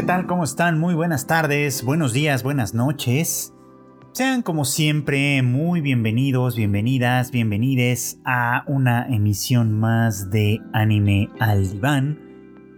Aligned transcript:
¿qué 0.00 0.06
tal? 0.06 0.26
¿Cómo 0.26 0.44
están? 0.44 0.78
Muy 0.78 0.94
buenas 0.94 1.26
tardes, 1.26 1.84
buenos 1.84 2.14
días, 2.14 2.42
buenas 2.42 2.72
noches. 2.72 3.52
Sean 4.12 4.40
como 4.40 4.64
siempre 4.64 5.42
muy 5.42 5.82
bienvenidos, 5.82 6.56
bienvenidas, 6.56 7.30
bienvenides 7.30 8.18
a 8.24 8.64
una 8.66 9.06
emisión 9.08 9.78
más 9.78 10.30
de 10.30 10.58
Anime 10.72 11.28
al 11.38 11.70
Diván. 11.70 12.18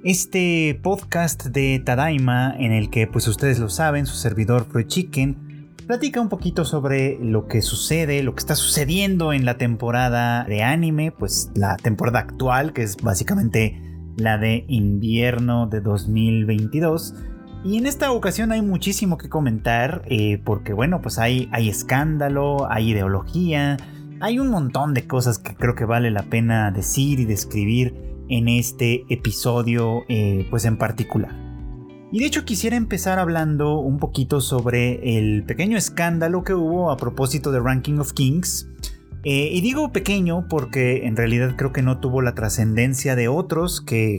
Este 0.03 0.81
podcast 0.83 1.47
de 1.47 1.79
Tadaima 1.79 2.57
en 2.59 2.73
el 2.73 2.91
que 2.91 3.07
pues 3.07 3.29
ustedes 3.29 3.61
lo 3.61 3.69
saben, 3.69 4.07
su 4.07 4.17
servidor 4.17 4.67
Fue 4.69 4.89
Chicken 4.89 5.69
platica 5.87 6.21
un 6.21 6.29
poquito 6.29 6.65
sobre 6.65 7.21
lo 7.21 7.47
que 7.47 7.63
sucede, 7.63 8.25
lo 8.25 8.35
que 8.35 8.41
está 8.41 8.57
sucediendo 8.57 9.33
en 9.33 9.45
la 9.45 9.59
temporada 9.59 10.43
de 10.43 10.65
anime, 10.65 11.13
pues 11.13 11.53
la 11.55 11.77
temporada 11.77 12.19
actual 12.19 12.73
que 12.73 12.83
es 12.83 12.97
básicamente 12.97 13.92
la 14.17 14.39
de 14.39 14.65
invierno 14.69 15.67
de 15.67 15.81
2022. 15.81 17.15
Y 17.65 17.79
en 17.79 17.87
esta 17.87 18.11
ocasión 18.13 18.53
hay 18.53 18.63
muchísimo 18.63 19.19
que 19.19 19.29
comentar, 19.29 20.03
eh, 20.07 20.41
porque 20.45 20.73
bueno, 20.73 21.01
pues 21.01 21.19
hay, 21.19 21.49
hay 21.53 21.69
escándalo, 21.69 22.71
hay 22.71 22.91
ideología, 22.91 23.77
hay 24.21 24.39
un 24.39 24.49
montón 24.49 24.95
de 24.95 25.07
cosas 25.07 25.39
que 25.39 25.55
creo 25.55 25.75
que 25.75 25.85
vale 25.85 26.11
la 26.11 26.25
pena 26.25 26.71
decir 26.71 27.21
y 27.21 27.25
describir 27.25 27.95
en 28.29 28.49
este 28.49 29.05
episodio, 29.09 30.05
eh, 30.09 30.47
pues 30.51 30.65
en 30.65 30.77
particular. 30.77 31.35
Y 32.11 32.19
de 32.19 32.27
hecho 32.27 32.45
quisiera 32.45 32.77
empezar 32.77 33.19
hablando 33.19 33.79
un 33.79 33.99
poquito 33.99 34.41
sobre 34.41 35.19
el 35.19 35.45
pequeño 35.45 35.79
escándalo 35.79 36.45
que 36.45 36.53
hubo 36.53 36.91
a 36.91 36.97
propósito 36.97 37.53
de 37.53 37.61
Ranking 37.61 37.99
of 37.99 38.13
Kings, 38.13 38.69
eh, 39.25 39.51
y 39.53 39.61
digo 39.61 39.93
pequeño 39.93 40.47
porque 40.49 41.07
en 41.07 41.17
realidad 41.17 41.55
creo 41.57 41.73
que 41.73 41.83
no 41.83 41.99
tuvo 41.99 42.23
la 42.23 42.35
trascendencia 42.35 43.15
de 43.15 43.29
otros 43.29 43.81
que, 43.81 44.17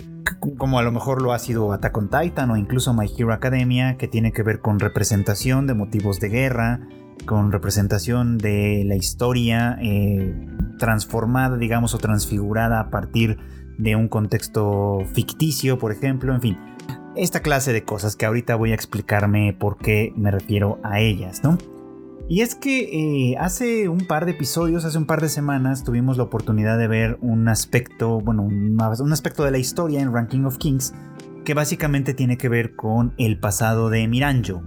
como 0.58 0.80
a 0.80 0.84
lo 0.84 0.92
mejor 0.94 1.22
lo 1.22 1.34
ha 1.34 1.40
sido 1.40 1.74
Attack 1.74 1.98
on 1.98 2.10
Titan 2.10 2.52
o 2.52 2.58
incluso 2.58 2.94
My 2.94 3.10
Hero 3.18 3.34
Academia, 3.34 3.98
que 3.98 4.08
tiene 4.08 4.32
que 4.32 4.44
ver 4.44 4.60
con 4.60 4.80
representación 4.80 5.68
de 5.68 5.74
motivos 5.74 6.22
de 6.22 6.30
guerra, 6.30 6.88
con 7.26 7.52
representación 7.52 8.38
de 8.38 8.84
la 8.86 8.96
historia 8.96 9.78
eh, 9.82 10.34
transformada, 10.80 11.58
digamos, 11.58 11.94
o 11.94 11.98
transfigurada 11.98 12.80
a 12.80 12.90
partir 12.90 13.38
de 13.78 13.96
un 13.98 14.08
contexto 14.08 15.00
ficticio, 15.14 15.80
por 15.80 15.92
ejemplo, 15.92 16.34
en 16.34 16.42
fin. 16.42 16.58
Esta 17.16 17.42
clase 17.42 17.74
de 17.74 17.84
cosas 17.84 18.16
que 18.16 18.26
ahorita 18.26 18.56
voy 18.56 18.72
a 18.72 18.76
explicarme 18.76 19.54
por 19.54 19.78
qué 19.78 20.14
me 20.16 20.32
refiero 20.32 20.80
a 20.84 21.00
ellas, 21.00 21.44
¿no? 21.44 21.58
Y 22.30 22.42
es 22.42 22.56
que 22.56 23.32
eh, 23.32 23.38
hace 23.38 23.90
un 23.90 24.08
par 24.08 24.26
de 24.26 24.32
episodios, 24.32 24.86
hace 24.86 24.98
un 24.98 25.06
par 25.06 25.22
de 25.22 25.30
semanas, 25.30 25.84
tuvimos 25.84 26.18
la 26.18 26.24
oportunidad 26.24 26.78
de 26.78 26.88
ver 26.88 27.18
un 27.22 27.48
aspecto, 27.50 28.22
bueno, 28.22 28.44
un, 28.44 28.80
aspecto 29.12 29.44
de 29.44 29.52
la 29.52 29.58
historia 29.58 30.02
en 30.02 30.14
Ranking 30.14 30.46
of 30.46 30.58
Kings 30.58 30.94
que 31.44 31.54
básicamente 31.54 32.14
tiene 32.14 32.38
que 32.38 32.48
ver 32.48 32.76
con 32.76 33.14
el 33.18 33.40
pasado 33.40 33.90
de 33.90 34.08
Miranjo. 34.08 34.64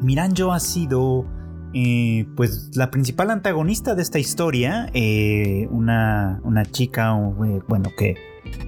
Miranjo 0.00 0.52
ha 0.52 0.60
sido, 0.60 1.26
eh, 1.74 2.26
pues, 2.34 2.70
la 2.74 2.90
principal 2.90 3.30
antagonista 3.30 3.94
de 3.94 4.00
esta 4.00 4.18
historia, 4.18 4.88
eh, 4.94 5.68
una, 5.70 6.40
una, 6.44 6.64
chica, 6.64 7.12
bueno, 7.12 7.90
que 7.98 8.14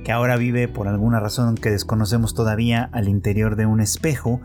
que 0.05 0.12
ahora 0.12 0.36
vive 0.36 0.69
por 0.69 0.89
alguna 0.89 1.20
razón 1.20 1.56
que 1.56 1.70
desconocemos 1.70 2.34
todavía 2.34 2.89
al 2.92 3.09
interior 3.09 3.56
de 3.56 3.67
un 3.67 3.81
espejo, 3.81 4.41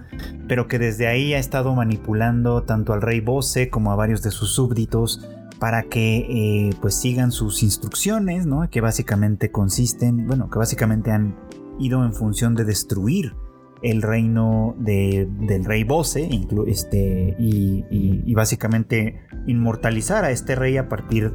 pero 0.47 0.67
que 0.67 0.79
desde 0.79 1.07
ahí 1.07 1.33
ha 1.33 1.39
estado 1.39 1.73
manipulando 1.73 2.63
tanto 2.63 2.93
al 2.93 3.01
rey 3.01 3.21
Bose 3.21 3.69
como 3.69 3.91
a 3.91 3.95
varios 3.95 4.21
de 4.21 4.31
sus 4.31 4.51
súbditos 4.53 5.27
para 5.59 5.83
que 5.83 6.17
eh, 6.29 6.69
pues 6.81 6.95
sigan 6.95 7.31
sus 7.31 7.63
instrucciones, 7.63 8.45
¿no? 8.45 8.69
Que 8.69 8.81
básicamente 8.81 9.51
consisten, 9.51 10.27
bueno, 10.27 10.49
que 10.49 10.59
básicamente 10.59 11.11
han 11.11 11.35
ido 11.79 12.03
en 12.03 12.13
función 12.13 12.55
de 12.55 12.65
destruir 12.65 13.33
el 13.81 14.01
reino 14.01 14.75
del 14.79 15.65
rey 15.65 15.83
Bose 15.83 16.29
este, 16.67 17.35
y, 17.37 18.33
básicamente 18.33 19.21
inmortalizar 19.47 20.25
a 20.25 20.31
este 20.31 20.55
rey 20.55 20.77
a 20.77 20.89
partir 20.89 21.33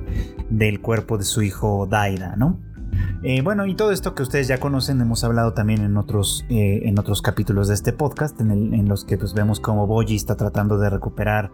del 0.50 0.80
cuerpo 0.80 1.16
de 1.16 1.24
su 1.24 1.42
hijo 1.42 1.86
Daida, 1.86 2.34
¿no? 2.36 2.60
Eh, 3.22 3.42
bueno, 3.42 3.66
y 3.66 3.74
todo 3.74 3.92
esto 3.92 4.14
que 4.14 4.22
ustedes 4.22 4.48
ya 4.48 4.58
conocen, 4.58 5.00
hemos 5.00 5.24
hablado 5.24 5.52
también 5.52 5.82
en 5.82 5.96
otros, 5.96 6.44
eh, 6.48 6.82
en 6.84 6.98
otros 6.98 7.20
capítulos 7.22 7.68
de 7.68 7.74
este 7.74 7.92
podcast, 7.92 8.40
en, 8.40 8.88
los 8.88 9.04
que 9.04 9.18
pues, 9.18 9.34
vemos 9.34 9.60
cómo 9.60 9.86
Boji 9.86 10.16
está 10.16 10.36
tratando 10.36 10.78
de 10.78 10.88
recuperar 10.88 11.52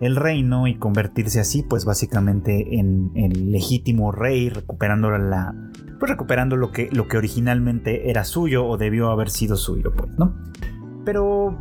el 0.00 0.14
reino 0.14 0.68
y 0.68 0.76
convertirse 0.76 1.40
así, 1.40 1.64
pues 1.64 1.84
básicamente 1.84 2.78
en 2.78 3.10
el 3.14 3.50
legítimo 3.50 4.12
rey, 4.12 4.48
recuperando 4.48 5.10
la, 5.10 5.54
pues 5.98 6.10
recuperando 6.10 6.56
lo 6.56 6.70
que, 6.70 6.88
lo 6.92 7.08
que 7.08 7.16
originalmente 7.16 8.10
era 8.10 8.24
suyo 8.24 8.66
o 8.66 8.76
debió 8.76 9.10
haber 9.10 9.30
sido 9.30 9.56
suyo, 9.56 9.92
pues, 9.96 10.10
¿no? 10.16 10.36
Pero 11.04 11.58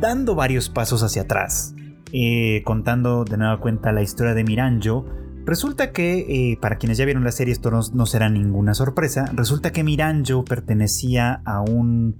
dando 0.00 0.34
varios 0.34 0.68
pasos 0.68 1.02
hacia 1.02 1.22
atrás, 1.22 1.74
eh, 2.12 2.62
contando 2.64 3.24
de 3.24 3.36
nueva 3.36 3.60
cuenta 3.60 3.92
la 3.92 4.02
historia 4.02 4.34
de 4.34 4.44
Miranjo, 4.44 5.06
Resulta 5.44 5.92
que, 5.92 6.52
eh, 6.52 6.58
para 6.60 6.76
quienes 6.76 6.98
ya 6.98 7.04
vieron 7.04 7.24
la 7.24 7.32
serie, 7.32 7.52
esto 7.52 7.70
no, 7.70 8.06
será 8.06 8.28
ninguna 8.28 8.74
sorpresa. 8.74 9.24
Resulta 9.34 9.72
que 9.72 9.82
Miranjo 9.82 10.44
pertenecía 10.44 11.42
a 11.44 11.60
un, 11.60 12.16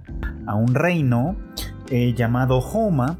a 0.47 0.55
un 0.55 0.73
reino 0.73 1.35
eh, 1.89 2.13
llamado 2.13 2.59
Homa, 2.59 3.19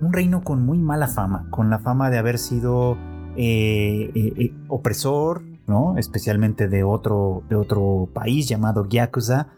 un 0.00 0.12
reino 0.12 0.42
con 0.42 0.64
muy 0.64 0.78
mala 0.78 1.06
fama, 1.06 1.46
con 1.50 1.70
la 1.70 1.78
fama 1.78 2.10
de 2.10 2.18
haber 2.18 2.38
sido 2.38 2.98
eh, 3.36 4.52
opresor, 4.68 5.42
¿no? 5.66 5.96
especialmente 5.98 6.68
de 6.68 6.82
otro, 6.82 7.42
de 7.48 7.56
otro 7.56 8.08
país 8.12 8.48
llamado 8.48 8.88
Yakuza, 8.88 9.48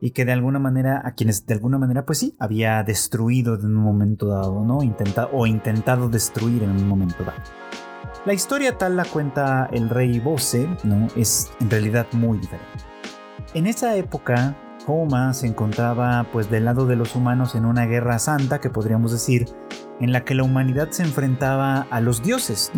y 0.00 0.10
que 0.10 0.24
de 0.24 0.32
alguna 0.32 0.58
manera, 0.58 1.02
a 1.04 1.12
quienes 1.12 1.46
de 1.46 1.54
alguna 1.54 1.78
manera, 1.78 2.06
pues 2.06 2.18
sí, 2.18 2.36
había 2.38 2.82
destruido 2.84 3.54
en 3.54 3.66
un 3.66 3.74
momento 3.74 4.28
dado, 4.28 4.64
¿no? 4.64 4.82
Intentado, 4.82 5.30
o 5.32 5.46
intentado 5.46 6.08
destruir 6.08 6.62
en 6.62 6.70
un 6.70 6.86
momento 6.86 7.24
dado. 7.24 7.42
La 8.28 8.34
historia 8.34 8.76
tal 8.76 8.94
la 8.94 9.06
cuenta 9.06 9.70
el 9.72 9.88
rey 9.88 10.20
Bose, 10.20 10.68
¿no? 10.84 11.06
Es 11.16 11.50
en 11.60 11.70
realidad 11.70 12.06
muy 12.12 12.36
diferente. 12.36 12.84
En 13.54 13.66
esa 13.66 13.96
época, 13.96 14.54
Homa 14.86 15.32
se 15.32 15.46
encontraba 15.46 16.26
pues 16.30 16.50
del 16.50 16.66
lado 16.66 16.84
de 16.84 16.94
los 16.94 17.16
humanos 17.16 17.54
en 17.54 17.64
una 17.64 17.86
guerra 17.86 18.18
santa, 18.18 18.60
que 18.60 18.68
podríamos 18.68 19.12
decir, 19.12 19.46
en 19.98 20.12
la 20.12 20.26
que 20.26 20.34
la 20.34 20.42
humanidad 20.42 20.90
se 20.90 21.04
enfrentaba 21.04 21.86
a 21.90 22.02
los 22.02 22.22
dioses. 22.22 22.70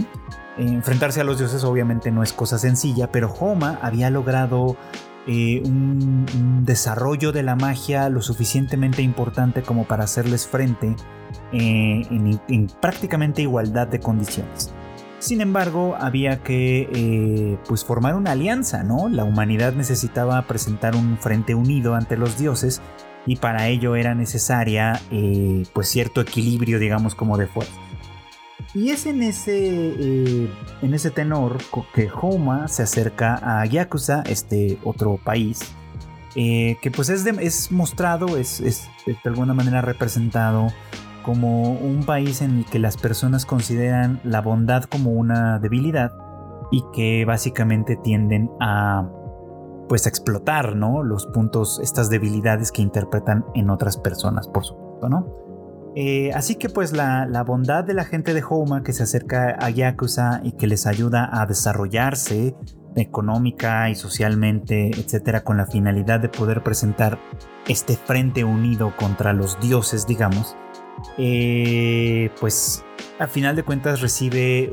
enfrentarse 0.56 1.21
a 1.21 1.25
los 1.25 1.39
dioses 1.39 1.65
obviamente 1.65 2.12
no 2.12 2.22
es 2.22 2.33
cosa 2.33 2.56
sencilla, 2.56 3.10
pero 3.10 3.34
Homa 3.34 3.81
había 3.83 4.09
logrado 4.09 4.77
eh, 5.27 5.62
un, 5.65 6.65
desarrollo 6.65 7.33
de 7.33 7.43
la 7.43 7.56
magia 7.56 8.09
lo 8.09 8.22
suficientemente 8.22 9.03
importante 9.03 9.62
como 9.62 9.84
para 9.84 10.05
hacerles 10.05 10.47
frente 10.47 10.94
eh, 11.53 12.06
en 12.09 12.69
prácticamente 12.81 13.43
igualdad 13.43 13.89
de 13.89 13.99
condiciones. 13.99 14.72
Sin 15.21 15.43
embargo, 15.43 15.97
había 16.01 16.43
que 16.43 16.89
eh, 16.95 17.59
pues 17.69 17.85
formar 17.85 18.15
una 18.15 18.33
alianza, 18.33 18.83
¿no? 18.83 19.11
La 19.11 19.25
humanidad 19.25 19.75
necesitaba 19.75 20.41
presentar 20.47 20.97
un 20.97 21.19
frente 21.19 21.55
unido 21.55 21.95
ante 21.95 22.17
los 22.17 22.39
dioses 22.39 22.81
y 23.27 23.37
para 23.37 23.69
ello 23.69 23.97
era 23.97 24.15
necesaria 24.15 24.99
eh, 25.11 25.65
pues 25.75 25.89
cierto 25.89 26.23
equilibrio, 26.23 26.79
digamos, 26.79 27.15
como 27.15 27.37
de 27.37 27.47
fuerza. 27.47 27.79
Y 28.73 28.91
es 28.91 29.05
en 29.05 29.23
ese, 29.23 29.59
eh, 29.59 30.51
en 30.81 30.95
ese 30.95 31.11
tenor 31.11 31.59
que 31.95 32.09
Homa 32.11 32.67
se 32.69 32.83
acerca 32.83 33.39
a 33.43 33.67
Yakuza, 33.67 34.23
este 34.23 34.79
otro 34.85 35.19
país, 35.23 35.61
que 36.35 36.93
pues 36.95 37.11
es, 37.11 37.27
es 37.27 37.71
mostrado, 37.71 38.39
es, 38.39 38.61
es 38.61 38.89
de 39.05 39.19
alguna 39.25 39.53
manera 39.53 39.83
representado 39.83 40.69
como 41.23 41.73
un 41.73 42.05
país 42.05 42.43
en 42.43 42.59
el 42.59 42.67
que 42.67 42.79
las 42.79 42.97
personas 42.97 43.47
consideran 43.47 44.21
la 44.25 44.41
bondad 44.41 44.85
como 44.85 45.11
una 45.11 45.59
debilidad 45.59 46.13
y 46.71 46.85
que 46.93 47.25
básicamente 47.25 47.97
tienden 47.97 48.51
a 48.61 49.09
pues 49.89 50.07
explotar, 50.07 50.77
¿no? 50.77 51.03
Los 51.03 51.27
puntos, 51.27 51.81
estas 51.83 52.11
debilidades 52.11 52.71
que 52.71 52.81
interpretan 52.81 53.45
en 53.55 53.71
otras 53.71 53.97
personas, 53.97 54.47
por 54.47 54.65
supuesto, 54.65 55.09
¿no? 55.09 55.41
Eh, 55.97 56.31
así 56.34 56.55
que 56.55 56.69
pues 56.69 56.93
la, 56.93 57.27
bondad 57.45 57.83
de 57.83 57.95
la 57.95 58.05
gente 58.05 58.33
de 58.33 58.45
Homa 58.49 58.84
que 58.84 58.93
se 58.93 59.03
acerca 59.03 59.57
a 59.59 59.71
Yakuza 59.71 60.41
y 60.45 60.53
que 60.53 60.69
les 60.69 60.87
ayuda 60.87 61.28
a 61.33 61.47
desarrollarse 61.47 62.55
económica 62.95 63.91
y 63.91 63.97
socialmente, 63.97 64.91
etcétera, 64.91 65.43
con 65.43 65.57
la 65.57 65.66
finalidad 65.66 66.21
de 66.21 66.28
poder 66.28 66.63
presentar 66.63 67.19
este 67.66 67.97
frente 67.97 68.45
unido 68.45 68.95
contra 68.97 69.33
los 69.33 69.59
dioses, 69.61 70.07
digamos, 70.07 70.57
eh, 71.19 72.31
pues 72.41 72.85
a 73.19 73.27
final 73.27 73.57
de 73.57 73.63
cuentas 73.63 74.01
recibe 74.01 74.73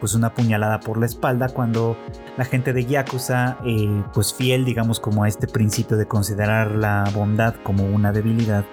pues 0.00 0.14
una 0.14 0.34
puñalada 0.34 0.80
por 0.80 0.98
la 0.98 1.06
espalda 1.06 1.48
cuando 1.48 1.96
la 2.36 2.44
gente 2.44 2.72
de 2.72 2.84
Yakuza, 2.84 3.58
eh, 3.64 4.02
pues 4.12 4.34
fiel 4.34 4.64
digamos 4.64 5.00
como 5.00 5.24
a 5.24 5.28
este 5.28 5.46
principio 5.46 5.96
de 5.96 6.06
considerar 6.06 6.72
la 6.72 7.04
bondad 7.14 7.54
como 7.62 7.84
una 7.84 8.12
debilidad, 8.12 8.64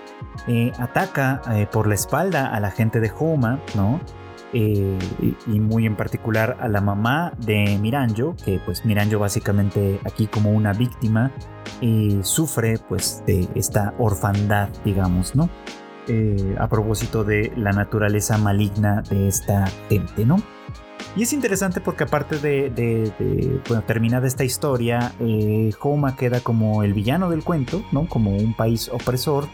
eh, 0.47 0.71
ataca 0.79 1.41
por 1.71 1.87
la 1.87 1.95
espalda 1.95 2.47
a 2.47 2.59
la 2.59 2.71
gente 2.71 2.99
de 2.99 3.11
Homa, 3.17 3.59
¿no? 3.75 3.99
y, 4.53 4.97
muy 5.47 5.85
en 5.85 5.95
particular 5.95 6.57
a 6.59 6.67
la 6.67 6.81
mamá 6.81 7.31
de 7.37 7.77
Miranjo, 7.79 8.35
que 8.43 8.59
pues 8.65 8.83
Miranjo 8.83 9.17
básicamente 9.17 10.01
aquí 10.03 10.27
como 10.27 10.51
una 10.51 10.73
víctima 10.73 11.31
sufre 12.21 12.77
pues 12.89 13.23
de 13.25 13.47
esta 13.55 13.93
orfandad, 13.97 14.67
digamos, 14.83 15.35
¿no? 15.35 15.49
Eh, 16.07 16.55
a 16.59 16.67
propósito 16.67 17.23
de 17.23 17.51
la 17.55 17.71
naturaleza 17.71 18.37
maligna 18.37 19.01
de 19.03 19.27
esta 19.27 19.67
gente, 19.89 20.25
¿no? 20.25 20.41
Y 21.15 21.23
es 21.23 21.33
interesante 21.33 21.81
porque 21.81 22.05
aparte 22.05 22.37
de, 22.39 23.11
terminada 23.85 24.27
esta 24.27 24.43
historia, 24.43 25.13
eh, 25.19 25.71
Homa 25.81 26.15
queda 26.15 26.39
como 26.39 26.83
el 26.83 26.93
villano 26.93 27.29
del 27.29 27.43
cuento, 27.43 27.83
¿no? 27.91 28.07
Como 28.07 28.35
un 28.35 28.55
país 28.55 28.89
opresor, 28.89 29.47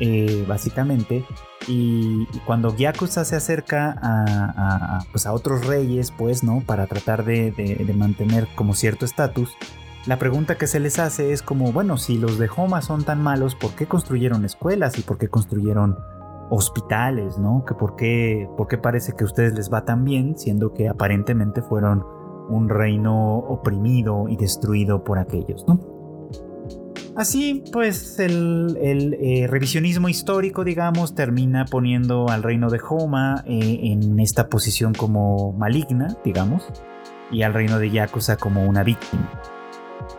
eh, 0.00 0.44
básicamente. 0.48 1.24
Y, 1.68 2.26
cuando 2.44 2.74
Gyakusa 2.74 3.24
se 3.24 3.36
acerca 3.36 3.96
a, 4.02 5.04
pues 5.12 5.26
a 5.26 5.32
otros 5.32 5.66
reyes, 5.66 6.10
pues, 6.10 6.42
¿no? 6.42 6.60
Para 6.60 6.86
tratar 6.86 7.24
de, 7.24 7.52
de 7.52 7.94
mantener 7.94 8.48
como 8.54 8.74
cierto 8.74 9.04
estatus, 9.04 9.56
la 10.06 10.18
pregunta 10.18 10.56
que 10.56 10.68
se 10.68 10.78
les 10.78 10.98
hace 11.00 11.32
es 11.32 11.42
como, 11.42 11.72
bueno, 11.72 11.96
si 11.96 12.16
los 12.16 12.38
de 12.38 12.48
Homa 12.54 12.80
son 12.80 13.04
tan 13.04 13.20
malos, 13.20 13.56
¿por 13.56 13.72
qué 13.72 13.86
construyeron 13.86 14.44
escuelas 14.44 14.98
y 14.98 15.02
por 15.02 15.18
qué 15.18 15.28
construyeron 15.28 15.98
hospitales, 16.48 17.38
¿no? 17.38 17.64
Que 17.66 17.74
por 17.74 17.96
qué, 17.96 18.48
por 18.56 18.68
qué 18.68 18.78
parece 18.78 19.14
que 19.14 19.24
a 19.24 19.26
ustedes 19.26 19.54
les 19.54 19.72
va 19.72 19.84
tan 19.84 20.04
bien, 20.04 20.38
siendo 20.38 20.72
que 20.72 20.88
aparentemente 20.88 21.60
fueron 21.60 22.04
un 22.48 22.68
reino 22.68 23.38
oprimido 23.38 24.28
y 24.28 24.36
destruido 24.36 25.02
por 25.02 25.18
aquellos, 25.18 25.64
¿no? 25.66 25.80
Así, 27.16 27.64
pues 27.72 28.20
el, 28.20 28.76
eh, 29.20 29.46
revisionismo 29.48 30.08
histórico, 30.08 30.62
digamos, 30.62 31.16
termina 31.16 31.64
poniendo 31.64 32.28
al 32.28 32.44
reino 32.44 32.70
de 32.70 32.78
Homa 32.88 33.42
eh, 33.46 33.80
en 33.84 34.20
esta 34.20 34.48
posición 34.48 34.92
como 34.92 35.52
maligna, 35.52 36.16
digamos, 36.24 36.68
y 37.32 37.42
al 37.42 37.54
reino 37.54 37.80
de 37.80 37.90
Yakuza 37.90 38.36
como 38.36 38.66
una 38.66 38.84
víctima 38.84 39.28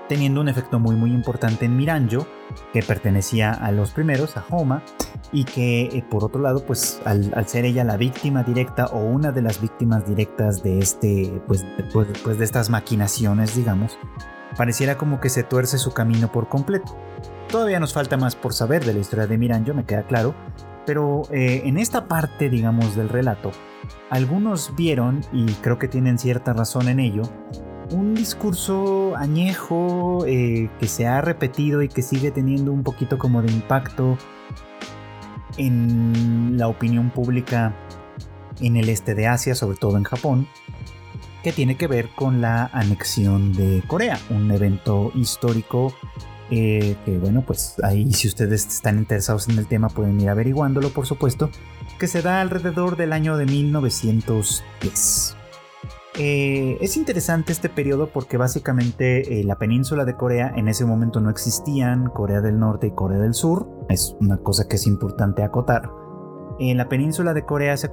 teniendo 0.08 0.42
un 0.42 0.50
efecto 0.50 0.80
muy 0.80 0.96
muy 0.96 1.12
importante 1.12 1.66
en 1.66 1.78
Miranjo, 1.78 2.28
que 2.74 2.82
pertenecía 2.82 3.52
a 3.52 3.72
los 3.72 3.92
primeros, 3.92 4.38
a 4.38 4.46
Homa, 4.50 4.84
y 5.32 5.44
que 5.44 5.84
eh, 5.84 6.06
por 6.10 6.24
otro 6.24 6.42
lado, 6.42 6.64
pues 6.66 7.02
al, 7.06 7.32
ser 7.48 7.66
ella 7.66 7.84
la 7.84 7.98
víctima 7.98 8.44
directa 8.44 8.88
o 8.88 9.00
una 9.00 9.32
de 9.32 9.42
las 9.42 9.62
víctimas 9.62 10.08
directas 10.08 10.64
de 10.64 10.80
este, 10.80 11.42
pues, 11.48 11.66
pues, 11.94 12.08
pues, 12.24 12.38
de 12.38 12.46
estas 12.46 12.70
maquinaciones, 12.70 13.56
digamos, 13.56 13.98
pareciera 14.56 14.98
como 14.98 15.20
que 15.20 15.30
se 15.30 15.44
tuerce 15.44 15.78
su 15.78 15.94
camino 15.94 16.32
por 16.32 16.50
completo. 16.50 16.96
Todavía 17.50 17.80
nos 17.80 17.94
falta 17.94 18.18
más 18.18 18.36
por 18.36 18.54
saber 18.54 18.84
de 18.86 18.94
la 18.94 19.00
historia 19.00 19.28
de 19.28 19.38
Miranjo, 19.38 19.74
me 19.74 19.86
queda 19.86 20.04
claro, 20.04 20.36
pero 20.86 21.24
eh, 21.32 21.64
en 21.66 21.78
esta 21.78 22.08
parte, 22.08 22.50
digamos, 22.50 22.96
del 22.96 23.10
relato, 23.10 23.52
algunos 24.10 24.74
vieron, 24.76 25.22
y 25.32 25.46
creo 25.56 25.78
que 25.78 25.88
tienen 25.88 26.18
cierta 26.18 26.54
razón 26.54 26.88
en 26.88 27.00
ello, 27.00 27.24
un 27.92 28.16
discurso 28.16 29.16
añejo 29.16 30.26
eh, 30.26 30.70
que 30.80 30.88
se 30.88 31.08
ha 31.08 31.22
repetido 31.22 31.82
y 31.82 31.90
que 31.90 32.02
sigue 32.02 32.32
teniendo 32.32 32.72
un 32.72 32.84
poquito 32.84 33.18
como 33.18 33.42
de 33.42 33.52
impacto 33.52 34.18
en 35.58 36.58
la 36.58 36.68
opinión 36.68 37.10
pública 37.10 37.76
en 38.62 38.78
el 38.78 38.90
este 38.90 39.16
de 39.16 39.28
Asia, 39.28 39.56
sobre 39.56 39.78
todo 39.78 39.98
en 39.98 40.04
Japón, 40.04 40.48
que 41.44 41.52
tiene 41.52 41.78
que 41.78 41.88
ver 41.88 42.10
con 42.16 42.42
la 42.42 42.66
anexión 42.74 43.54
de 43.54 43.84
Corea, 43.88 44.20
un 44.30 44.52
evento 44.52 45.12
histórico 45.16 45.94
eh, 46.50 46.96
que 47.04 47.18
bueno, 47.18 47.44
pues 47.46 47.76
ahí 47.84 48.14
si 48.14 48.28
ustedes 48.28 48.66
están 48.68 48.98
interesados 49.00 49.50
en 49.50 49.58
el 49.58 49.68
tema 49.68 49.90
pueden 49.90 50.20
ir 50.22 50.30
averiguándolo, 50.30 50.90
por 50.90 51.06
supuesto, 51.06 51.50
que 52.00 52.08
se 52.08 52.22
da 52.22 52.42
alrededor 52.42 52.96
del 52.96 53.12
año 53.14 53.38
de 53.38 53.46
1910. 53.46 55.37
Eh, 56.20 56.80
es 56.82 56.98
interesante 56.98 57.52
este 57.52 57.70
periodo 57.70 58.10
porque 58.12 58.38
básicamente 58.38 59.40
eh, 59.40 59.44
la 59.44 59.60
península 59.60 60.04
de 60.04 60.16
Corea 60.16 60.52
en 60.56 60.68
ese 60.68 60.84
momento 60.84 61.22
no 61.22 61.30
existían, 61.30 62.10
Corea 62.10 62.42
del 62.42 62.58
Norte 62.58 62.88
y 62.88 62.92
Corea 62.92 63.20
del 63.20 63.36
Sur, 63.36 63.70
es 63.88 64.16
una 64.20 64.38
cosa 64.38 64.68
que 64.68 64.78
es 64.78 64.88
importante 64.88 65.44
acotar. 65.44 65.92
Eh, 66.60 66.74
la 66.74 66.90
península 66.90 67.36
de 67.36 67.46
Corea 67.46 67.78
se, 67.78 67.92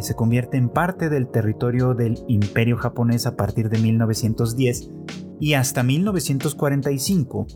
se, 0.00 0.14
convierte 0.14 0.56
en 0.56 0.70
parte 0.70 1.10
del 1.10 1.28
territorio 1.28 1.92
del 1.92 2.24
imperio 2.28 2.78
japonés 2.78 3.26
a 3.26 3.36
partir 3.36 3.68
de 3.68 3.78
1910 3.78 4.90
y 5.38 5.52
hasta 5.52 5.82
1945, 5.82 7.46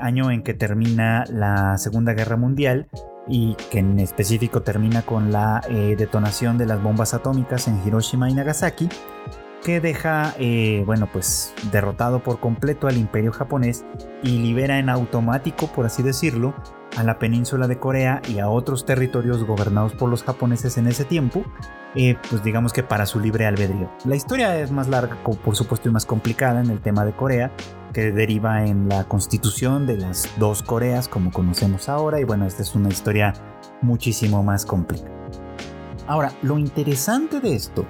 año 0.00 0.32
en 0.32 0.42
que 0.42 0.54
termina 0.54 1.24
la 1.28 1.78
Segunda 1.78 2.12
Guerra 2.12 2.36
Mundial 2.36 2.88
y 3.28 3.54
que 3.70 3.78
en 3.78 4.00
específico 4.00 4.62
termina 4.62 5.02
con 5.02 5.30
la 5.30 5.60
detonación 5.96 6.58
de 6.58 6.66
las 6.66 6.82
bombas 6.82 7.14
atómicas 7.14 7.68
en 7.68 7.80
Hiroshima 7.86 8.28
y 8.28 8.34
Nagasaki, 8.34 8.88
que 9.64 9.80
deja, 9.80 10.34
eh, 10.38 10.82
bueno, 10.84 11.08
pues 11.10 11.54
derrotado 11.72 12.22
por 12.22 12.38
completo 12.38 12.86
al 12.86 12.98
imperio 12.98 13.32
japonés 13.32 13.84
y 14.22 14.38
libera 14.38 14.78
en 14.78 14.90
automático, 14.90 15.68
por 15.68 15.86
así 15.86 16.02
decirlo, 16.02 16.54
a 16.98 17.02
la 17.02 17.18
península 17.18 17.66
de 17.66 17.78
Corea 17.78 18.20
y 18.28 18.40
a 18.40 18.48
otros 18.50 18.84
territorios 18.84 19.42
gobernados 19.42 19.94
por 19.94 20.10
los 20.10 20.22
japoneses 20.22 20.76
en 20.76 20.86
ese 20.86 21.06
tiempo, 21.06 21.44
eh, 21.94 22.16
pues 22.28 22.44
digamos 22.44 22.74
que 22.74 22.82
para 22.82 23.06
su 23.06 23.20
libre 23.20 23.46
albedrío. 23.46 23.90
La 24.04 24.16
historia 24.16 24.60
es 24.60 24.70
más 24.70 24.88
larga, 24.88 25.16
por 25.24 25.56
supuesto, 25.56 25.88
y 25.88 25.92
más 25.92 26.04
complicada 26.04 26.60
en 26.60 26.70
el 26.70 26.80
tema 26.80 27.06
de 27.06 27.16
Corea, 27.16 27.50
que 27.94 28.12
deriva 28.12 28.66
en 28.66 28.90
la 28.90 29.04
constitución 29.04 29.86
de 29.86 29.96
las 29.96 30.28
dos 30.38 30.62
Coreas 30.62 31.08
como 31.08 31.32
conocemos 31.32 31.88
ahora, 31.88 32.20
y 32.20 32.24
bueno, 32.24 32.44
esta 32.44 32.60
es 32.60 32.74
una 32.74 32.90
historia 32.90 33.32
muchísimo 33.80 34.42
más 34.42 34.66
compleja. 34.66 35.08
Ahora, 36.06 36.32
lo 36.42 36.58
interesante 36.58 37.40
de 37.40 37.54
esto 37.54 37.86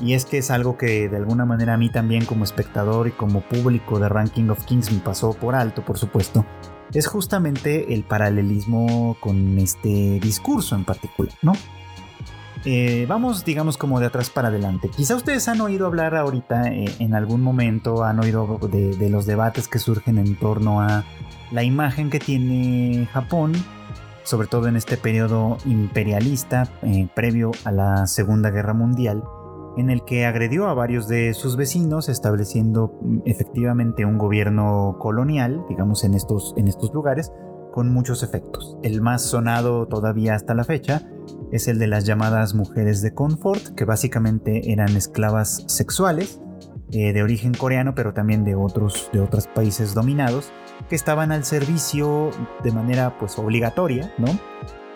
y 0.00 0.14
es 0.14 0.24
que 0.24 0.38
es 0.38 0.50
algo 0.50 0.76
que 0.76 1.08
de 1.08 1.16
alguna 1.16 1.44
manera 1.44 1.74
a 1.74 1.76
mí 1.76 1.88
también 1.88 2.24
como 2.24 2.44
espectador 2.44 3.08
y 3.08 3.12
como 3.12 3.40
público 3.42 3.98
de 3.98 4.08
Ranking 4.08 4.48
of 4.48 4.64
Kings 4.64 4.92
me 4.92 5.00
pasó 5.00 5.32
por 5.32 5.54
alto, 5.54 5.84
por 5.84 5.98
supuesto, 5.98 6.44
es 6.92 7.06
justamente 7.06 7.92
el 7.94 8.04
paralelismo 8.04 9.16
con 9.20 9.58
este 9.58 10.20
discurso 10.20 10.74
en 10.76 10.84
particular, 10.84 11.34
¿no? 11.42 11.52
Eh, 12.66 13.04
vamos, 13.08 13.44
digamos, 13.44 13.76
como 13.76 14.00
de 14.00 14.06
atrás 14.06 14.30
para 14.30 14.48
adelante. 14.48 14.88
Quizá 14.88 15.16
ustedes 15.16 15.48
han 15.48 15.60
oído 15.60 15.86
hablar 15.86 16.16
ahorita 16.16 16.68
eh, 16.68 16.86
en 16.98 17.14
algún 17.14 17.42
momento, 17.42 18.04
han 18.04 18.20
oído 18.20 18.58
de, 18.70 19.10
los 19.10 19.26
debates 19.26 19.68
que 19.68 19.78
surgen 19.78 20.16
en 20.16 20.34
torno 20.36 20.80
a 20.80 21.04
la 21.50 21.62
imagen 21.62 22.08
que 22.08 22.20
tiene 22.20 23.06
Japón, 23.12 23.52
sobre 24.22 24.48
todo 24.48 24.68
en 24.68 24.76
este 24.76 24.96
periodo 24.96 25.58
imperialista 25.66 26.66
eh, 26.82 27.06
previo 27.14 27.50
a 27.64 27.70
la 27.70 28.06
Segunda 28.06 28.50
Guerra 28.50 28.72
Mundial, 28.72 29.22
en 29.76 29.90
el 29.90 30.04
que 30.04 30.26
agredió 30.26 30.66
a 30.66 30.74
varios 30.74 31.08
de 31.08 31.34
sus 31.34 31.56
vecinos, 31.56 32.08
estableciendo 32.08 32.98
mm, 33.00 33.18
efectivamente 33.24 34.04
un 34.04 34.18
gobierno 34.18 34.96
colonial, 34.98 35.64
digamos, 35.68 36.04
en 36.04 36.14
estos, 36.14 36.54
en 36.56 36.68
estos 36.68 36.92
lugares, 36.92 37.32
con 37.72 37.92
muchos 37.92 38.22
efectos. 38.22 38.78
El 38.82 39.00
más 39.00 39.22
sonado 39.22 39.86
todavía 39.86 40.34
hasta 40.34 40.54
la 40.54 40.62
fecha 40.62 41.02
es 41.50 41.66
el 41.66 41.78
de 41.78 41.88
las 41.88 42.06
llamadas 42.06 42.54
mujeres 42.54 43.02
de 43.02 43.14
confort, 43.14 43.74
que 43.74 43.84
básicamente 43.84 44.72
eran 44.72 44.96
esclavas 44.96 45.64
sexuales 45.66 46.40
eh, 46.92 47.12
de 47.12 47.22
origen 47.24 47.52
coreano, 47.52 47.94
pero 47.96 48.14
también 48.14 48.44
de 48.44 48.54
otros, 48.54 49.10
de 49.12 49.18
otros 49.18 49.48
países 49.48 49.94
dominados, 49.94 50.52
que 50.88 50.94
estaban 50.94 51.32
al 51.32 51.44
servicio 51.44 52.30
de 52.62 52.70
manera 52.70 53.18
pues 53.18 53.38
obligatoria, 53.38 54.12
¿no? 54.18 54.28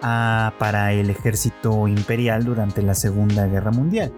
Ah, 0.01 0.53
para 0.61 0.93
el 0.93 1.11
ejército 1.11 1.89
imperial 1.89 2.45
durante 2.45 2.83
la 2.83 2.95
Segunda 2.95 3.47
Guerra 3.49 3.73
Mundial. 3.73 4.13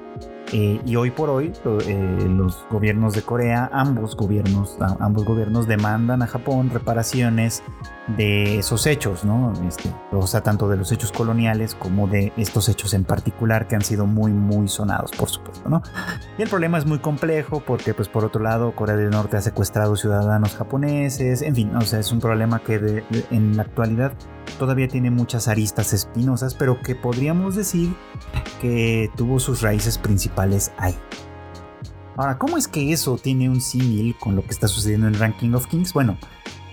Eh, 0.53 0.81
y 0.85 0.97
hoy 0.97 1.11
por 1.11 1.31
hoy 1.31 1.53
eh, 1.65 2.27
los 2.29 2.65
gobiernos 2.71 3.15
de 3.15 3.23
Corea, 3.23 3.71
ambos 3.73 4.17
gobiernos, 4.17 4.77
ambos 4.99 5.25
gobiernos 5.25 5.69
demandan 5.69 6.23
a 6.23 6.27
Japón 6.27 6.71
reparaciones 6.71 7.63
de 8.17 8.59
esos 8.59 8.87
hechos, 8.87 9.25
¿no? 9.25 9.53
Este, 9.69 9.93
o 10.11 10.27
sea, 10.27 10.41
tanto 10.41 10.69
de 10.69 10.77
los 10.77 10.91
hechos 10.91 11.13
coloniales 11.13 11.77
como 11.77 12.09
de 12.09 12.33
estos 12.37 12.69
hechos 12.69 12.95
en 12.95 13.05
particular 13.05 13.69
que 13.69 13.77
han 13.77 13.83
sido 13.83 14.07
muy, 14.07 14.33
muy 14.33 14.67
sonados, 14.67 15.13
por 15.13 15.29
supuesto, 15.29 15.69
¿no? 15.69 15.83
Y 16.37 16.43
el 16.43 16.49
problema 16.49 16.79
es 16.79 16.87
muy 16.87 16.99
complejo 16.99 17.63
porque, 17.65 17.95
pues, 17.95 18.09
por 18.09 18.25
otro 18.25 18.43
lado, 18.43 18.75
Corea 18.75 18.97
del 18.97 19.11
Norte 19.11 19.37
ha 19.37 19.43
secuestrado 19.43 19.95
ciudadanos 19.95 20.57
japoneses, 20.57 21.43
en 21.43 21.55
fin, 21.55 21.77
o 21.77 21.83
sea, 21.83 22.01
es 22.01 22.11
un 22.11 22.19
problema 22.19 22.61
que 22.61 23.05
en 23.31 23.57
la 23.57 23.63
actualidad 23.63 24.13
todavía 24.59 24.89
tiene 24.89 25.11
muchas 25.11 25.49
aristas 25.49 25.93
espinosas, 25.93 26.55
pero 26.55 26.81
que 26.81 26.95
podríamos 26.95 27.57
decir 27.57 27.95
que 28.61 29.11
tuvo 29.17 29.41
sus 29.41 29.63
raíces 29.63 29.99
principales 29.99 30.73
ahí. 30.79 30.97
Ahora, 32.17 32.39
¿cómo 32.39 32.59
es 32.59 32.69
que 32.69 32.93
eso 32.93 33.17
tiene 33.17 33.49
un 33.49 33.61
símil 33.61 34.15
con 34.19 34.37
lo 34.37 34.43
que 34.43 34.51
está 34.51 34.69
sucediendo 34.69 35.07
en 35.07 35.15
Ranking 35.15 35.55
of 35.55 35.67
Kings? 35.67 35.93
Bueno, 35.93 36.19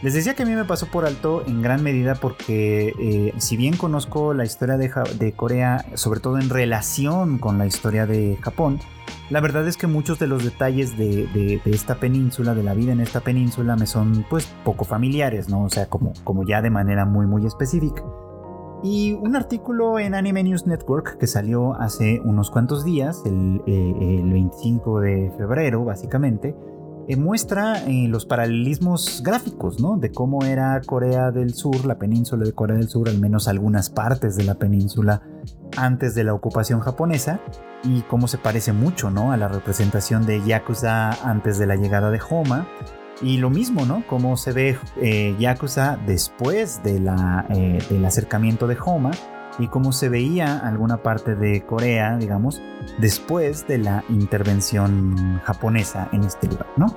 les 0.01 0.13
decía 0.13 0.35
que 0.35 0.43
a 0.43 0.45
mí 0.45 0.53
me 0.53 0.65
pasó 0.65 0.85
por 0.85 1.05
alto 1.05 1.43
en 1.47 1.61
gran 1.61 1.83
medida 1.83 2.13
porque 2.15 2.93
eh, 2.99 3.33
si 3.37 3.57
bien 3.57 3.75
conozco 3.75 4.33
la 4.33 4.45
historia 4.45 4.77
de, 4.77 5.33
Corea, 5.35 5.85
sobre 5.95 6.19
todo 6.19 6.37
en 6.37 6.49
relación 6.49 7.39
con 7.39 7.57
la 7.57 7.65
historia 7.65 8.05
de 8.05 8.37
Japón, 8.41 8.79
la 9.29 9.41
verdad 9.41 9.67
es 9.67 9.75
que 9.75 9.87
muchos 9.87 10.19
de 10.19 10.27
los 10.27 10.43
detalles 10.43 10.97
de, 10.97 11.61
esta 11.65 11.95
península, 11.95 12.53
de 12.53 12.63
la 12.63 12.75
vida 12.75 12.91
en 12.91 12.99
esta 12.99 13.21
península, 13.21 13.75
me 13.75 13.87
son 13.87 14.25
pues 14.29 14.45
poco 14.63 14.85
familiares, 14.85 15.49
¿no? 15.49 15.63
O 15.63 15.69
sea, 15.69 15.87
como, 15.87 16.13
como 16.23 16.43
ya 16.45 16.61
de 16.61 16.69
manera 16.69 17.05
muy 17.05 17.25
muy 17.25 17.45
específica. 17.45 18.03
Y 18.83 19.13
un 19.13 19.35
artículo 19.35 19.97
en 19.97 20.13
Anime 20.13 20.43
News 20.43 20.67
Network 20.67 21.17
que 21.17 21.25
salió 21.25 21.73
hace 21.73 22.21
unos 22.23 22.51
cuantos 22.51 22.85
días, 22.85 23.23
el, 23.25 23.61
25 23.65 25.01
eh, 25.01 25.09
de 25.09 25.31
febrero 25.31 25.83
básicamente, 25.83 26.55
eh, 27.07 27.15
muestra 27.15 27.85
eh, 27.85 28.07
los 28.07 28.25
paralelismos 28.25 29.21
gráficos, 29.23 29.79
¿no? 29.79 29.97
De 29.97 30.11
cómo 30.11 30.43
era 30.43 30.81
Corea 30.85 31.31
del 31.31 31.53
Sur, 31.53 31.85
la 31.85 31.97
península 31.97 32.45
de 32.45 32.53
Corea 32.53 32.77
del 32.77 32.89
Sur, 32.89 33.07
al 33.07 33.19
menos 33.19 33.47
algunas 33.47 33.89
partes 33.89 34.35
de 34.35 34.43
la 34.43 34.55
península 34.55 35.21
antes 35.77 36.15
de 36.15 36.23
la 36.23 36.33
ocupación 36.33 36.81
japonesa, 36.81 37.39
y 37.83 38.01
cómo 38.01 38.27
se 38.27 38.37
parece 38.37 38.73
mucho, 38.73 39.09
¿no? 39.09 39.31
A 39.31 39.37
la 39.37 39.47
representación 39.47 40.25
de 40.25 40.43
Yakuza 40.45 41.11
antes 41.29 41.57
de 41.57 41.67
la 41.67 41.75
llegada 41.75 42.11
de 42.11 42.19
Homa. 42.29 42.67
Y 43.21 43.37
lo 43.37 43.49
mismo, 43.49 43.85
¿no? 43.85 44.03
Cómo 44.07 44.37
se 44.37 44.51
ve 44.51 44.77
eh, 45.01 45.35
Yakuza 45.39 45.97
después 46.05 46.83
de 46.83 46.99
la, 46.99 47.47
del 47.49 48.05
acercamiento 48.05 48.67
de 48.67 48.77
Homa 48.83 49.11
y 49.59 49.67
cómo 49.67 49.91
se 49.91 50.09
veía 50.09 50.59
alguna 50.59 50.97
parte 50.97 51.35
de 51.35 51.65
Corea, 51.65 52.17
digamos, 52.17 52.61
después 52.99 53.67
de 53.67 53.79
la 53.79 54.03
intervención 54.09 55.39
japonesa 55.43 56.09
en 56.11 56.23
este 56.23 56.47
lugar, 56.47 56.67
¿no? 56.77 56.95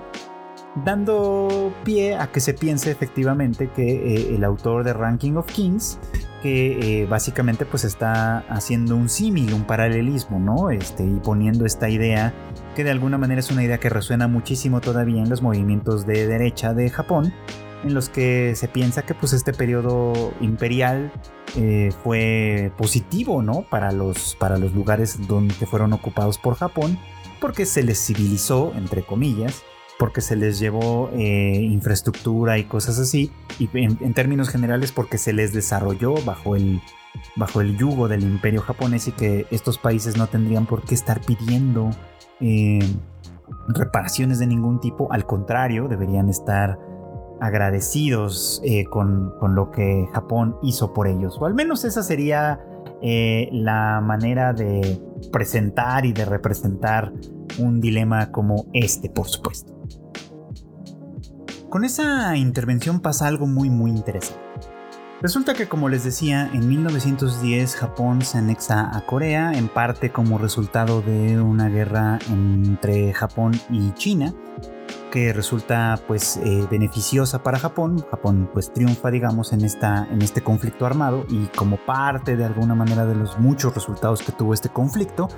Dando 0.85 1.73
pie 1.85 2.17
a 2.17 2.29
que 2.29 2.38
se 2.38 2.55
piense 2.55 2.93
efectivamente 2.93 3.71
que 3.71 4.14
eh, 4.14 4.35
el 4.37 4.45
autor 4.45 4.85
de 4.85 4.93
Ranking 4.93 5.33
of 5.33 5.47
Kings, 5.47 5.99
que 6.43 7.02
eh, 7.02 7.07
básicamente 7.07 7.67
pues 7.67 7.85
está 7.85 8.38
haciendo 8.49 8.95
un 8.95 9.09
símil, 9.09 9.52
un 9.52 9.64
paralelismo, 9.64 10.38
¿no? 10.38 10.71
Este, 10.71 11.05
y 11.05 11.14
poniendo 11.14 11.67
esta 11.67 11.88
idea 11.88 12.33
que 12.76 12.85
de 12.85 12.90
alguna 12.93 13.19
manera 13.19 13.40
es 13.40 13.50
una 13.50 13.64
idea 13.64 13.79
que 13.79 13.88
resuena 13.88 14.29
muchísimo 14.29 14.81
todavía 14.81 15.23
en 15.23 15.29
los 15.29 15.43
movimientos 15.43 16.07
de 16.07 16.29
derecha 16.29 16.73
de 16.73 16.88
Japón, 16.88 17.33
en 17.84 17.94
los 17.94 18.08
que 18.08 18.54
se 18.56 18.68
piensa 18.68 19.02
que 19.02 19.14
pues 19.14 19.32
este 19.32 19.52
periodo 19.52 20.32
imperial 20.40 21.12
eh, 21.56 21.92
fue 22.02 22.72
positivo, 22.76 23.42
¿no? 23.42 23.62
Para 23.62 23.92
los, 23.92 24.37
para 24.37 24.58
los 24.58 24.72
lugares 24.75 25.26
donde 25.26 25.54
fueron 25.66 25.92
ocupados 25.92 26.38
por 26.38 26.54
Japón, 26.54 26.99
porque 27.40 27.66
se 27.66 27.82
les 27.82 28.04
civilizó, 28.04 28.72
entre 28.76 29.02
comillas, 29.02 29.62
porque 29.99 30.20
se 30.20 30.37
les 30.37 30.58
llevó 30.58 31.10
eh, 31.12 31.60
infraestructura 31.60 32.58
y 32.58 32.64
cosas 32.64 32.99
así, 32.99 33.30
y 33.58 33.68
en, 33.75 34.14
términos 34.14 34.49
generales 34.49 34.92
porque 34.92 35.18
se 35.18 35.32
les 35.32 35.52
desarrolló 35.52 36.14
bajo 36.25 36.56
el, 36.56 36.80
bajo 37.37 37.60
el 37.60 37.76
yugo 37.76 38.08
del 38.08 38.22
imperio 38.22 38.62
japonés 38.62 39.08
y 39.08 39.12
que 39.12 39.46
estos 39.50 39.78
países 39.78 40.16
no 40.16 40.26
tendrían 40.26 40.66
por 40.66 40.84
qué 40.84 40.94
estar 40.94 41.20
pidiendo 41.20 41.90
eh, 42.40 42.80
reparaciones 43.68 44.38
de 44.38 44.46
ningún 44.46 44.80
tipo, 44.80 45.12
al 45.12 45.26
contrario, 45.26 45.88
deberían 45.88 46.28
estar 46.28 46.78
agradecidos 47.40 48.61
eh, 48.64 48.85
con, 48.85 49.32
lo 49.54 49.70
que 49.70 50.09
Japón 50.12 50.56
hizo 50.62 50.92
por 50.92 51.09
ellos. 51.09 51.37
O 51.40 51.47
al 51.47 51.54
menos 51.54 51.85
esa 51.85 52.02
sería 52.02 52.61
eh, 53.02 53.49
la 53.52 54.00
manera 54.02 54.52
de 54.52 55.00
presentar 55.32 56.04
y 56.04 56.12
de 56.12 56.25
representar 56.25 57.12
un 57.59 57.80
dilema 57.80 58.30
como 58.30 58.66
este, 58.73 59.09
por 59.09 59.28
supuesto. 59.28 59.73
Con 61.68 61.85
esa 61.85 62.37
intervención 62.37 63.00
pasa 63.00 63.26
algo 63.26 63.47
muy 63.47 63.70
muy 63.70 63.90
interesante. 63.90 64.40
Resulta 65.23 65.52
que 65.52 65.68
como 65.68 65.90
les 65.90 66.02
decía, 66.02 66.50
en 66.54 66.66
1910 66.66 67.76
Japón 67.76 68.23
se 68.23 68.38
anexa 68.38 68.97
a 68.97 69.04
Corea, 69.04 69.52
en 69.52 69.68
parte 69.68 70.11
como 70.11 70.38
resultado 70.38 71.02
de 71.02 71.38
una 71.38 71.68
guerra 71.68 72.18
entre 72.30 73.12
Japón 73.12 73.52
y 73.68 73.92
China, 73.92 74.32
que 75.11 75.33
resulta 75.33 75.99
pues 76.07 76.38
eh, 76.38 76.67
beneficiosa 76.71 77.43
para 77.43 77.59
Japón. 77.59 78.05
Japón 78.11 78.49
pues 78.52 78.73
triunfa 78.73 79.11
digamos 79.11 79.52
en, 79.52 79.64
esta, 79.64 80.07
en 80.11 80.23
este 80.23 80.43
conflicto 80.43 80.87
armado 80.87 81.26
y 81.29 81.47
como 81.57 81.76
parte 81.76 82.37
de 82.37 82.45
alguna 82.45 82.75
manera 82.75 83.07
de 83.07 83.14
los 83.14 83.38
muchos 83.38 83.75
resultados 83.75 84.23
que 84.23 84.33
tuvo 84.33 84.55
este 84.55 84.69
conflicto, 84.69 85.29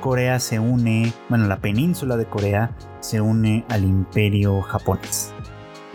Corea 0.00 0.38
se 0.38 0.58
une, 0.58 1.12
bueno 1.28 1.46
la 1.46 1.58
península 1.58 2.16
de 2.16 2.26
Corea 2.26 2.76
se 3.00 3.20
une 3.20 3.64
al 3.68 3.84
imperio 3.84 4.62
japonés. 4.62 5.35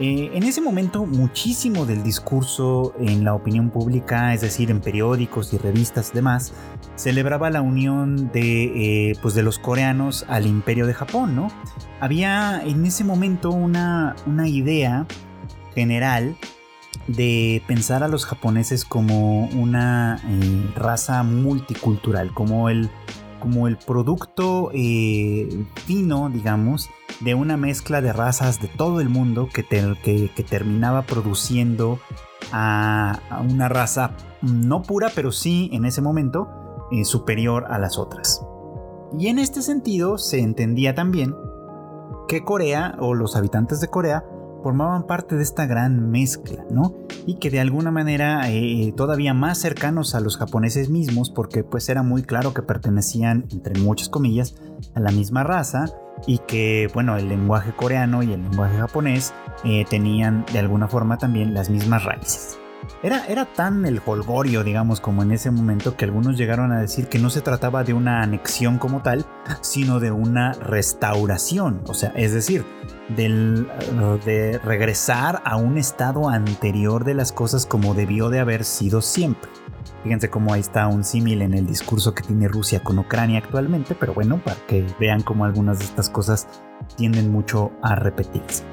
Eh, 0.02 0.32
en 0.34 0.42
ese 0.42 0.62
momento 0.62 1.06
muchísimo 1.06 1.86
del 1.86 2.02
discurso 2.02 2.96
en 3.00 3.24
la 3.24 3.36
opinión 3.36 3.70
pública, 3.70 4.34
es 4.34 4.42
decir, 4.42 4.72
en 4.72 4.82
periódicos 4.82 5.54
y 5.54 5.60
revistas 5.60 6.10
y 6.10 6.16
demás, 6.16 6.54
celebraba 6.96 7.52
la 7.52 7.62
unión 7.62 8.32
de, 8.32 9.12
eh, 9.12 9.14
pues 9.22 9.36
de 9.36 9.44
los 9.44 9.60
coreanos 9.60 10.26
al 10.28 10.48
imperio 10.48 10.88
de 10.88 10.96
Japón, 10.96 11.36
¿no? 11.36 11.50
Había 12.00 12.64
en 12.66 12.84
ese 12.84 13.04
momento 13.04 13.52
una, 13.52 14.16
una 14.26 14.48
idea 14.48 15.06
general 15.76 16.36
de 17.06 17.62
pensar 17.68 18.02
a 18.02 18.08
los 18.08 18.26
japoneses 18.26 18.86
como 18.86 19.46
una 19.50 20.20
eh, 20.28 20.72
raza 20.76 21.22
multicultural, 21.22 22.34
como 22.34 22.70
el, 22.70 22.90
como 23.42 23.68
el 23.68 23.76
producto 23.76 24.72
fino, 24.72 26.30
digamos, 26.30 26.90
de 27.20 27.36
una 27.36 27.58
mezcla 27.58 28.00
de 28.02 28.14
razas 28.14 28.62
de 28.62 28.70
todo 28.70 29.02
el 29.02 29.10
mundo 29.10 29.50
que, 29.54 29.66
que, 29.66 30.44
terminaba 30.44 31.02
produciendo 31.02 32.00
a, 32.54 33.20
una 33.50 33.68
raza 33.68 34.12
no 34.42 34.82
pura, 34.82 35.12
pero 35.14 35.34
sí 35.34 35.70
en 35.74 35.86
ese 35.86 36.02
momento 36.02 36.48
eh, 36.92 37.04
superior 37.04 37.66
a 37.70 37.78
las 37.78 37.98
otras. 37.98 38.42
Y 39.20 39.28
en 39.28 39.40
este 39.40 39.62
sentido 39.62 40.18
se 40.18 40.40
entendía 40.40 40.96
también 40.96 41.36
que 42.28 42.44
Corea 42.44 42.96
o 43.00 43.14
los 43.14 43.36
habitantes 43.36 43.82
de 43.82 43.90
Corea 43.90 44.24
formaban 44.62 45.08
parte 45.08 45.36
de 45.36 45.44
esta 45.44 45.66
gran 45.66 46.10
mezcla, 46.10 46.66
¿no? 46.70 46.96
Y 47.26 47.36
que 47.36 47.50
de 47.50 47.60
alguna 47.60 47.92
manera 47.92 48.50
eh, 48.50 48.94
todavía 48.96 49.34
más 49.34 49.58
cercanos 49.58 50.16
a 50.16 50.20
los 50.20 50.38
japoneses 50.38 50.90
mismos, 50.90 51.30
porque 51.30 51.64
pues 51.64 51.90
era 51.90 52.04
muy 52.04 52.24
claro 52.24 52.54
que 52.54 52.62
pertenecían, 52.62 53.46
entre 53.52 53.80
muchas 53.80 54.10
comillas, 54.10 54.56
a 54.96 55.00
la 55.00 55.12
misma 55.12 55.44
raza 55.44 55.86
y 56.28 56.40
que, 56.40 56.90
bueno, 56.94 57.18
el 57.18 57.30
lenguaje 57.30 57.74
coreano 57.76 58.24
y 58.24 58.34
el 58.34 58.42
lenguaje 58.42 58.78
japonés 58.78 59.34
eh, 59.64 59.86
tenían 59.90 60.46
de 60.52 60.60
alguna 60.60 60.88
forma 60.88 61.18
también 61.18 61.54
las 61.54 61.70
mismas 61.70 62.04
raíces. 62.04 62.61
Era, 63.04 63.26
era 63.26 63.46
tan 63.46 63.86
el 63.86 64.02
holgorio, 64.06 64.64
digamos, 64.64 65.02
como 65.02 65.24
en 65.24 65.32
ese 65.32 65.50
momento 65.50 65.98
que 65.98 66.06
algunos 66.06 66.38
llegaron 66.38 66.72
a 66.72 66.80
decir 66.80 67.08
que 67.08 67.20
no 67.20 67.30
se 67.30 67.42
trataba 67.42 67.84
de 67.84 67.94
una 67.94 68.22
anexión 68.22 68.78
como 68.78 69.02
tal, 69.02 69.26
sino 69.62 70.00
de 70.00 70.12
una 70.12 70.54
restauración, 70.54 71.82
o 71.88 71.94
sea, 71.94 72.12
es 72.16 72.34
decir, 72.34 72.66
del, 73.10 73.68
de 74.26 74.60
regresar 74.60 75.42
a 75.46 75.58
un 75.58 75.78
estado 75.78 76.30
anterior 76.30 77.04
de 77.04 77.16
las 77.16 77.32
cosas 77.32 77.66
como 77.66 77.94
debió 77.94 78.30
de 78.30 78.40
haber 78.40 78.64
sido 78.64 79.02
siempre. 79.02 79.50
Fíjense 80.04 80.30
cómo 80.30 80.54
ahí 80.54 80.62
está 80.62 80.88
un 80.88 81.04
símil 81.04 81.42
en 81.42 81.54
el 81.54 81.68
discurso 81.68 82.14
que 82.14 82.24
tiene 82.24 82.48
Rusia 82.48 82.82
con 82.82 82.98
Ucrania 82.98 83.40
actualmente, 83.40 83.96
pero 83.96 84.14
bueno, 84.14 84.42
para 84.44 84.58
que 84.68 84.86
vean 85.00 85.22
cómo 85.22 85.46
algunas 85.46 85.80
de 85.80 85.86
estas 85.86 86.10
cosas 86.10 86.48
tienden 86.96 87.32
mucho 87.32 87.72
a 87.82 87.96
repetirse. 87.96 88.64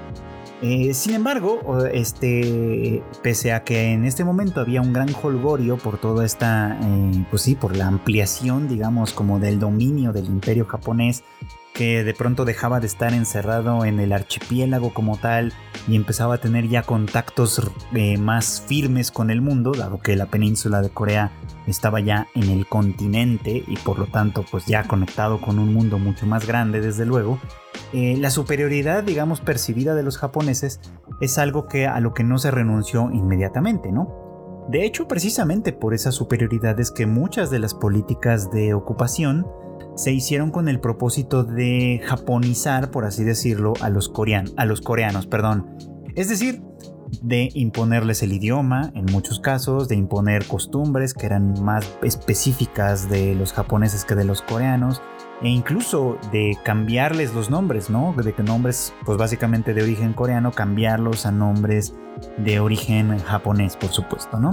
Eh, 0.61 0.93
sin 0.93 1.15
embargo, 1.15 1.87
este, 1.87 3.03
pese 3.23 3.53
a 3.53 3.63
que 3.63 3.93
en 3.93 4.05
este 4.05 4.25
momento 4.25 4.61
había 4.61 4.81
un 4.81 4.93
gran 4.93 5.09
holgorio 5.23 5.77
por 5.77 5.99
toda 5.99 6.27
esta, 6.27 6.77
eh, 6.83 7.25
pues 7.31 7.43
sí, 7.43 7.55
por 7.55 7.77
la 7.77 7.87
ampliación, 7.87 8.67
digamos, 8.69 9.13
como 9.13 9.39
del 9.39 9.61
dominio 9.61 10.13
del 10.13 10.27
imperio 10.27 10.67
japonés, 10.67 11.23
que 11.79 12.03
de 12.03 12.13
pronto 12.13 12.45
dejaba 12.45 12.81
de 12.81 12.89
estar 12.89 13.15
encerrado 13.15 13.85
en 13.85 14.01
el 14.01 14.13
archipiélago 14.13 14.93
como 14.93 15.17
tal 15.17 15.53
y 15.87 15.95
empezaba 15.95 16.35
a 16.35 16.39
tener 16.39 16.67
ya 16.67 16.83
contactos 16.83 17.71
eh, 17.95 18.19
más 18.19 18.65
firmes 18.67 19.13
con 19.13 19.31
el 19.31 19.41
mundo, 19.41 19.71
dado 19.71 20.01
que 20.01 20.17
la 20.17 20.27
península 20.27 20.83
de 20.83 20.91
Corea 20.91 21.31
estaba 21.69 22.01
ya 22.01 22.27
en 22.35 22.51
el 22.51 22.67
continente 22.67 23.63
y 23.65 23.77
por 23.77 24.01
lo 24.01 24.07
tanto 24.07 24.45
pues 24.51 24.67
ya 24.67 24.89
conectado 24.89 25.41
con 25.41 25.61
un 25.61 25.73
mundo 25.73 26.01
mucho 26.01 26.27
más 26.27 26.49
grande 26.49 26.81
desde 26.81 27.07
luego, 27.07 27.39
eh, 27.93 28.17
la 28.19 28.31
superioridad 28.31 29.05
digamos 29.05 29.41
percibida 29.41 29.95
de 29.95 30.03
los 30.03 30.19
japoneses 30.19 30.81
es 31.21 31.39
algo 31.39 31.69
que 31.69 31.87
a 31.87 32.01
lo 32.01 32.13
que 32.13 32.25
no 32.25 32.39
se 32.39 32.51
renunció 32.51 33.09
inmediatamente, 33.13 33.93
¿no? 33.93 34.67
De 34.69 34.85
hecho, 34.85 35.07
precisamente 35.07 35.73
por 35.73 35.95
esa 35.95 36.11
superioridad 36.11 36.79
es 36.81 36.91
que 36.91 37.07
muchas 37.07 37.51
de 37.51 37.59
las 37.61 37.73
políticas 37.73 38.51
de 38.51 38.75
ocupación 38.75 39.47
se 39.97 40.13
hicieron 40.13 40.51
con 40.51 40.69
el 40.69 40.81
propósito 40.81 41.45
de 41.45 42.01
japonizar, 42.05 42.91
por 42.91 43.05
así 43.05 43.25
decirlo, 43.25 43.75
a 43.81 43.91
los, 43.91 44.09
coreanos. 44.09 45.27
Perdón. 45.27 45.67
Es 46.15 46.29
decir, 46.29 46.63
de 47.23 47.51
imponerles 47.55 48.23
el 48.23 48.33
idioma, 48.33 48.93
en 48.95 49.07
muchos 49.07 49.41
casos, 49.41 49.89
de 49.89 49.97
imponer 49.97 50.47
costumbres 50.47 51.15
que 51.15 51.27
eran 51.27 51.63
más 51.63 51.99
específicas 52.03 53.09
de 53.09 53.35
los 53.35 53.53
japoneses 53.53 54.05
que 54.05 54.15
de 54.15 54.25
los 54.25 54.43
coreanos, 54.43 55.03
e 55.43 55.49
incluso 55.49 56.19
de 56.33 56.57
cambiarles 56.65 57.35
los 57.35 57.51
nombres, 57.51 57.91
¿no? 57.91 58.13
De 58.13 58.33
que 58.33 58.43
nombres, 58.43 58.93
pues 59.05 59.19
básicamente 59.19 59.73
de 59.73 59.83
origen 59.83 60.13
coreano, 60.13 60.51
cambiarlos 60.51 61.27
a 61.27 61.31
nombres 61.31 61.95
de 62.39 62.61
origen 62.61 63.19
japonés, 63.19 63.77
por 63.77 63.91
supuesto, 63.91 64.41
¿no? 64.41 64.51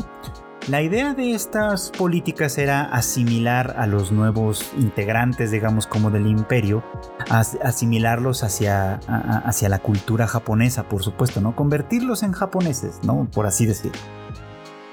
La 0.68 0.82
idea 0.82 1.14
de 1.14 1.36
estas 1.36 1.92
políticas 1.92 2.58
era 2.58 2.86
asimilar 2.86 3.76
a 3.78 3.86
los 3.86 4.12
nuevos 4.12 4.74
integrantes, 4.76 5.52
digamos, 5.52 5.86
como 5.86 6.10
del 6.10 6.26
imperio, 6.26 6.84
asimilarlos 7.30 8.44
hacia, 8.44 8.96
hacia 8.96 9.70
la 9.70 9.78
cultura 9.78 10.26
japonesa, 10.26 10.90
por 10.90 11.04
supuesto, 11.04 11.40
¿no? 11.40 11.56
Convertirlos 11.56 12.24
en 12.24 12.32
japoneses, 12.32 13.00
¿no? 13.04 13.30
Por 13.32 13.46
así 13.46 13.68
decirlo. 13.68 14.02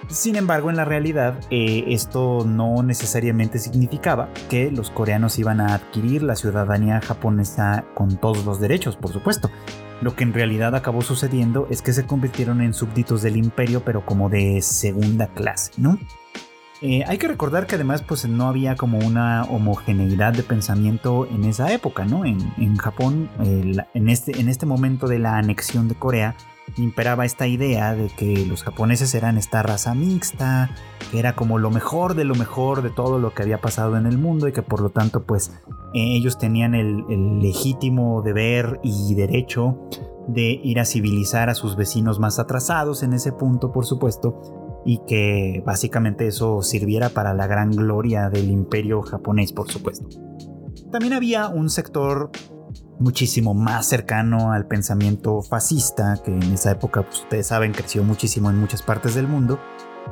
Sin 0.08 0.36
embargo, 0.36 0.68
en 0.68 0.76
la 0.76 0.84
realidad, 0.84 1.40
eh, 1.48 1.84
esto 1.86 2.44
no 2.46 2.82
necesariamente 2.82 3.58
significaba 3.58 4.28
que 4.50 4.70
los 4.70 4.90
coreanos 4.90 5.38
iban 5.38 5.58
a 5.58 5.74
adquirir 5.74 6.22
la 6.22 6.36
ciudadanía 6.36 7.00
japonesa 7.00 7.86
con 7.94 8.18
todos 8.18 8.44
los 8.44 8.60
derechos, 8.60 8.96
por 8.96 9.10
supuesto. 9.10 9.50
Lo 10.02 10.16
que 10.16 10.24
en 10.24 10.34
realidad 10.34 10.74
acabó 10.74 11.00
sucediendo 11.00 11.68
es 11.70 11.80
que 11.80 11.92
se 11.92 12.04
convirtieron 12.04 12.60
en 12.60 12.74
súbditos 12.74 13.22
del 13.22 13.36
imperio, 13.36 13.84
pero 13.84 14.04
como 14.04 14.28
de 14.28 14.60
segunda 14.60 15.28
clase, 15.28 15.70
¿no? 15.76 15.98
Eh, 16.82 17.04
hay 17.06 17.16
que 17.16 17.28
recordar 17.28 17.68
que 17.68 17.76
además 17.76 18.02
pues 18.02 18.26
no 18.26 18.48
había 18.48 18.74
como 18.74 18.98
una 18.98 19.44
homogeneidad 19.44 20.32
de 20.32 20.42
pensamiento 20.42 21.28
en 21.28 21.44
esa 21.44 21.72
época, 21.72 22.04
¿no? 22.04 22.24
En, 22.24 22.76
Japón, 22.76 23.30
en, 23.38 24.08
este, 24.08 24.40
en 24.40 24.48
este 24.48 24.66
momento 24.66 25.06
de 25.06 25.20
la 25.20 25.36
anexión 25.36 25.86
de 25.86 25.94
Corea, 25.94 26.34
imperaba 26.76 27.24
esta 27.24 27.46
idea 27.46 27.94
de 27.94 28.08
que 28.08 28.46
los 28.46 28.62
japoneses 28.62 29.14
eran 29.14 29.36
esta 29.36 29.62
raza 29.62 29.94
mixta, 29.94 30.70
que 31.10 31.18
era 31.18 31.34
como 31.34 31.58
lo 31.58 31.70
mejor 31.70 32.14
de 32.14 32.24
lo 32.24 32.34
mejor 32.34 32.82
de 32.82 32.90
todo 32.90 33.18
lo 33.18 33.34
que 33.34 33.42
había 33.42 33.60
pasado 33.60 33.96
en 33.96 34.06
el 34.06 34.18
mundo 34.18 34.48
y 34.48 34.52
que 34.52 34.62
por 34.62 34.80
lo 34.80 34.90
tanto 34.90 35.24
pues 35.24 35.52
ellos 35.94 36.38
tenían 36.38 36.74
el, 36.74 37.04
el 37.10 37.40
legítimo 37.40 38.22
deber 38.22 38.80
y 38.82 39.14
derecho 39.14 39.78
de 40.28 40.60
ir 40.62 40.80
a 40.80 40.84
civilizar 40.84 41.50
a 41.50 41.54
sus 41.54 41.76
vecinos 41.76 42.18
más 42.18 42.38
atrasados 42.38 43.02
en 43.02 43.12
ese 43.12 43.32
punto, 43.32 43.72
por 43.72 43.84
supuesto, 43.84 44.82
y 44.84 45.00
que 45.06 45.62
básicamente 45.66 46.26
eso 46.26 46.62
sirviera 46.62 47.10
para 47.10 47.34
la 47.34 47.46
gran 47.46 47.70
gloria 47.70 48.30
del 48.30 48.50
imperio 48.50 49.02
japonés, 49.02 49.52
por 49.52 49.70
supuesto. 49.70 50.08
También 50.90 51.12
había 51.14 51.48
un 51.48 51.70
sector 51.70 52.30
muchísimo 52.98 53.54
más 53.54 53.86
cercano 53.86 54.52
al 54.52 54.66
pensamiento 54.66 55.42
fascista, 55.42 56.18
que 56.24 56.30
en 56.30 56.52
esa 56.52 56.72
época, 56.72 57.02
pues, 57.02 57.20
ustedes 57.20 57.46
saben, 57.48 57.72
creció 57.72 58.04
muchísimo 58.04 58.50
en 58.50 58.58
muchas 58.58 58.82
partes 58.82 59.14
del 59.14 59.28
mundo, 59.28 59.58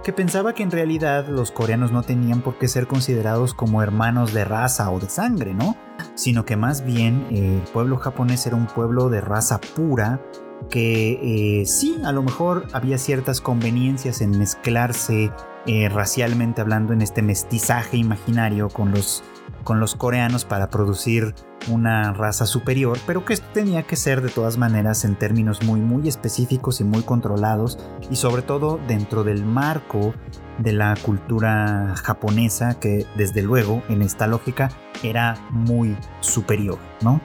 que 0.02 0.12
pensaba 0.12 0.54
que 0.54 0.62
en 0.62 0.70
realidad 0.70 1.28
los 1.28 1.50
coreanos 1.50 1.92
no 1.92 2.02
tenían 2.02 2.40
por 2.40 2.58
qué 2.58 2.68
ser 2.68 2.86
considerados 2.86 3.54
como 3.54 3.82
hermanos 3.82 4.32
de 4.32 4.44
raza 4.44 4.90
o 4.90 4.98
de 4.98 5.08
sangre, 5.08 5.52
¿no? 5.52 5.76
Sino 6.14 6.44
que 6.44 6.56
más 6.56 6.84
bien 6.84 7.26
el 7.30 7.60
pueblo 7.72 7.98
japonés 7.98 8.46
era 8.46 8.56
un 8.56 8.66
pueblo 8.66 9.10
de 9.10 9.20
raza 9.20 9.60
pura, 9.60 10.20
que 10.68 11.60
eh, 11.60 11.66
sí, 11.66 12.00
a 12.04 12.12
lo 12.12 12.22
mejor 12.22 12.66
había 12.72 12.98
ciertas 12.98 13.40
conveniencias 13.40 14.20
en 14.20 14.38
mezclarse 14.38 15.32
eh, 15.66 15.88
racialmente 15.88 16.60
hablando 16.60 16.92
en 16.92 17.02
este 17.02 17.22
mestizaje 17.22 17.96
imaginario 17.96 18.68
con 18.68 18.92
los, 18.92 19.22
con 19.64 19.80
los 19.80 19.94
coreanos 19.94 20.44
para 20.44 20.70
producir 20.70 21.34
una 21.68 22.12
raza 22.12 22.46
superior, 22.46 22.98
pero 23.06 23.24
que 23.24 23.36
tenía 23.36 23.82
que 23.82 23.96
ser 23.96 24.22
de 24.22 24.28
todas 24.30 24.56
maneras 24.56 25.04
en 25.04 25.16
términos 25.16 25.62
muy 25.62 25.80
muy 25.80 26.08
específicos 26.08 26.80
y 26.80 26.84
muy 26.84 27.02
controlados 27.02 27.78
y 28.10 28.16
sobre 28.16 28.42
todo 28.42 28.78
dentro 28.88 29.24
del 29.24 29.44
marco 29.44 30.14
de 30.58 30.72
la 30.72 30.94
cultura 31.02 31.94
japonesa 31.96 32.78
que 32.78 33.06
desde 33.16 33.42
luego 33.42 33.82
en 33.88 34.02
esta 34.02 34.26
lógica 34.26 34.70
era 35.02 35.36
muy 35.50 35.96
superior, 36.20 36.78
¿no? 37.02 37.20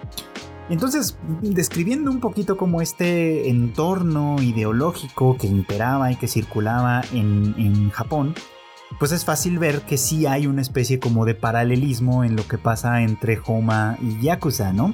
Entonces, 0.68 1.18
describiendo 1.42 2.10
un 2.10 2.20
poquito 2.20 2.58
como 2.58 2.82
este 2.82 3.50
entorno 3.50 4.42
ideológico 4.42 5.38
que 5.38 5.46
imperaba 5.46 6.12
y 6.12 6.16
que 6.16 6.28
circulaba 6.28 7.04
en, 7.14 7.54
en 7.60 7.92
Japón, 7.92 8.34
pues 9.00 9.12
es 9.12 9.26
fácil 9.26 9.60
ver 9.60 9.82
que 9.82 9.98
sí 9.98 10.26
hay 10.26 10.48
una 10.48 10.62
especie 10.62 11.00
como 11.00 11.26
de 11.26 11.36
paralelismo 11.36 12.24
en 12.24 12.36
lo 12.36 12.48
que 12.48 12.58
pasa 12.58 13.02
entre 13.02 13.40
Homa 13.46 13.98
y 14.02 14.22
Yakuza, 14.22 14.74
¿no? 14.74 14.94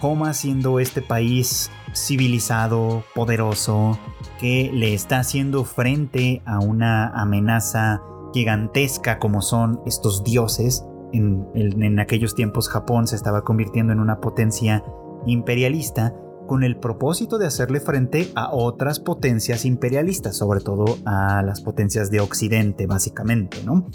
Homa 0.00 0.34
siendo 0.34 0.80
este 0.80 1.02
país 1.02 1.70
civilizado, 1.94 3.04
poderoso, 3.14 3.98
que 4.38 4.70
le 4.72 4.94
está 4.94 5.20
haciendo 5.20 5.64
frente 5.64 6.42
a 6.44 6.58
una 6.58 7.08
amenaza 7.08 8.02
gigantesca 8.32 9.18
como 9.18 9.42
son 9.42 9.80
estos 9.86 10.24
dioses. 10.24 10.84
En, 11.12 11.46
en 11.54 12.00
aquellos 12.00 12.34
tiempos 12.34 12.68
Japón 12.68 13.06
se 13.06 13.14
estaba 13.14 13.44
convirtiendo 13.44 13.92
en 13.92 14.00
una 14.00 14.20
potencia 14.20 14.82
imperialista 15.26 16.12
con 16.46 16.64
el 16.64 16.76
propósito 16.76 17.38
de 17.38 17.46
hacerle 17.46 17.80
frente 17.80 18.30
a 18.34 18.52
otras 18.52 19.00
potencias 19.00 19.64
imperialistas, 19.64 20.36
sobre 20.36 20.60
todo 20.60 20.98
a 21.04 21.42
las 21.42 21.60
potencias 21.60 22.10
de 22.10 22.20
Occidente, 22.20 22.86
básicamente, 22.86 23.62
¿no? 23.64 23.86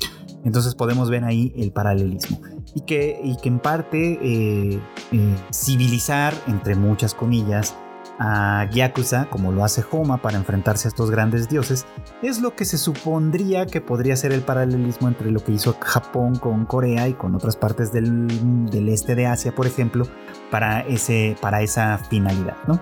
Entonces 0.43 0.75
podemos 0.75 1.09
ver 1.09 1.23
ahí 1.23 1.53
el 1.55 1.71
paralelismo. 1.71 2.39
Y 2.75 2.81
que, 2.81 3.19
y 3.23 3.35
que 3.37 3.49
en 3.49 3.59
parte 3.59 4.19
eh, 4.21 4.79
eh, 5.11 5.35
civilizar, 5.51 6.33
entre 6.47 6.75
muchas 6.75 7.13
comillas, 7.13 7.75
a 8.19 8.69
Yakuza, 8.71 9.29
como 9.29 9.51
lo 9.51 9.63
hace 9.63 9.83
Homa 9.89 10.21
para 10.21 10.37
enfrentarse 10.37 10.87
a 10.87 10.89
estos 10.89 11.09
grandes 11.09 11.47
dioses, 11.47 11.85
es 12.21 12.41
lo 12.41 12.55
que 12.55 12.65
se 12.65 12.77
supondría 12.77 13.65
que 13.65 13.81
podría 13.81 14.15
ser 14.15 14.33
el 14.33 14.41
paralelismo 14.41 15.07
entre 15.07 15.31
lo 15.31 15.43
que 15.43 15.53
hizo 15.53 15.77
Japón 15.79 16.35
con 16.35 16.65
Corea 16.65 17.07
y 17.07 17.13
con 17.13 17.33
otras 17.33 17.55
partes 17.55 17.93
del, 17.93 18.27
del 18.69 18.89
este 18.89 19.15
de 19.15 19.25
Asia, 19.27 19.55
por 19.55 19.67
ejemplo, 19.67 20.05
para, 20.51 20.81
ese, 20.81 21.37
para 21.41 21.61
esa 21.61 21.97
finalidad, 21.97 22.57
¿no? 22.67 22.79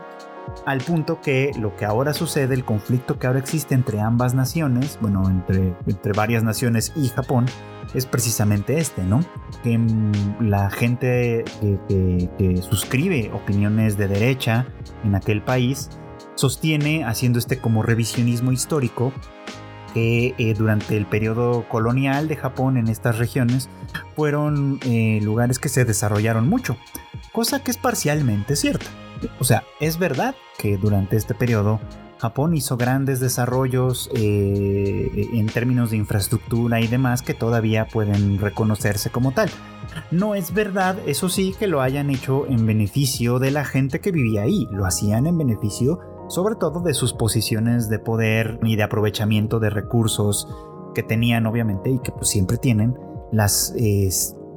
Al 0.65 0.79
punto 0.79 1.21
que 1.21 1.51
lo 1.59 1.75
que 1.75 1.85
ahora 1.85 2.13
sucede, 2.13 2.53
el 2.53 2.65
conflicto 2.65 3.19
que 3.19 3.27
ahora 3.27 3.39
existe 3.39 3.75
entre 3.75 4.01
ambas 4.01 4.33
naciones, 4.33 4.97
bueno, 5.01 5.29
entre, 5.29 5.73
entre 5.85 6.11
varias 6.13 6.43
naciones 6.43 6.91
y 6.95 7.09
Japón, 7.09 7.45
es 7.93 8.05
precisamente 8.05 8.79
este, 8.79 9.03
¿no? 9.03 9.21
Que 9.63 9.77
mm, 9.77 10.41
la 10.41 10.69
gente 10.69 11.45
que, 11.57 12.61
suscribe 12.61 13.31
opiniones 13.33 13.97
de 13.97 14.07
derecha 14.07 14.65
en 15.03 15.15
aquel 15.15 15.41
país 15.41 15.89
sostiene, 16.35 17.03
haciendo 17.05 17.39
este 17.39 17.59
como 17.59 17.81
revisionismo 17.81 18.51
histórico, 18.51 19.13
que 19.93 20.35
eh, 20.37 20.53
durante 20.53 20.97
el 20.97 21.05
periodo 21.05 21.67
colonial 21.69 22.27
de 22.27 22.35
Japón 22.35 22.77
en 22.77 22.87
estas 22.87 23.17
regiones 23.17 23.69
fueron 24.15 24.79
eh, 24.85 25.19
lugares 25.23 25.59
que 25.59 25.69
se 25.69 25.85
desarrollaron 25.85 26.47
mucho, 26.47 26.77
cosa 27.31 27.63
que 27.63 27.71
es 27.71 27.77
parcialmente 27.77 28.55
cierta. 28.55 28.85
O 29.39 29.43
sea, 29.43 29.63
es 29.79 29.97
verdad 29.97 30.35
que 30.57 30.77
durante 30.77 31.15
este 31.15 31.33
periodo 31.33 31.79
Japón 32.19 32.55
hizo 32.55 32.77
grandes 32.77 33.19
desarrollos 33.19 34.09
eh, 34.15 35.29
en 35.33 35.45
términos 35.47 35.91
de 35.91 35.97
infraestructura 35.97 36.81
y 36.81 36.87
demás 36.87 37.21
que 37.21 37.33
todavía 37.33 37.87
pueden 37.87 38.39
reconocerse 38.39 39.11
como 39.11 39.31
tal. 39.31 39.49
No 40.09 40.33
es 40.33 40.53
verdad, 40.53 40.97
eso 41.05 41.29
sí, 41.29 41.55
que 41.57 41.67
lo 41.67 41.81
hayan 41.81 42.09
hecho 42.09 42.47
en 42.47 42.65
beneficio 42.65 43.39
de 43.39 43.51
la 43.51 43.65
gente 43.65 43.99
que 43.99 44.11
vivía 44.11 44.43
ahí, 44.43 44.67
lo 44.71 44.85
hacían 44.85 45.27
en 45.27 45.37
beneficio 45.37 45.99
sobre 46.27 46.55
todo 46.55 46.81
de 46.81 46.93
sus 46.93 47.13
posiciones 47.13 47.89
de 47.89 47.99
poder 47.99 48.59
y 48.63 48.75
de 48.75 48.83
aprovechamiento 48.83 49.59
de 49.59 49.69
recursos 49.69 50.47
que 50.93 51.03
tenían 51.03 51.45
obviamente 51.45 51.89
y 51.89 51.99
que 51.99 52.11
pues 52.11 52.29
siempre 52.29 52.57
tienen 52.57 52.97
las 53.31 53.73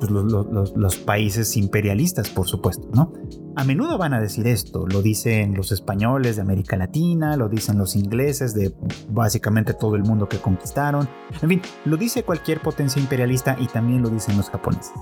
pues, 0.01 0.11
los, 0.11 0.97
países 0.97 1.57
imperialistas, 1.57 2.31
por 2.31 2.49
supuesto, 2.49 2.89
¿no? 2.95 3.13
A 3.57 3.65
menudo 3.65 3.99
van 3.99 4.15
a 4.15 4.21
decir 4.21 4.47
esto, 4.47 4.87
lo 4.87 5.03
dicen 5.03 5.55
los 5.55 5.73
españoles 5.73 6.37
de 6.37 6.43
América 6.43 6.77
Latina, 6.77 7.37
lo 7.37 7.49
dicen 7.49 7.77
los 7.77 7.97
ingleses 7.97 8.55
de 8.55 8.73
básicamente 9.11 9.75
todo 9.75 9.97
el 9.97 10.03
mundo 10.03 10.29
que 10.29 10.39
conquistaron, 10.39 11.09
en 11.43 11.49
fin, 11.49 11.63
lo 11.85 11.97
dice 11.97 12.23
cualquier 12.23 12.61
potencia 12.61 13.01
imperialista 13.01 13.57
y 13.61 13.67
también 13.67 14.03
lo 14.03 14.09
dicen 14.09 14.37
los 14.37 14.49
japoneses. 14.49 14.93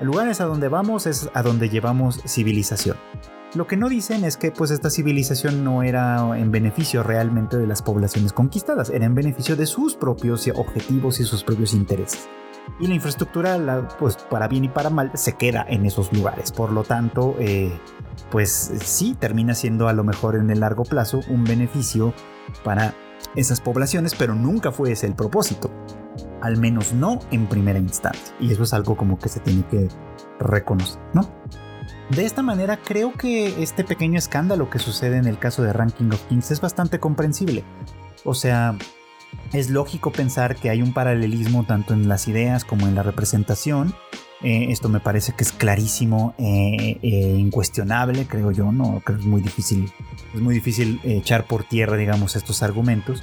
El 0.00 0.08
lugar 0.08 0.28
es 0.28 0.40
a 0.40 0.46
donde 0.46 0.68
vamos 0.68 1.06
es 1.06 1.30
a 1.32 1.42
donde 1.42 1.68
llevamos 1.68 2.20
civilización. 2.26 2.96
Lo 3.54 3.66
que 3.66 3.76
no 3.76 3.88
dicen 3.88 4.24
es 4.24 4.36
que 4.36 4.50
pues 4.50 4.70
esta 4.70 4.90
civilización 4.90 5.64
no 5.64 5.82
era 5.82 6.38
en 6.38 6.50
beneficio 6.50 7.02
realmente 7.02 7.56
de 7.56 7.66
las 7.66 7.82
poblaciones 7.82 8.32
conquistadas, 8.32 8.90
era 8.90 9.06
en 9.06 9.14
beneficio 9.14 9.56
de 9.56 9.66
sus 9.66 9.94
propios 9.94 10.48
objetivos 10.54 11.20
y 11.20 11.24
sus 11.24 11.44
propios 11.44 11.74
intereses 11.74 12.28
y 12.78 12.86
la 12.86 12.94
infraestructura, 12.94 13.88
pues 13.98 14.16
para 14.16 14.48
bien 14.48 14.64
y 14.64 14.68
para 14.68 14.90
mal, 14.90 15.10
se 15.14 15.34
queda 15.34 15.64
en 15.68 15.84
esos 15.84 16.12
lugares. 16.12 16.50
Por 16.52 16.72
lo 16.72 16.82
tanto, 16.82 17.36
eh, 17.38 17.78
pues 18.30 18.72
sí, 18.82 19.14
termina 19.18 19.54
siendo 19.54 19.88
a 19.88 19.92
lo 19.92 20.04
mejor 20.04 20.36
en 20.36 20.50
el 20.50 20.60
largo 20.60 20.84
plazo 20.84 21.20
un 21.28 21.44
beneficio 21.44 22.14
para 22.64 22.94
esas 23.36 23.60
poblaciones, 23.60 24.14
pero 24.14 24.34
nunca 24.34 24.72
fue 24.72 24.92
ese 24.92 25.06
el 25.06 25.14
propósito. 25.14 25.70
Al 26.40 26.56
menos 26.56 26.94
no 26.94 27.20
en 27.30 27.46
primera 27.46 27.78
instancia. 27.78 28.34
Y 28.40 28.50
eso 28.50 28.62
es 28.62 28.72
algo 28.72 28.96
como 28.96 29.18
que 29.18 29.28
se 29.28 29.40
tiene 29.40 29.64
que 29.66 29.88
reconocer, 30.38 31.00
¿no? 31.12 31.28
De 32.10 32.24
esta 32.24 32.42
manera 32.42 32.78
creo 32.82 33.12
que 33.12 33.62
este 33.62 33.84
pequeño 33.84 34.18
escándalo 34.18 34.68
que 34.68 34.80
sucede 34.80 35.18
en 35.18 35.26
el 35.26 35.38
caso 35.38 35.62
de 35.62 35.72
Ranking 35.72 36.10
of 36.12 36.20
Kings 36.24 36.50
es 36.50 36.60
bastante 36.60 36.98
comprensible. 36.98 37.62
O 38.24 38.34
sea, 38.34 38.76
es 39.52 39.70
lógico 39.70 40.12
pensar 40.12 40.56
que 40.56 40.70
hay 40.70 40.82
un 40.82 40.92
paralelismo 40.92 41.64
tanto 41.64 41.94
en 41.94 42.08
las 42.08 42.28
ideas 42.28 42.64
como 42.64 42.86
en 42.86 42.94
la 42.94 43.02
representación. 43.02 43.94
Eh, 44.42 44.66
esto 44.70 44.88
me 44.88 45.00
parece 45.00 45.34
que 45.34 45.44
es 45.44 45.52
clarísimo 45.52 46.34
e 46.38 46.98
incuestionable, 47.38 48.26
creo 48.26 48.52
yo, 48.52 48.72
no 48.72 49.02
creo 49.04 49.18
que 49.18 49.22
es 49.22 49.28
muy 49.28 49.42
difícil, 49.42 49.92
es 50.34 50.40
muy 50.40 50.54
difícil 50.54 50.98
echar 51.04 51.46
por 51.46 51.64
tierra, 51.64 51.96
digamos, 51.96 52.36
estos 52.36 52.62
argumentos. 52.62 53.22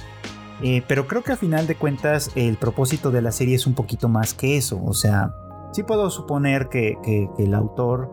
pero 0.86 1.08
creo 1.08 1.22
que 1.24 1.32
a 1.32 1.36
final 1.36 1.66
de 1.66 1.74
cuentas 1.74 2.30
el 2.36 2.56
propósito 2.56 3.10
de 3.10 3.22
la 3.22 3.32
serie 3.32 3.56
es 3.56 3.66
un 3.66 3.74
poquito 3.74 4.08
más 4.08 4.34
que 4.34 4.56
eso. 4.56 4.80
O 4.84 4.94
sea, 4.94 5.34
sí 5.72 5.82
puedo 5.82 6.08
suponer 6.10 6.68
que, 6.68 6.96
el 7.38 7.54
autor 7.54 8.12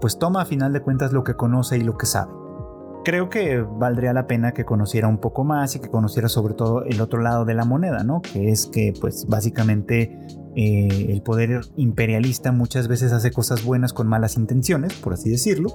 pues 0.00 0.18
toma 0.18 0.42
a 0.42 0.44
final 0.46 0.72
de 0.72 0.80
cuentas 0.80 1.12
lo 1.12 1.22
que 1.22 1.34
conoce 1.34 1.76
y 1.76 1.80
lo 1.82 1.98
que 1.98 2.06
sabe 2.06 2.43
creo 3.04 3.28
que 3.30 3.60
valdría 3.60 4.12
la 4.12 4.26
pena 4.26 4.52
que 4.52 4.64
conociera 4.64 5.06
un 5.06 5.18
poco 5.18 5.44
más 5.44 5.76
y 5.76 5.80
que 5.80 5.88
conociera 5.88 6.28
sobre 6.28 6.54
todo 6.54 6.84
el 6.84 7.00
otro 7.00 7.20
lado 7.20 7.44
de 7.44 7.54
la 7.54 7.64
moneda, 7.64 8.02
¿no? 8.02 8.22
Que 8.22 8.48
es 8.48 8.66
que 8.66 8.92
pues 9.00 9.26
básicamente 9.28 10.18
eh, 10.56 11.06
el 11.10 11.20
poder 11.22 11.62
imperialista 11.76 12.52
muchas 12.52 12.86
veces 12.86 13.12
hace 13.12 13.32
cosas 13.32 13.64
buenas 13.64 13.92
con 13.92 14.06
malas 14.06 14.36
intenciones, 14.36 14.94
por 14.94 15.14
así 15.14 15.28
decirlo, 15.28 15.70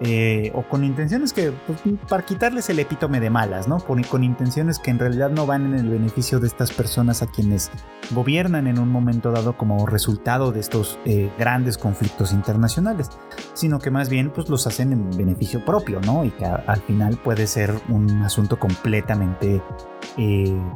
eh, 0.00 0.52
o 0.54 0.68
con 0.68 0.84
intenciones 0.84 1.32
que, 1.32 1.52
pues, 1.66 1.80
para 2.08 2.24
quitarles 2.24 2.68
el 2.68 2.78
epítome 2.78 3.20
de 3.20 3.30
malas, 3.30 3.68
¿no? 3.68 3.78
Con, 3.78 3.98
intenciones 4.22 4.78
que 4.78 4.90
en 4.90 4.98
realidad 4.98 5.30
no 5.30 5.46
van 5.46 5.66
en 5.66 5.74
el 5.74 5.88
beneficio 5.88 6.40
de 6.40 6.46
estas 6.46 6.72
personas 6.72 7.22
a 7.22 7.26
quienes 7.26 7.70
gobiernan 8.10 8.66
en 8.66 8.78
un 8.78 8.88
momento 8.88 9.30
dado 9.30 9.56
como 9.56 9.86
resultado 9.86 10.52
de 10.52 10.60
estos 10.60 10.98
eh, 11.04 11.30
grandes 11.38 11.78
conflictos 11.78 12.32
internacionales, 12.32 13.10
sino 13.54 13.78
que 13.78 13.90
más 13.90 14.08
bien 14.08 14.30
pues 14.30 14.48
los 14.48 14.66
hacen 14.66 14.92
en 14.92 15.10
beneficio 15.16 15.64
propio, 15.64 16.00
¿no? 16.00 16.24
Y 16.24 16.30
que 16.30 16.44
al 16.44 16.80
final 16.82 17.16
puede 17.16 17.46
ser 17.46 17.72
un 17.88 18.22
asunto 18.22 18.58
completamente 18.58 19.62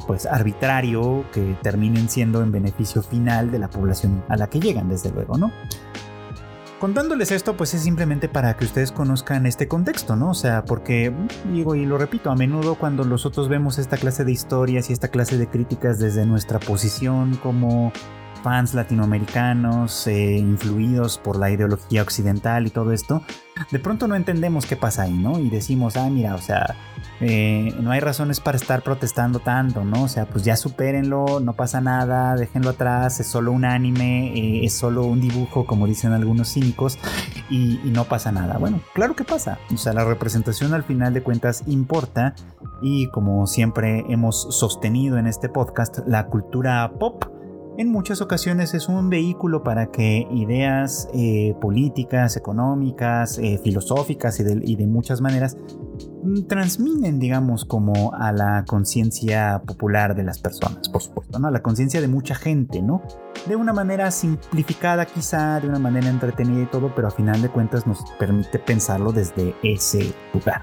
pues 0.07 0.25
arbitrario 0.25 1.25
que 1.33 1.55
terminen 1.61 2.09
siendo 2.09 2.41
en 2.41 2.51
beneficio 2.51 3.01
final 3.01 3.51
de 3.51 3.59
la 3.59 3.69
población 3.69 4.23
a 4.29 4.37
la 4.37 4.47
que 4.47 4.59
llegan, 4.59 4.89
desde 4.89 5.11
luego, 5.11 5.37
¿no? 5.37 5.51
Contándoles 6.79 7.31
esto, 7.31 7.55
pues 7.55 7.73
es 7.73 7.81
simplemente 7.81 8.27
para 8.27 8.57
que 8.57 8.65
ustedes 8.65 8.91
conozcan 8.91 9.45
este 9.45 9.69
contexto, 9.69 10.17
¿no? 10.17 10.31
O 10.31 10.33
sea, 10.33 10.65
porque, 10.65 11.13
digo 11.53 11.75
y 11.75 11.85
lo 11.85 11.97
repito, 11.97 12.29
a 12.29 12.35
menudo 12.35 12.75
cuando 12.75 13.05
nosotros 13.05 13.47
vemos 13.47 13.79
esta 13.79 13.95
clase 13.95 14.25
de 14.25 14.33
historias 14.33 14.89
y 14.89 14.93
esta 14.93 15.07
clase 15.07 15.37
de 15.37 15.47
críticas 15.47 15.97
desde 15.97 16.25
nuestra 16.25 16.59
posición 16.59 17.37
como 17.37 17.93
fans 18.43 18.73
latinoamericanos, 18.73 20.05
eh, 20.07 20.37
influidos 20.37 21.17
por 21.17 21.39
la 21.39 21.49
ideología 21.49 22.01
occidental 22.01 22.67
y 22.67 22.69
todo 22.69 22.91
esto, 22.91 23.23
de 23.71 23.79
pronto 23.79 24.07
no 24.07 24.15
entendemos 24.15 24.65
qué 24.65 24.75
pasa 24.75 25.03
ahí, 25.03 25.13
¿no? 25.13 25.39
Y 25.39 25.49
decimos, 25.49 25.95
ah, 25.95 26.09
mira, 26.09 26.35
o 26.35 26.39
sea, 26.39 26.75
eh, 27.21 27.73
no 27.79 27.91
hay 27.91 28.01
razones 28.01 28.39
para 28.39 28.57
estar 28.57 28.81
protestando 28.81 29.39
tanto, 29.39 29.85
¿no? 29.85 30.03
O 30.03 30.07
sea, 30.07 30.25
pues 30.25 30.43
ya 30.43 30.57
supérenlo, 30.57 31.39
no 31.39 31.53
pasa 31.53 31.79
nada, 31.79 32.35
déjenlo 32.35 32.71
atrás, 32.71 33.19
es 33.19 33.27
solo 33.27 33.51
un 33.51 33.63
anime, 33.63 34.33
eh, 34.35 34.65
es 34.65 34.73
solo 34.73 35.05
un 35.05 35.21
dibujo, 35.21 35.65
como 35.65 35.87
dicen 35.87 36.11
algunos 36.11 36.53
cínicos, 36.53 36.99
y, 37.49 37.79
y 37.83 37.91
no 37.91 38.03
pasa 38.05 38.31
nada. 38.31 38.57
Bueno, 38.57 38.81
claro 38.93 39.15
que 39.15 39.23
pasa, 39.23 39.59
o 39.73 39.77
sea, 39.77 39.93
la 39.93 40.03
representación 40.03 40.73
al 40.73 40.83
final 40.83 41.13
de 41.13 41.23
cuentas 41.23 41.63
importa, 41.65 42.35
y 42.81 43.07
como 43.07 43.47
siempre 43.47 44.03
hemos 44.09 44.47
sostenido 44.57 45.17
en 45.17 45.27
este 45.27 45.47
podcast, 45.47 45.99
la 46.05 46.25
cultura 46.25 46.91
pop 46.99 47.23
en 47.77 47.91
muchas 47.91 48.21
ocasiones 48.21 48.73
es 48.73 48.87
un 48.87 49.09
vehículo 49.09 49.63
para 49.63 49.87
que 49.87 50.27
ideas 50.31 51.07
eh, 51.13 51.55
políticas, 51.59 52.37
económicas, 52.37 53.37
eh, 53.39 53.59
filosóficas 53.63 54.39
y 54.39 54.75
de, 54.75 54.87
muchas 54.87 55.21
maneras 55.21 55.57
mm, 56.23 56.43
transminen, 56.43 57.19
digamos, 57.19 57.65
como 57.65 58.13
a 58.13 58.31
la 58.31 58.63
conciencia 58.67 59.61
popular 59.65 60.15
de 60.15 60.23
las 60.23 60.39
personas, 60.39 60.89
por 60.89 61.01
supuesto, 61.01 61.39
¿no? 61.39 61.47
A 61.47 61.51
la 61.51 61.61
conciencia 61.61 61.99
de 62.01 62.07
mucha 62.07 62.35
gente, 62.35 62.81
¿no? 62.81 63.01
De 63.47 63.55
una 63.55 63.73
manera 63.73 64.11
simplificada 64.11 65.05
quizá, 65.05 65.59
de 65.59 65.67
una 65.67 65.79
manera 65.79 66.09
entretenida 66.09 66.61
y 66.61 66.67
todo, 66.67 66.93
pero 66.95 67.07
a 67.07 67.11
final 67.11 67.41
de 67.41 67.49
cuentas 67.49 67.87
nos 67.87 68.03
permite 68.19 68.59
pensarlo 68.59 69.11
desde 69.11 69.55
ese 69.63 70.13
lugar. 70.33 70.61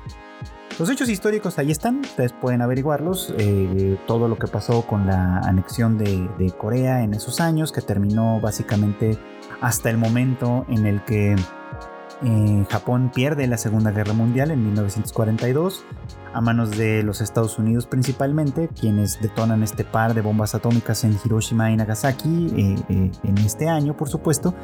Los 0.81 0.89
hechos 0.89 1.11
históricos 1.11 1.59
ahí 1.59 1.71
están, 1.71 1.99
ustedes 1.99 2.33
pueden 2.33 2.63
averiguarlos. 2.63 3.35
Eh, 3.37 3.99
todo 4.07 4.29
lo 4.29 4.39
que 4.39 4.47
pasó 4.47 4.87
con 4.87 5.07
la 5.07 5.41
anexión 5.41 5.99
de, 5.99 6.55
Corea 6.57 7.03
en 7.03 7.13
esos 7.13 7.39
años, 7.39 7.71
que 7.71 7.83
terminó 7.83 8.41
básicamente 8.41 9.19
hasta 9.61 9.91
el 9.91 9.99
momento 9.99 10.65
en 10.71 10.87
el 10.87 11.05
que 11.05 11.33
eh, 11.35 12.67
Japón 12.71 13.13
pierde 13.15 13.47
la 13.47 13.59
Segunda 13.59 13.91
Guerra 13.91 14.15
Mundial 14.15 14.51
en 14.53 14.65
1942 14.65 15.85
a 16.33 16.41
manos 16.41 16.77
de 16.77 17.03
los 17.03 17.21
Estados 17.21 17.59
Unidos 17.59 17.87
principalmente, 17.87 18.69
quienes 18.69 19.21
detonan 19.21 19.63
este 19.63 19.85
par 19.85 20.15
de 20.15 20.21
bombas 20.21 20.55
atómicas 20.55 21.05
en 21.05 21.19
Hiroshima 21.25 21.71
y 21.71 21.77
Nagasaki 21.77 22.53
eh, 22.57 22.75
eh, 22.89 23.11
en 23.25 23.39
este 23.39 23.69
año, 23.69 23.97
por 23.97 24.09
supuesto, 24.09 24.55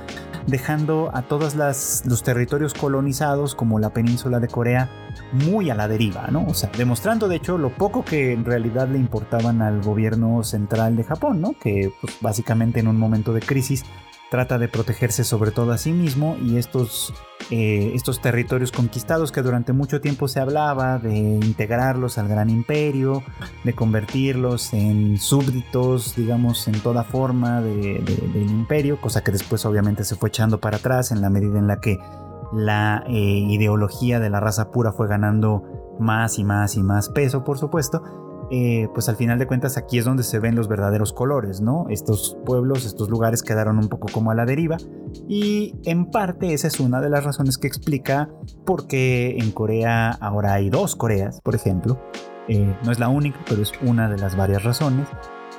dejando 0.46 1.10
a 1.12 1.22
todos 1.22 1.54
los 1.54 2.22
territorios 2.22 2.74
colonizados 2.74 3.54
como 3.54 3.78
la 3.78 3.90
península 3.90 4.40
de 4.40 4.48
Corea 4.48 4.90
muy 5.32 5.70
a 5.70 5.74
la 5.74 5.88
deriva, 5.88 6.28
¿no? 6.30 6.46
O 6.46 6.54
sea, 6.54 6.70
demostrando 6.76 7.28
de 7.28 7.36
hecho 7.36 7.58
lo 7.58 7.70
poco 7.70 8.04
que 8.04 8.32
en 8.32 8.44
realidad 8.44 8.88
le 8.88 8.98
importaban 8.98 9.62
al 9.62 9.82
gobierno 9.82 10.42
central 10.44 10.96
de 10.96 11.04
Japón, 11.04 11.40
¿no? 11.40 11.54
Que 11.58 11.92
pues, 12.00 12.16
básicamente 12.20 12.80
en 12.80 12.88
un 12.88 12.98
momento 12.98 13.32
de 13.32 13.40
crisis 13.40 13.84
trata 14.30 14.58
de 14.58 14.68
protegerse 14.68 15.24
sobre 15.24 15.50
todo 15.50 15.72
a 15.72 15.78
sí 15.78 15.92
mismo 15.92 16.36
y 16.42 16.56
estos, 16.56 17.14
eh, 17.50 17.92
estos 17.94 18.20
territorios 18.20 18.72
conquistados 18.72 19.30
que 19.32 19.42
durante 19.42 19.72
mucho 19.72 20.00
tiempo 20.00 20.28
se 20.28 20.40
hablaba 20.40 20.98
de 20.98 21.16
integrarlos 21.16 22.18
al 22.18 22.28
gran 22.28 22.50
imperio, 22.50 23.22
de 23.64 23.72
convertirlos 23.74 24.72
en 24.72 25.18
súbditos, 25.18 26.16
digamos, 26.16 26.66
en 26.68 26.80
toda 26.80 27.04
forma 27.04 27.60
del 27.60 28.34
imperio, 28.34 29.00
cosa 29.00 29.22
que 29.22 29.32
después 29.32 29.64
obviamente 29.64 30.04
se 30.04 30.16
fue 30.16 30.28
echando 30.28 30.58
para 30.60 30.78
atrás 30.78 31.12
en 31.12 31.20
la 31.20 31.30
medida 31.30 31.58
en 31.58 31.66
la 31.66 31.80
que 31.80 31.98
la 32.52 33.04
eh, 33.06 33.12
ideología 33.12 34.20
de 34.20 34.30
la 34.30 34.40
raza 34.40 34.70
pura 34.70 34.92
fue 34.92 35.08
ganando 35.08 35.62
más 35.98 36.38
y 36.38 36.44
más 36.44 36.76
y 36.76 36.82
más 36.82 37.08
peso, 37.08 37.44
por 37.44 37.58
supuesto. 37.58 38.02
Eh, 38.50 38.88
pues 38.94 39.08
al 39.08 39.16
final 39.16 39.38
de 39.38 39.46
cuentas 39.46 39.76
aquí 39.76 39.98
es 39.98 40.04
donde 40.04 40.22
se 40.22 40.38
ven 40.38 40.54
los 40.54 40.68
verdaderos 40.68 41.12
colores, 41.12 41.60
¿no? 41.60 41.86
Estos 41.90 42.36
pueblos, 42.44 42.86
estos 42.86 43.10
lugares 43.10 43.42
quedaron 43.42 43.78
un 43.78 43.88
poco 43.88 44.06
como 44.12 44.30
a 44.30 44.34
la 44.34 44.46
deriva 44.46 44.76
y 45.28 45.74
en 45.84 46.06
parte 46.06 46.54
esa 46.54 46.68
es 46.68 46.78
una 46.78 47.00
de 47.00 47.10
las 47.10 47.24
razones 47.24 47.58
que 47.58 47.66
explica 47.66 48.30
por 48.64 48.86
qué 48.86 49.36
en 49.38 49.50
Corea 49.50 50.10
ahora 50.10 50.54
hay 50.54 50.70
dos 50.70 50.94
Coreas, 50.94 51.40
por 51.40 51.54
ejemplo. 51.54 52.00
Eh, 52.48 52.76
no 52.84 52.92
es 52.92 53.00
la 53.00 53.08
única, 53.08 53.38
pero 53.48 53.62
es 53.62 53.72
una 53.82 54.08
de 54.08 54.18
las 54.18 54.36
varias 54.36 54.62
razones. 54.62 55.08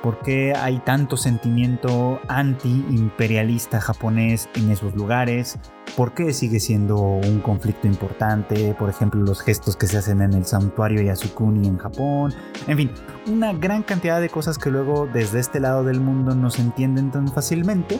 ¿Por 0.02 0.20
qué 0.20 0.54
hay 0.54 0.78
tanto 0.78 1.16
sentimiento 1.16 2.20
anti-imperialista 2.28 3.80
japonés 3.80 4.48
en 4.54 4.70
esos 4.70 4.94
lugares? 4.94 5.58
¿Por 5.96 6.14
qué 6.14 6.32
sigue 6.32 6.60
siendo 6.60 6.96
un 6.96 7.40
conflicto 7.40 7.88
importante? 7.88 8.74
Por 8.78 8.90
ejemplo, 8.90 9.20
los 9.20 9.40
gestos 9.40 9.76
que 9.76 9.88
se 9.88 9.98
hacen 9.98 10.22
en 10.22 10.34
el 10.34 10.44
santuario 10.44 11.02
Yasukuni 11.02 11.66
en 11.66 11.78
Japón. 11.78 12.32
En 12.68 12.76
fin, 12.76 12.90
una 13.26 13.52
gran 13.52 13.82
cantidad 13.82 14.20
de 14.20 14.28
cosas 14.28 14.56
que 14.56 14.70
luego 14.70 15.08
desde 15.12 15.40
este 15.40 15.58
lado 15.58 15.82
del 15.82 16.00
mundo 16.00 16.36
no 16.36 16.50
se 16.50 16.62
entienden 16.62 17.10
tan 17.10 17.26
fácilmente, 17.26 17.98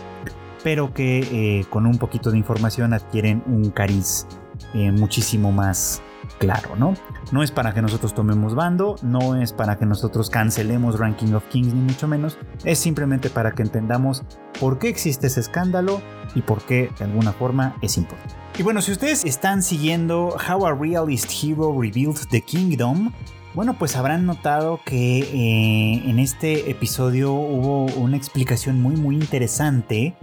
pero 0.62 0.94
que 0.94 1.18
eh, 1.32 1.64
con 1.68 1.84
un 1.84 1.98
poquito 1.98 2.30
de 2.30 2.38
información 2.38 2.92
adquieren 2.92 3.42
un 3.46 3.70
cariz 3.70 4.26
eh, 4.74 4.92
muchísimo 4.92 5.50
más 5.50 6.00
claro, 6.38 6.77
¿no? 6.77 6.94
No 7.33 7.42
es 7.42 7.51
para 7.51 7.74
que 7.74 7.83
nosotros 7.83 8.14
tomemos 8.14 8.55
bando, 8.55 8.96
no 9.03 9.37
es 9.37 9.53
para 9.53 9.77
que 9.77 9.87
nosotros 9.87 10.31
cancelemos 10.31 10.98
Ranking 10.98 11.35
of 11.35 11.44
Kings, 11.48 11.74
ni 11.74 11.81
mucho 11.81 12.09
menos, 12.09 12.38
es 12.64 12.79
simplemente 12.79 13.31
para 13.31 13.53
que 13.53 13.62
entendamos 13.62 14.24
por 14.59 14.79
qué 14.79 14.88
existe 14.88 15.27
ese 15.27 15.40
escándalo 15.40 16.01
y 16.35 16.42
por 16.42 16.62
qué 16.62 16.90
de 16.98 17.05
alguna 17.05 17.33
forma 17.33 17.77
es 17.83 17.96
importante. 17.98 18.35
Y 18.59 18.62
bueno, 18.62 18.81
si 18.81 18.92
ustedes 18.92 19.24
están 19.24 19.62
siguiendo 19.62 20.37
How 20.48 20.66
a 20.66 20.74
Realist 20.74 21.31
Hero 21.42 21.77
Rebuilt 21.79 22.29
the 22.31 22.40
Kingdom, 22.40 23.12
bueno, 23.55 23.77
pues 23.79 23.96
habrán 23.96 24.27
notado 24.27 24.81
que 24.85 25.20
eh, 25.20 26.09
en 26.09 26.18
este 26.18 26.70
episodio 26.70 27.33
hubo 27.33 27.87
una 27.96 28.16
explicación 28.16 28.81
muy 28.81 28.94
muy 28.94 29.16
interesante 29.16 30.14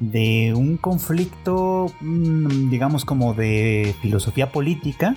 de 0.00 0.52
un 0.54 0.76
conflicto, 0.76 1.86
mm, 2.00 2.70
digamos 2.70 3.04
como 3.04 3.34
de 3.34 3.94
filosofía 4.02 4.52
política, 4.52 5.14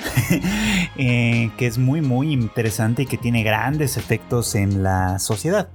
eh, 0.97 1.51
que 1.57 1.67
es 1.67 1.77
muy 1.77 2.01
muy 2.01 2.31
interesante 2.31 3.03
y 3.03 3.05
que 3.05 3.17
tiene 3.17 3.43
grandes 3.43 3.97
efectos 3.97 4.55
en 4.55 4.83
la 4.83 5.19
sociedad. 5.19 5.69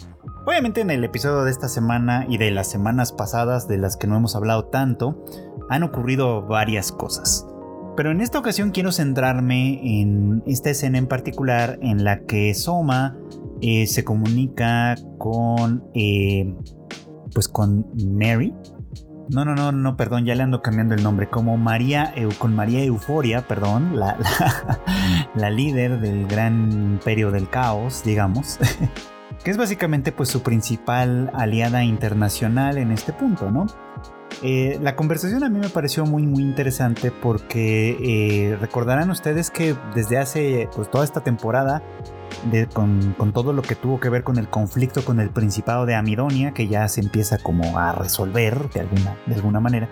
Obviamente 0.46 0.82
en 0.82 0.90
el 0.90 1.02
episodio 1.04 1.44
de 1.44 1.50
esta 1.50 1.68
semana 1.68 2.26
y 2.28 2.36
de 2.36 2.50
las 2.50 2.70
semanas 2.70 3.12
pasadas 3.12 3.66
de 3.66 3.78
las 3.78 3.96
que 3.96 4.06
no 4.06 4.16
hemos 4.16 4.36
hablado 4.36 4.66
tanto, 4.66 5.24
han 5.70 5.82
ocurrido 5.82 6.42
varias 6.42 6.92
cosas. 6.92 7.46
Pero 7.96 8.10
en 8.10 8.20
esta 8.20 8.38
ocasión 8.38 8.70
quiero 8.70 8.92
centrarme 8.92 10.00
en 10.00 10.42
esta 10.46 10.70
escena 10.70 10.98
en 10.98 11.06
particular 11.06 11.78
en 11.80 12.04
la 12.04 12.20
que 12.24 12.52
Soma 12.54 13.16
eh, 13.60 13.86
se 13.86 14.04
comunica 14.04 14.96
con, 15.18 15.84
eh, 15.94 16.54
pues 17.32 17.48
con 17.48 17.86
Mary, 18.04 18.52
no, 19.28 19.44
no, 19.44 19.54
no, 19.54 19.72
no, 19.72 19.96
perdón, 19.96 20.24
ya 20.24 20.34
le 20.34 20.42
ando 20.42 20.62
cambiando 20.62 20.94
el 20.94 21.02
nombre. 21.02 21.28
Como 21.28 21.56
María, 21.56 22.14
con 22.38 22.54
María 22.54 22.84
Euforia, 22.84 23.46
perdón, 23.46 23.98
la, 23.98 24.16
la, 25.34 25.50
líder 25.50 26.00
del 26.00 26.26
gran 26.26 26.70
imperio 26.72 27.30
del 27.30 27.48
caos, 27.48 28.02
digamos. 28.04 28.58
que 29.44 29.50
es 29.50 29.56
básicamente 29.56 30.10
pues 30.10 30.30
su 30.30 30.42
principal 30.42 31.30
aliada 31.34 31.84
internacional 31.84 32.78
en 32.78 32.90
este 32.90 33.12
punto, 33.12 33.50
¿no? 33.50 33.66
Eh, 34.42 34.78
la 34.82 34.96
conversación 34.96 35.44
a 35.44 35.48
mí 35.48 35.58
me 35.58 35.68
pareció 35.68 36.04
muy 36.06 36.24
muy 36.24 36.42
interesante 36.42 37.12
porque 37.12 37.96
eh, 38.02 38.56
recordarán 38.56 39.10
ustedes 39.10 39.50
que 39.50 39.76
desde 39.94 40.18
hace 40.18 40.68
pues 40.74 40.90
toda 40.90 41.04
esta 41.04 41.20
temporada 41.20 41.82
con, 42.72 43.32
todo 43.32 43.52
lo 43.52 43.62
que 43.62 43.74
tuvo 43.74 44.00
que 44.00 44.08
ver 44.08 44.22
con 44.22 44.38
el 44.38 44.48
conflicto 44.48 45.04
con 45.04 45.20
el 45.20 45.30
Principado 45.30 45.86
de 45.86 45.94
Amidonia, 45.94 46.52
que 46.52 46.68
ya 46.68 46.88
se 46.88 47.00
empieza 47.00 47.38
como 47.38 47.78
a 47.78 47.92
resolver 47.92 48.70
de 48.70 48.80
alguna, 48.80 49.16
de 49.26 49.34
alguna 49.34 49.60
manera, 49.60 49.88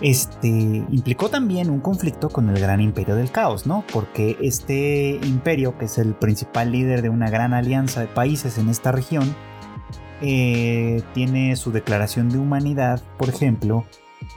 este, 0.00 0.48
implicó 0.48 1.28
también 1.28 1.70
un 1.70 1.80
conflicto 1.80 2.28
con 2.28 2.48
el 2.50 2.58
Gran 2.58 2.80
Imperio 2.80 3.14
del 3.14 3.30
Caos, 3.30 3.66
¿no? 3.66 3.84
Porque 3.92 4.36
este 4.40 5.20
imperio, 5.22 5.78
que 5.78 5.86
es 5.86 5.98
el 5.98 6.14
principal 6.14 6.72
líder 6.72 7.02
de 7.02 7.08
una 7.08 7.30
gran 7.30 7.54
alianza 7.54 8.00
de 8.00 8.08
países 8.08 8.58
en 8.58 8.68
esta 8.68 8.92
región, 8.92 9.34
eh, 10.20 11.02
tiene 11.14 11.56
su 11.56 11.72
declaración 11.72 12.28
de 12.28 12.38
humanidad, 12.38 13.02
por 13.18 13.28
ejemplo, 13.28 13.84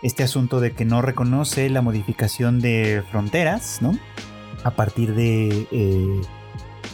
este 0.01 0.23
asunto 0.23 0.59
de 0.59 0.71
que 0.71 0.85
no 0.85 1.01
reconoce 1.01 1.69
la 1.69 1.81
modificación 1.81 2.59
de 2.59 3.03
fronteras, 3.11 3.81
¿no? 3.81 3.97
A 4.63 4.71
partir 4.71 5.13
de, 5.13 5.67
eh, 5.71 6.21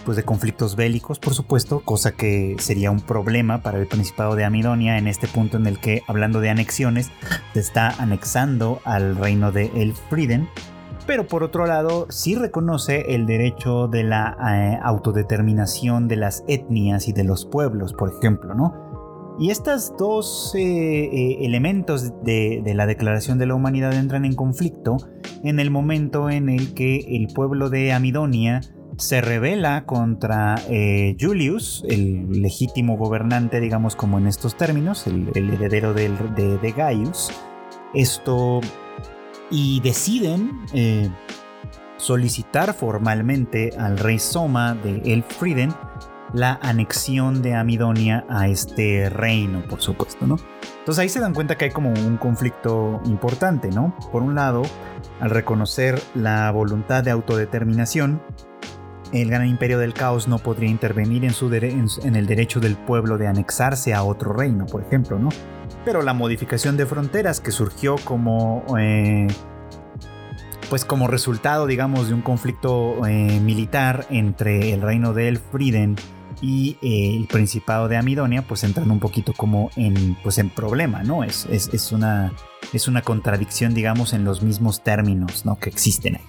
pues 0.06 0.18
de 0.18 0.24
conflictos 0.24 0.76
bélicos, 0.76 1.20
por 1.20 1.34
supuesto, 1.34 1.82
cosa 1.82 2.12
que 2.12 2.56
sería 2.60 2.92
un 2.92 3.02
problema 3.02 3.62
para 3.62 3.80
el 3.80 3.88
Principado 3.88 4.36
de 4.36 4.46
Amidonia 4.46 4.98
en 4.98 5.08
este 5.08 5.28
punto 5.28 5.58
en 5.58 5.68
el 5.68 5.80
que, 5.80 6.02
hablando 6.08 6.40
de 6.40 6.50
anexiones, 6.50 7.12
se 7.54 7.60
está 7.60 7.90
anexando 8.02 8.80
al 8.84 9.16
reino 9.16 9.52
de 9.52 9.72
Elfriden. 9.76 10.48
Pero 11.08 11.28
por 11.28 11.44
otro 11.44 11.66
lado, 11.66 12.08
sí 12.10 12.36
reconoce 12.36 13.16
el 13.16 13.26
derecho 13.26 13.88
de 13.88 14.04
la 14.04 14.38
eh, 14.56 14.80
autodeterminación 14.84 16.08
de 16.08 16.16
las 16.16 16.44
etnias 16.48 17.08
y 17.08 17.14
de 17.14 17.24
los 17.24 17.46
pueblos, 17.46 17.94
por 17.94 18.14
ejemplo, 18.14 18.54
¿no? 18.54 18.92
Y 19.40 19.50
estos 19.50 19.96
dos 19.98 20.54
eh, 20.56 20.62
eh, 20.62 21.38
elementos 21.42 22.14
de, 22.24 22.62
la 22.76 22.86
Declaración 22.86 23.40
de 23.40 23.48
la 23.48 23.56
Humanidad 23.56 23.94
entran 23.94 24.26
en 24.26 24.36
conflicto 24.36 24.98
en 25.44 25.60
el 25.60 25.72
momento 25.72 26.30
en 26.30 26.50
el 26.50 26.74
que 26.76 26.98
el 27.16 27.28
pueblo 27.34 27.70
de 27.70 27.94
Amidonia 27.94 28.62
se 29.02 29.22
revela 29.22 29.86
contra 29.86 30.56
eh, 30.70 31.16
Julius, 31.20 31.84
el 31.90 32.42
legítimo 32.42 32.98
gobernante, 32.98 33.60
digamos 33.60 33.96
como 33.96 34.18
en 34.18 34.28
estos 34.28 34.56
términos, 34.56 35.08
el, 35.08 35.30
heredero 35.36 35.94
de, 35.94 36.10
de, 36.10 36.72
Gaius. 36.72 37.32
Esto 37.94 38.62
y 39.50 39.82
deciden 39.82 40.52
solicitar 41.98 42.74
formalmente 42.74 43.72
al 43.78 43.98
rey 43.98 44.18
Soma 44.18 44.76
de 44.76 45.14
Elfriden 45.14 45.74
la 46.34 46.60
anexión 46.62 47.42
de 47.42 47.56
Amidonia 47.56 48.26
a 48.30 48.48
este 48.48 49.10
reino, 49.10 49.64
por 49.68 49.82
supuesto, 49.82 50.26
¿no? 50.26 50.38
Entonces 50.80 51.00
ahí 51.00 51.10
se 51.10 51.20
dan 51.20 51.34
cuenta 51.34 51.58
que 51.58 51.66
hay 51.66 51.72
como 51.72 51.90
un 51.90 52.18
conflicto 52.18 53.02
importante, 53.06 53.70
¿no? 53.70 53.96
Por 54.12 54.24
un 54.24 54.34
lado, 54.34 54.64
al 55.20 55.30
reconocer 55.30 56.02
la 56.16 56.50
voluntad 56.52 57.04
de 57.04 57.12
autodeterminación, 57.12 58.22
el 59.12 59.30
gran 59.30 59.48
imperio 59.48 59.78
del 59.80 59.94
caos 59.94 60.28
no 60.28 60.40
podría 60.40 60.70
intervenir 60.70 61.26
en, 61.26 62.16
el 62.16 62.26
derecho 62.26 62.60
del 62.60 62.76
pueblo 62.78 63.18
de 63.18 63.28
anexarse 63.28 63.94
a 63.94 64.04
otro 64.04 64.34
reino, 64.34 64.66
por 64.66 64.82
ejemplo, 64.84 65.20
¿no? 65.20 65.30
Pero 65.84 66.02
la 66.02 66.14
modificación 66.14 66.78
de 66.78 66.86
fronteras 66.86 67.40
que 67.40 67.52
surgió 67.52 67.96
como... 68.04 68.64
Eh, 68.80 69.28
pues 70.70 70.86
como 70.86 71.08
resultado, 71.08 71.68
digamos, 71.68 72.08
de 72.08 72.14
un 72.14 72.22
conflicto 72.22 73.06
eh, 73.06 73.42
militar 73.42 74.06
entre 74.10 74.72
el 74.72 74.82
reino 74.82 75.14
de 75.14 75.28
Elfriden 75.28 75.98
y 76.42 76.78
eh, 76.82 77.18
el 77.18 77.28
Principado 77.28 77.90
de 77.90 77.98
Amidonia 77.98 78.42
pues 78.42 78.64
entran 78.64 78.90
un 78.90 79.00
poquito 79.00 79.34
como 79.34 79.70
en, 79.76 80.16
pues 80.24 80.38
en 80.38 80.50
problema, 80.50 81.04
¿no? 81.04 81.26
Es, 81.26 81.46
es, 81.52 81.92
una, 81.92 82.32
es 82.72 82.88
una 82.88 83.02
contradicción, 83.02 83.74
digamos, 83.74 84.14
en 84.14 84.24
los 84.24 84.42
mismos 84.42 84.82
términos 84.82 85.46
¿no? 85.46 85.58
que 85.60 85.70
existen 85.70 86.16
ahí. 86.16 86.24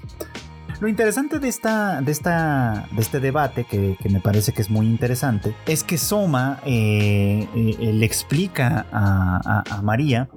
Lo 0.83 0.89
interesante 0.89 1.39
de, 1.39 1.47
esta, 1.47 2.01
de, 2.01 2.11
esta, 2.11 2.89
de 2.91 3.01
este 3.01 3.21
debate, 3.21 3.63
que, 3.63 3.97
me 4.11 4.19
parece 4.19 4.53
que 4.53 4.63
es 4.63 4.69
muy 4.69 4.89
interesante, 4.89 5.55
es 5.65 5.85
que 5.85 5.97
Soma 5.97 6.59
eh, 6.67 7.47
eh, 7.55 7.93
le 7.93 8.05
explica 8.05 8.87
a, 8.91 9.63
a, 9.65 9.83
María 9.83 10.29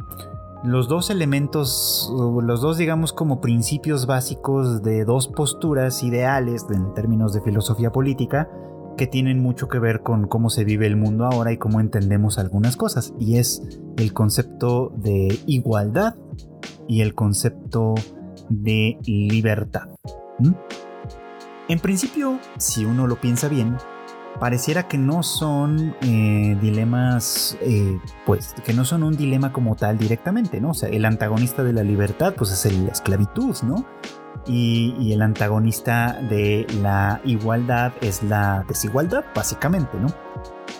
los 0.64 0.88
dos 0.88 1.10
elementos, 1.10 2.14
los 2.44 2.62
dos 2.62 2.78
digamos 2.78 3.12
como 3.12 3.42
principios 3.42 4.06
básicos 4.06 4.84
de 4.84 5.04
dos 5.04 5.28
posturas 5.30 6.04
ideales 6.04 6.64
en 6.70 6.94
términos 6.94 7.34
de 7.34 7.42
filosofía 7.42 7.92
política, 7.92 8.48
que 8.98 9.08
tienen 9.08 9.42
mucho 9.42 9.68
que 9.68 9.80
ver 9.80 10.02
con 10.02 10.28
cómo 10.28 10.52
se 10.52 10.64
vive 10.64 10.86
el 10.86 10.96
mundo 10.96 11.26
ahora 11.26 11.54
y 11.54 11.58
cómo 11.58 11.80
entendemos 11.80 12.38
algunas 12.38 12.78
cosas. 12.78 13.16
Y 13.20 13.38
es 13.38 13.64
el 13.98 14.14
concepto 14.14 14.94
de 14.96 15.40
igualdad 15.48 16.14
y 16.88 17.02
el 17.02 17.16
concepto 17.16 17.96
de 18.48 19.00
libertad. 19.08 19.88
En 21.68 21.80
principio, 21.80 22.40
si 22.58 22.86
uno 22.86 23.08
lo 23.08 23.16
piensa 23.16 23.48
bien, 23.48 23.78
pareciera 24.40 24.88
que 24.88 24.98
no 24.98 25.24
son 25.24 25.96
eh, 26.02 26.58
dilemas, 26.62 27.58
eh, 27.62 28.00
pues 28.26 28.54
que 28.66 28.74
no 28.74 28.86
son 28.86 29.04
un 29.04 29.16
dilema 29.16 29.52
como 29.52 29.76
tal 29.76 29.98
directamente, 29.98 30.62
¿no? 30.62 30.72
O 30.72 30.74
sea, 30.74 30.90
el 30.90 31.06
antagonista 31.06 31.64
de 31.64 31.74
la 31.74 31.84
libertad, 31.84 32.36
pues 32.38 32.52
es 32.52 32.74
la 32.74 32.92
esclavitud, 32.92 33.56
¿no? 33.64 33.86
y, 34.48 35.14
el 35.14 35.22
antagonista 35.22 36.20
de 36.30 36.68
la 36.82 37.22
igualdad 37.24 37.94
es 38.02 38.24
la 38.24 38.64
desigualdad, 38.68 39.26
básicamente, 39.34 39.98
¿no? 40.00 40.08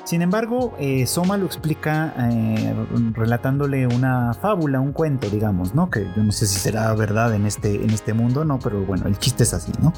Sin 0.06 0.22
embargo, 0.22 0.76
eh, 0.80 1.08
Soma 1.08 1.36
lo 1.36 1.48
explica 1.48 2.14
eh, 2.32 2.76
relatándole 3.14 3.88
una 3.88 4.36
fábula, 4.36 4.80
un 4.80 4.94
cuento, 4.94 5.30
digamos, 5.32 5.74
¿no? 5.74 5.90
Que 5.90 6.06
yo 6.16 6.24
no 6.24 6.32
sé 6.32 6.46
si 6.46 6.60
será 6.60 6.94
verdad 6.94 7.34
en 7.34 7.48
este, 7.48 7.74
en 7.84 7.90
este 7.90 8.14
mundo, 8.14 8.46
¿no? 8.46 8.60
Pero 8.60 8.86
bueno, 8.86 9.08
el 9.08 9.18
chiste 9.18 9.44
es 9.44 9.56
así, 9.56 9.72
¿no? 9.82 9.92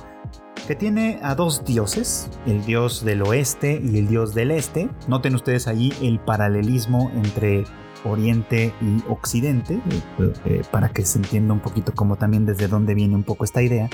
Que 0.65 0.76
tiene 0.76 1.20
a 1.22 1.36
dos 1.36 1.65
dioses, 1.65 2.30
el 2.46 2.65
dios 2.65 3.04
del 3.04 3.22
oeste 3.22 3.82
y 3.84 3.98
el 3.98 4.08
dios 4.08 4.34
del 4.34 4.52
este. 4.52 4.89
Noten 5.10 5.36
ustedes 5.36 5.67
ahí 5.67 5.91
el 6.02 6.20
paralelismo 6.20 7.12
entre 7.13 7.65
Oriente 8.06 8.74
y 8.82 9.04
Occidente, 9.10 9.82
eh, 10.20 10.34
eh, 10.46 10.62
para 10.72 10.89
que 10.89 11.06
se 11.06 11.17
entienda 11.17 11.54
un 11.54 11.60
poquito 11.60 11.93
como 11.93 12.15
también 12.15 12.46
desde 12.46 12.70
dónde 12.70 12.93
viene 12.93 13.15
un 13.15 13.24
poco 13.24 13.43
esta 13.43 13.62
idea, 13.62 13.89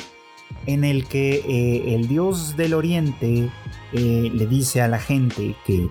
en 0.66 0.84
el 0.84 1.06
que 1.06 1.36
eh, 1.36 1.96
el 1.96 2.08
dios 2.08 2.56
del 2.58 2.74
Oriente 2.74 3.50
le 3.94 4.48
dice 4.48 4.82
a 4.82 4.88
la 4.88 4.98
gente 4.98 5.56
que, 5.68 5.88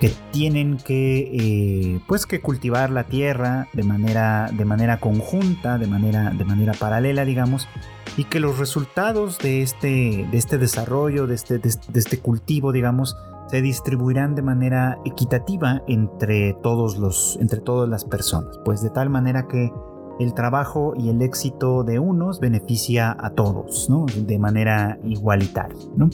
que 0.00 0.10
tienen 0.32 0.78
que, 0.78 2.00
pues 2.06 2.24
que 2.24 2.40
cultivar 2.40 2.88
la 2.88 3.04
tierra 3.04 3.68
de 3.74 3.82
manera, 3.82 4.48
de 4.50 4.64
manera 4.64 5.00
conjunta, 5.00 5.76
de 5.76 5.86
manera, 5.86 6.30
de 6.30 6.44
manera 6.46 6.72
paralela, 6.72 7.26
digamos, 7.26 7.68
y 8.16 8.24
que 8.24 8.40
los 8.40 8.58
resultados 8.58 9.38
de 9.38 9.60
este, 9.60 10.26
de 10.30 10.38
este 10.38 10.56
desarrollo, 10.56 11.26
de 11.26 11.34
este, 11.34 11.58
de 11.58 11.68
este 11.94 12.20
cultivo, 12.20 12.72
digamos, 12.72 13.18
se 13.48 13.62
distribuirán 13.62 14.34
de 14.34 14.42
manera 14.42 14.98
equitativa 15.04 15.82
entre 15.86 16.54
todos 16.62 16.96
los 16.96 17.38
entre 17.40 17.60
todas 17.60 17.88
las 17.88 18.04
personas, 18.04 18.58
pues 18.64 18.82
de 18.82 18.90
tal 18.90 19.10
manera 19.10 19.46
que 19.46 19.70
el 20.18 20.34
trabajo 20.34 20.94
y 20.96 21.10
el 21.10 21.22
éxito 21.22 21.84
de 21.84 21.98
unos 21.98 22.40
beneficia 22.40 23.16
a 23.18 23.30
todos, 23.30 23.88
¿no? 23.90 24.06
De 24.06 24.38
manera 24.38 24.98
igualitaria, 25.04 25.78
¿no? 25.96 26.08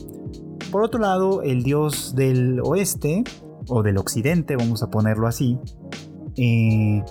Por 0.70 0.82
otro 0.82 1.00
lado, 1.00 1.42
el 1.42 1.62
dios 1.62 2.14
del 2.14 2.60
oeste 2.64 3.24
o 3.68 3.82
del 3.82 3.98
occidente, 3.98 4.56
vamos 4.56 4.82
a 4.82 4.90
ponerlo 4.90 5.26
así, 5.26 5.58
eh, 6.36 7.02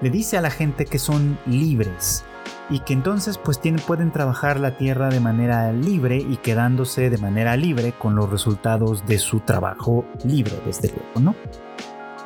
le 0.00 0.10
dice 0.10 0.38
a 0.38 0.40
la 0.40 0.50
gente 0.50 0.84
que 0.84 0.98
son 0.98 1.38
libres, 1.46 2.24
y 2.70 2.80
que 2.80 2.92
entonces 2.92 3.38
pues 3.38 3.60
tienen, 3.60 3.80
pueden 3.84 4.12
trabajar 4.12 4.60
la 4.60 4.76
tierra 4.76 5.08
de 5.08 5.20
manera 5.20 5.72
libre 5.72 6.18
y 6.18 6.36
quedándose 6.36 7.10
de 7.10 7.18
manera 7.18 7.56
libre 7.56 7.92
con 7.98 8.14
los 8.14 8.30
resultados 8.30 9.06
de 9.06 9.18
su 9.18 9.40
trabajo 9.40 10.04
libre, 10.24 10.52
desde 10.66 10.88
luego, 10.88 11.20
¿no? 11.20 11.34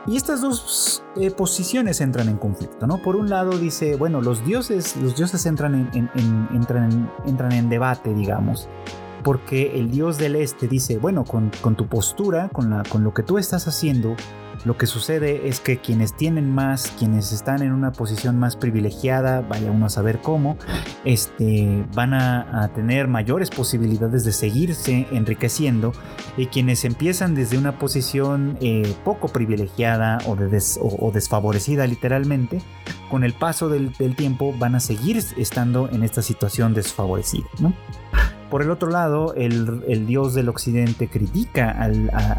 Y 0.07 0.17
estas 0.17 0.41
dos 0.41 1.05
eh, 1.17 1.31
posiciones 1.31 2.01
entran 2.01 2.29
en 2.29 2.37
conflicto, 2.37 2.87
¿no? 2.87 2.99
Por 2.99 3.15
un 3.15 3.31
lado 3.31 3.57
dice, 3.57 3.95
bueno, 3.97 4.21
los 4.21 4.45
dioses, 4.45 4.97
los 4.97 5.15
dioses 5.15 5.47
entran 5.47 5.91
en, 5.95 6.11
entran, 6.53 7.11
entran 7.25 7.53
en 7.53 7.69
debate, 7.69 8.13
digamos, 8.13 8.69
porque 9.23 9.79
el 9.79 9.93
dios 9.93 10.19
del 10.19 10.35
este 10.35 10.67
dice, 10.67 10.99
bueno, 10.99 11.25
con, 11.25 11.51
tu 11.77 11.87
postura, 11.87 12.49
con 12.49 13.05
lo 13.05 13.15
que 13.15 13.23
tú 13.23 13.39
estás 13.39 13.69
haciendo, 13.69 14.17
lo 14.65 14.77
que 14.77 14.87
sucede 14.87 15.49
es 15.49 15.61
que 15.61 15.79
quienes 15.79 16.15
tienen 16.15 16.55
más, 16.55 16.93
quienes 16.99 17.33
están 17.33 17.63
en 17.63 17.73
una 17.73 17.93
posición 17.93 18.39
más 18.39 18.57
privilegiada, 18.57 19.41
vaya 19.41 19.71
uno 19.71 19.87
a 19.87 19.89
saber 19.89 20.21
cómo, 20.21 20.57
este, 21.05 21.85
van 21.95 22.15
a, 22.15 22.71
tener 22.75 23.09
mayores 23.09 23.51
posibilidades 23.51 24.25
de 24.25 24.33
seguirse 24.33 25.07
enriqueciendo 25.11 25.93
y 26.37 26.47
quienes 26.47 26.85
empiezan 26.85 27.35
desde 27.35 27.59
una 27.59 27.79
posición 27.79 28.57
eh, 28.61 28.95
poco 29.05 29.29
privilegiada 29.29 30.19
o, 30.27 31.11
desfavorecida 31.13 31.87
literalmente, 31.87 32.63
con 33.11 33.25
el 33.25 33.33
paso 33.33 33.69
del, 33.69 33.93
tiempo 34.17 34.55
van 34.59 34.75
a 34.75 34.81
seguir 34.81 35.19
estando 35.37 35.89
en 35.91 36.03
esta 36.03 36.23
situación 36.23 36.75
desfavorecida. 36.75 37.47
Por 38.53 38.61
el 38.61 38.71
otro 38.71 38.91
lado, 38.91 39.33
el, 39.35 40.07
dios 40.07 40.35
del 40.35 40.51
occidente 40.51 41.09
critica 41.09 41.71
a, 41.71 41.89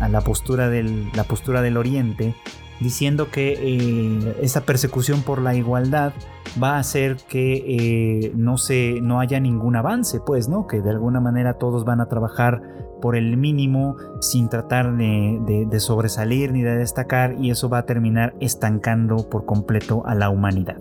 la, 0.10 0.21
postura 0.21 0.69
del, 0.69 1.76
oriente, 1.76 2.36
diciendo 2.80 3.32
que 3.32 3.58
eh, 3.60 4.38
esa 4.39 4.62
persecución 4.62 5.23
por 5.23 5.41
la 5.41 5.56
igualdad 5.56 6.13
va 6.62 6.76
a 6.76 6.78
hacer 6.78 7.17
que 7.28 7.63
eh, 7.65 8.32
no, 8.36 8.60
se, 8.60 9.02
no 9.02 9.21
haya 9.21 9.39
ningún 9.39 9.76
avance, 9.76 10.19
pues, 10.23 10.47
¿no? 10.47 10.67
Que 10.67 10.84
de 10.84 10.91
alguna 10.91 11.19
manera 11.19 11.58
todos 11.58 11.84
van 11.84 11.99
a 11.99 12.06
trabajar 12.06 12.62
por 13.02 13.15
el 13.15 13.36
mínimo 13.36 13.97
sin 14.21 14.49
tratar 14.49 14.95
de 14.95 15.80
sobresalir 15.80 16.52
ni 16.52 16.62
de 16.62 16.76
destacar 16.76 17.38
y 17.41 17.49
eso 17.49 17.69
va 17.69 17.80
a 17.80 17.86
terminar 17.88 18.36
estancando 18.39 19.28
por 19.32 19.45
completo 19.45 20.04
a 20.06 20.13
la 20.13 20.30
humanidad. 20.30 20.78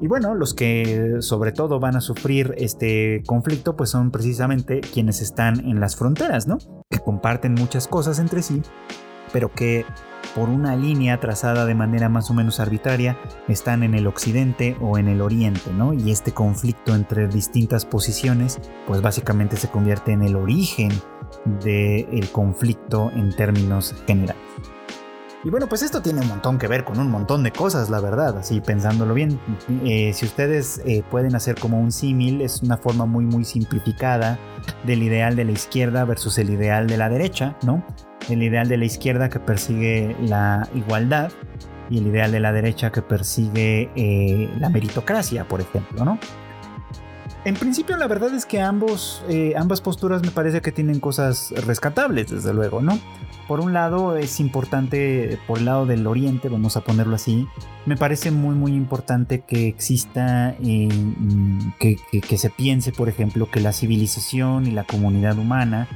Y 0.00 0.06
bueno, 0.06 0.34
los 0.34 0.54
que 0.54 1.16
sobre 1.20 1.52
todo 1.52 1.78
van 1.78 1.96
a 1.96 2.00
sufrir 2.00 2.54
este 2.56 3.22
conflicto 3.26 3.76
pues 3.76 3.90
son 3.90 4.10
precisamente 4.10 4.80
quienes 4.80 5.20
están 5.20 5.60
en 5.60 5.78
las 5.78 5.96
fronteras, 5.96 6.46
¿no? 6.46 6.58
Que 6.88 6.98
comparten 7.00 7.54
muchas 7.54 7.86
cosas 7.86 8.18
entre 8.18 8.42
sí, 8.42 8.62
pero 9.30 9.52
que 9.52 9.84
por 10.34 10.48
una 10.48 10.74
línea 10.74 11.20
trazada 11.20 11.66
de 11.66 11.74
manera 11.74 12.08
más 12.08 12.30
o 12.30 12.34
menos 12.34 12.60
arbitraria 12.60 13.18
están 13.46 13.82
en 13.82 13.94
el 13.94 14.06
occidente 14.06 14.74
o 14.80 14.96
en 14.96 15.08
el 15.08 15.20
oriente, 15.20 15.70
¿no? 15.72 15.92
Y 15.92 16.10
este 16.10 16.32
conflicto 16.32 16.94
entre 16.94 17.28
distintas 17.28 17.84
posiciones, 17.84 18.58
pues 18.86 19.02
básicamente 19.02 19.56
se 19.56 19.68
convierte 19.68 20.12
en 20.12 20.22
el 20.22 20.34
origen 20.34 20.90
del 21.62 22.30
conflicto 22.32 23.10
en 23.14 23.36
términos 23.36 23.94
generales. 24.06 24.42
Y 25.42 25.48
bueno, 25.48 25.68
pues 25.68 25.82
esto 25.82 26.02
tiene 26.02 26.20
un 26.20 26.28
montón 26.28 26.58
que 26.58 26.66
ver 26.66 26.84
con 26.84 26.98
un 26.98 27.10
montón 27.10 27.42
de 27.42 27.50
cosas, 27.50 27.88
la 27.88 28.00
verdad, 28.00 28.36
así 28.36 28.60
pensándolo 28.60 29.14
bien. 29.14 29.40
Eh, 29.84 30.12
si 30.12 30.26
ustedes 30.26 30.82
eh, 30.84 31.02
pueden 31.10 31.34
hacer 31.34 31.54
como 31.58 31.80
un 31.80 31.92
símil, 31.92 32.42
es 32.42 32.62
una 32.62 32.76
forma 32.76 33.06
muy 33.06 33.24
muy 33.24 33.44
simplificada 33.44 34.38
del 34.84 35.02
ideal 35.02 35.36
de 35.36 35.46
la 35.46 35.52
izquierda 35.52 36.04
versus 36.04 36.36
el 36.36 36.50
ideal 36.50 36.86
de 36.88 36.98
la 36.98 37.08
derecha, 37.08 37.56
¿no? 37.62 37.82
El 38.28 38.42
ideal 38.42 38.68
de 38.68 38.76
la 38.76 38.84
izquierda 38.84 39.30
que 39.30 39.40
persigue 39.40 40.14
la 40.20 40.68
igualdad 40.74 41.32
y 41.88 41.98
el 41.98 42.06
ideal 42.06 42.32
de 42.32 42.40
la 42.40 42.52
derecha 42.52 42.92
que 42.92 43.00
persigue 43.00 43.90
eh, 43.96 44.50
la 44.58 44.68
meritocracia, 44.68 45.48
por 45.48 45.62
ejemplo, 45.62 46.04
¿no? 46.04 46.18
En 47.44 47.54
principio 47.54 47.96
la 47.96 48.06
verdad 48.06 48.34
es 48.34 48.44
que 48.44 48.60
ambos, 48.60 49.24
ambas 49.56 49.80
posturas 49.80 50.22
me 50.22 50.30
parece 50.30 50.60
que 50.60 50.72
tienen 50.72 51.00
cosas 51.00 51.52
rescatables, 51.66 52.30
desde 52.30 52.52
luego, 52.52 52.82
¿no? 52.82 52.98
por 53.50 53.58
un 53.58 53.72
lado 53.72 54.16
es 54.16 54.38
importante, 54.38 55.36
por 55.48 55.58
el 55.58 55.64
lado 55.64 55.84
del 55.84 56.06
oriente, 56.06 56.48
vamos 56.48 56.76
a 56.76 56.82
ponerlo 56.82 57.16
así, 57.16 57.48
me 57.84 57.96
parece 57.96 58.30
muy 58.30 58.54
muy 58.54 58.76
importante 58.76 59.40
que 59.40 59.66
exista, 59.66 60.54
eh, 60.62 60.88
que, 61.80 62.38
se 62.38 62.50
piense, 62.50 62.92
por 62.92 63.08
ejemplo, 63.08 63.50
que 63.50 63.58
la 63.58 63.72
civilización 63.72 64.68
y 64.68 64.70
la 64.70 64.84
comunidad 64.84 65.36
humana 65.36 65.88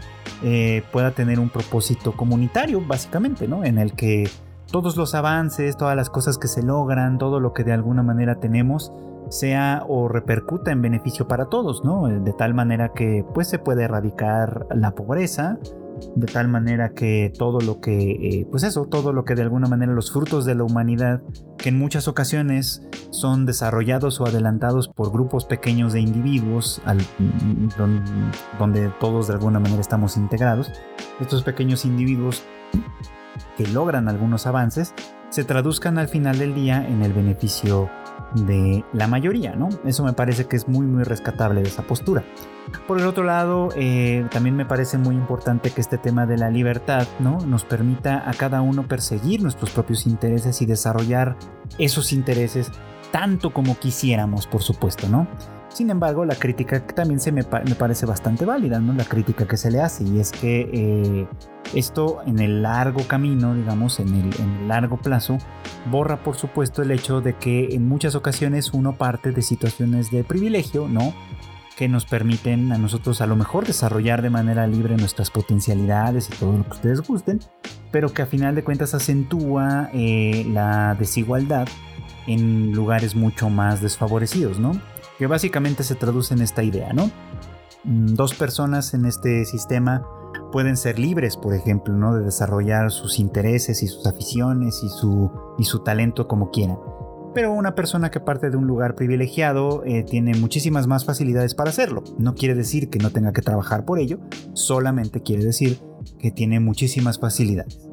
eh, 0.42 0.82
pueda 0.90 1.12
tener 1.12 1.38
un 1.38 1.48
propósito 1.48 2.16
comunitario, 2.16 2.82
básicamente, 2.84 3.46
¿no? 3.46 3.64
En 3.64 3.78
el 3.78 3.92
que 3.92 4.28
todos 4.72 4.96
los 4.96 5.14
avances, 5.14 5.76
todas 5.76 5.94
las 5.94 6.10
cosas 6.10 6.38
que 6.38 6.48
se 6.48 6.64
logran, 6.64 7.18
todo 7.18 7.38
lo 7.38 7.52
que 7.52 7.62
de 7.62 7.72
alguna 7.72 8.02
manera 8.02 8.40
tenemos, 8.40 8.92
sea 9.34 9.84
o 9.88 10.08
repercuta 10.08 10.70
en 10.70 10.80
beneficio 10.80 11.26
para 11.26 11.46
todos, 11.46 11.84
¿no? 11.84 12.06
De 12.06 12.32
tal 12.32 12.54
manera 12.54 12.92
que 12.94 13.24
pues 13.34 13.48
se 13.48 13.58
puede 13.58 13.84
erradicar 13.84 14.66
la 14.70 14.92
pobreza, 14.92 15.58
de 16.14 16.26
tal 16.26 16.48
manera 16.48 16.90
que 16.90 17.32
todo 17.36 17.60
lo 17.60 17.80
que, 17.80 18.12
eh, 18.12 18.46
pues 18.50 18.62
eso, 18.62 18.86
todo 18.86 19.12
lo 19.12 19.24
que 19.24 19.34
de 19.34 19.42
alguna 19.42 19.66
manera 19.66 19.92
los 19.92 20.12
frutos 20.12 20.44
de 20.44 20.54
la 20.54 20.64
humanidad, 20.64 21.22
que 21.58 21.70
en 21.70 21.78
muchas 21.78 22.08
ocasiones 22.08 22.86
son 23.10 23.46
desarrollados 23.46 24.20
o 24.20 24.26
adelantados 24.26 24.88
por 24.88 25.12
grupos 25.12 25.44
pequeños 25.44 25.92
de 25.92 26.00
individuos, 26.00 26.80
donde 28.58 28.90
todos 29.00 29.28
de 29.28 29.34
alguna 29.34 29.60
manera 29.60 29.80
estamos 29.80 30.16
integrados, 30.16 30.70
estos 31.20 31.42
pequeños 31.42 31.84
individuos 31.84 32.44
que 33.56 33.66
logran 33.66 34.08
algunos 34.08 34.46
avances, 34.46 34.94
se 35.30 35.44
traduzcan 35.44 35.98
al 35.98 36.08
final 36.08 36.38
del 36.38 36.54
día 36.54 36.86
en 36.86 37.02
el 37.02 37.12
beneficio 37.12 37.90
de 38.34 38.84
la 38.92 39.06
mayoría, 39.06 39.54
¿no? 39.54 39.68
Eso 39.84 40.04
me 40.04 40.12
parece 40.12 40.46
que 40.46 40.56
es 40.56 40.68
muy, 40.68 40.86
muy 40.86 41.04
rescatable 41.04 41.62
de 41.62 41.68
esa 41.68 41.82
postura. 41.82 42.24
Por 42.86 43.00
el 43.00 43.06
otro 43.06 43.24
lado, 43.24 43.68
eh, 43.76 44.26
también 44.30 44.56
me 44.56 44.66
parece 44.66 44.98
muy 44.98 45.14
importante 45.14 45.70
que 45.70 45.80
este 45.80 45.98
tema 45.98 46.26
de 46.26 46.36
la 46.36 46.50
libertad, 46.50 47.06
¿no? 47.20 47.38
Nos 47.38 47.64
permita 47.64 48.28
a 48.28 48.34
cada 48.34 48.62
uno 48.62 48.86
perseguir 48.88 49.42
nuestros 49.42 49.70
propios 49.70 50.06
intereses 50.06 50.60
y 50.62 50.66
desarrollar 50.66 51.36
esos 51.78 52.12
intereses 52.12 52.70
tanto 53.12 53.52
como 53.52 53.78
quisiéramos, 53.78 54.46
por 54.46 54.62
supuesto, 54.62 55.08
¿no? 55.08 55.28
Sin 55.74 55.90
embargo, 55.90 56.24
la 56.24 56.36
crítica 56.36 56.86
también 56.86 57.18
se 57.18 57.32
me, 57.32 57.42
parece 57.42 58.06
bastante 58.06 58.44
válida, 58.44 58.78
¿no? 58.78 58.92
La 58.92 59.04
crítica 59.04 59.48
que 59.48 59.56
se 59.56 59.72
le 59.72 59.80
hace 59.80 60.04
y 60.04 60.20
es 60.20 60.30
que 60.30 60.70
eh, 60.72 61.26
esto 61.74 62.20
en 62.26 62.38
el 62.38 62.62
largo 62.62 63.02
camino, 63.08 63.56
digamos, 63.56 63.98
en 63.98 64.14
el, 64.14 64.68
largo 64.68 64.98
plazo, 64.98 65.36
borra 65.90 66.22
por 66.22 66.36
supuesto 66.36 66.82
el 66.82 66.92
hecho 66.92 67.20
de 67.20 67.34
que 67.34 67.74
en 67.74 67.88
muchas 67.88 68.14
ocasiones 68.14 68.72
uno 68.72 68.96
parte 68.96 69.32
de 69.32 69.42
situaciones 69.42 70.12
de 70.12 70.22
privilegio, 70.22 70.86
¿no? 70.86 71.12
que 71.76 71.88
nos 71.88 72.04
permiten 72.04 72.70
a 72.70 72.78
nosotros 72.78 73.20
a 73.20 73.26
lo 73.26 73.34
mejor 73.34 73.66
desarrollar 73.66 74.22
de 74.22 74.30
manera 74.30 74.68
libre 74.68 74.96
nuestras 74.96 75.32
potencialidades 75.32 76.30
y 76.30 76.36
todo 76.38 76.56
lo 76.56 76.62
que 76.62 76.70
ustedes 76.70 77.00
gusten, 77.00 77.40
pero 77.90 78.12
que 78.12 78.22
a 78.22 78.26
final 78.26 78.54
de 78.54 78.62
cuentas 78.62 78.94
acentúa 78.94 79.90
eh, 79.92 80.46
la 80.52 80.94
desigualdad 80.94 81.66
en 82.28 82.70
lugares 82.70 83.16
mucho 83.16 83.50
más 83.50 83.80
desfavorecidos, 83.80 84.60
¿no? 84.60 84.80
Que 85.18 85.26
básicamente 85.26 85.84
se 85.84 85.94
traduce 85.94 86.34
en 86.34 86.42
esta 86.42 86.62
idea, 86.62 86.92
¿no? 86.92 87.10
Mm, 87.84 88.14
dos 88.14 88.34
personas 88.34 88.94
en 88.94 89.06
este 89.06 89.44
sistema 89.44 90.06
pueden 90.50 90.76
ser 90.76 90.98
libres, 90.98 91.36
por 91.36 91.54
ejemplo, 91.54 91.94
¿no? 91.94 92.14
De 92.14 92.24
desarrollar 92.24 92.90
sus 92.90 93.18
intereses 93.18 93.82
y 93.82 93.88
sus 93.88 94.06
aficiones 94.06 94.82
y 94.82 94.88
su, 94.88 95.30
y 95.58 95.64
su 95.64 95.80
talento 95.80 96.28
como 96.28 96.50
quieran. 96.50 96.78
Pero 97.34 97.52
una 97.52 97.74
persona 97.74 98.12
que 98.12 98.20
parte 98.20 98.48
de 98.48 98.56
un 98.56 98.66
lugar 98.66 98.94
privilegiado 98.94 99.82
eh, 99.84 100.04
tiene 100.04 100.34
muchísimas 100.34 100.86
más 100.86 101.04
facilidades 101.04 101.54
para 101.54 101.70
hacerlo. 101.70 102.04
No 102.16 102.36
quiere 102.36 102.54
decir 102.54 102.88
que 102.88 103.00
no 103.00 103.10
tenga 103.10 103.32
que 103.32 103.42
trabajar 103.42 103.84
por 103.84 103.98
ello, 103.98 104.20
solamente 104.52 105.22
quiere 105.22 105.44
decir 105.44 105.80
que 106.20 106.30
tiene 106.30 106.60
muchísimas 106.60 107.18
facilidades. 107.18 107.88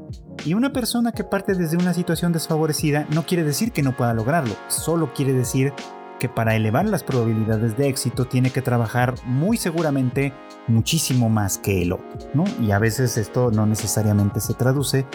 Y 0.45 0.53
una 0.53 0.71
persona 0.71 1.11
que 1.11 1.23
parte 1.23 1.55
desde 1.55 1.77
una 1.77 1.93
situación 1.93 2.31
desfavorecida 2.31 3.07
no 3.13 3.25
quiere 3.25 3.43
decir 3.43 3.71
que 3.71 3.81
no 3.83 3.97
pueda 3.97 4.13
lograrlo, 4.13 4.53
solo 4.67 5.11
quiere 5.13 5.33
decir 5.33 5.73
que 6.21 6.29
para 6.29 6.55
elevar 6.55 6.85
las 6.85 7.03
probabilidades 7.03 7.75
de 7.77 7.87
éxito 7.87 8.25
tiene 8.25 8.51
que 8.51 8.61
trabajar 8.61 9.15
muy 9.25 9.57
seguramente 9.57 10.31
muchísimo 10.67 11.29
más 11.29 11.57
que 11.57 11.81
el 11.81 11.93
otro, 11.93 12.29
¿no? 12.35 12.43
Y 12.61 12.69
a 12.69 12.77
veces 12.77 13.17
esto 13.17 13.49
no 13.49 13.65
necesariamente 13.65 14.39
se 14.39 14.53
traduce 14.53 15.07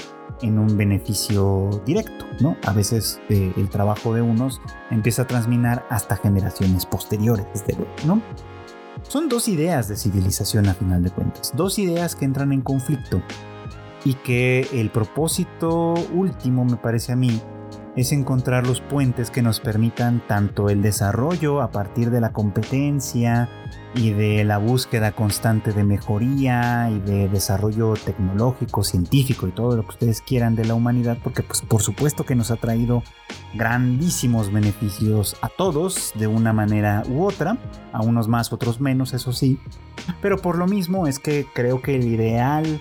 en 0.42 0.58
un 0.58 0.76
beneficio 0.76 1.80
directo, 1.86 2.24
¿no? 2.40 2.56
A 2.66 2.72
veces 2.72 3.20
eh, 3.28 3.52
el 3.56 3.68
trabajo 3.68 4.14
de 4.14 4.22
unos 4.22 4.60
empieza 4.90 5.22
a 5.22 5.26
transminar 5.28 5.86
hasta 5.90 6.16
generaciones 6.16 6.84
posteriores, 6.84 7.46
desde 7.54 7.74
luego, 7.74 7.94
¿no? 8.04 8.20
Son 9.04 9.28
dos 9.28 9.46
ideas 9.46 9.86
de 9.86 9.94
civilización 9.94 10.66
a 10.66 10.74
final 10.74 11.04
de 11.04 11.10
cuentas, 11.10 11.52
dos 11.54 11.78
ideas 11.78 12.16
que 12.16 12.24
entran 12.24 12.52
en 12.52 12.62
conflicto 12.62 13.22
y 14.04 14.14
que 14.14 14.66
el 14.72 14.90
propósito 14.90 15.94
último, 16.12 16.64
me 16.64 16.76
parece 16.76 17.12
a 17.12 17.16
mí, 17.16 17.40
es 17.96 18.12
encontrar 18.12 18.66
los 18.66 18.82
puentes 18.82 19.30
que 19.30 19.42
nos 19.42 19.60
permitan 19.60 20.22
tanto 20.28 20.68
el 20.68 20.82
desarrollo 20.82 21.62
a 21.62 21.70
partir 21.70 22.10
de 22.10 22.20
la 22.20 22.32
competencia 22.32 23.48
y 23.94 24.10
de 24.10 24.44
la 24.44 24.58
búsqueda 24.58 25.12
constante 25.12 25.72
de 25.72 25.82
mejoría 25.82 26.90
y 26.90 27.00
de 27.00 27.28
desarrollo 27.30 27.94
tecnológico, 27.94 28.84
científico 28.84 29.48
y 29.48 29.52
todo 29.52 29.76
lo 29.76 29.82
que 29.84 29.90
ustedes 29.90 30.20
quieran 30.20 30.54
de 30.54 30.66
la 30.66 30.74
humanidad, 30.74 31.16
porque 31.24 31.42
pues 31.42 31.62
por 31.62 31.80
supuesto 31.80 32.24
que 32.24 32.34
nos 32.34 32.50
ha 32.50 32.56
traído 32.56 33.02
grandísimos 33.54 34.52
beneficios 34.52 35.36
a 35.40 35.48
todos 35.48 36.12
de 36.16 36.26
una 36.26 36.52
manera 36.52 37.02
u 37.08 37.24
otra, 37.24 37.56
a 37.92 38.02
unos 38.02 38.28
más, 38.28 38.52
otros 38.52 38.78
menos, 38.78 39.14
eso 39.14 39.32
sí, 39.32 39.58
pero 40.20 40.36
por 40.36 40.58
lo 40.58 40.66
mismo 40.66 41.06
es 41.06 41.18
que 41.18 41.46
creo 41.54 41.80
que 41.80 41.96
el 41.96 42.04
ideal 42.04 42.78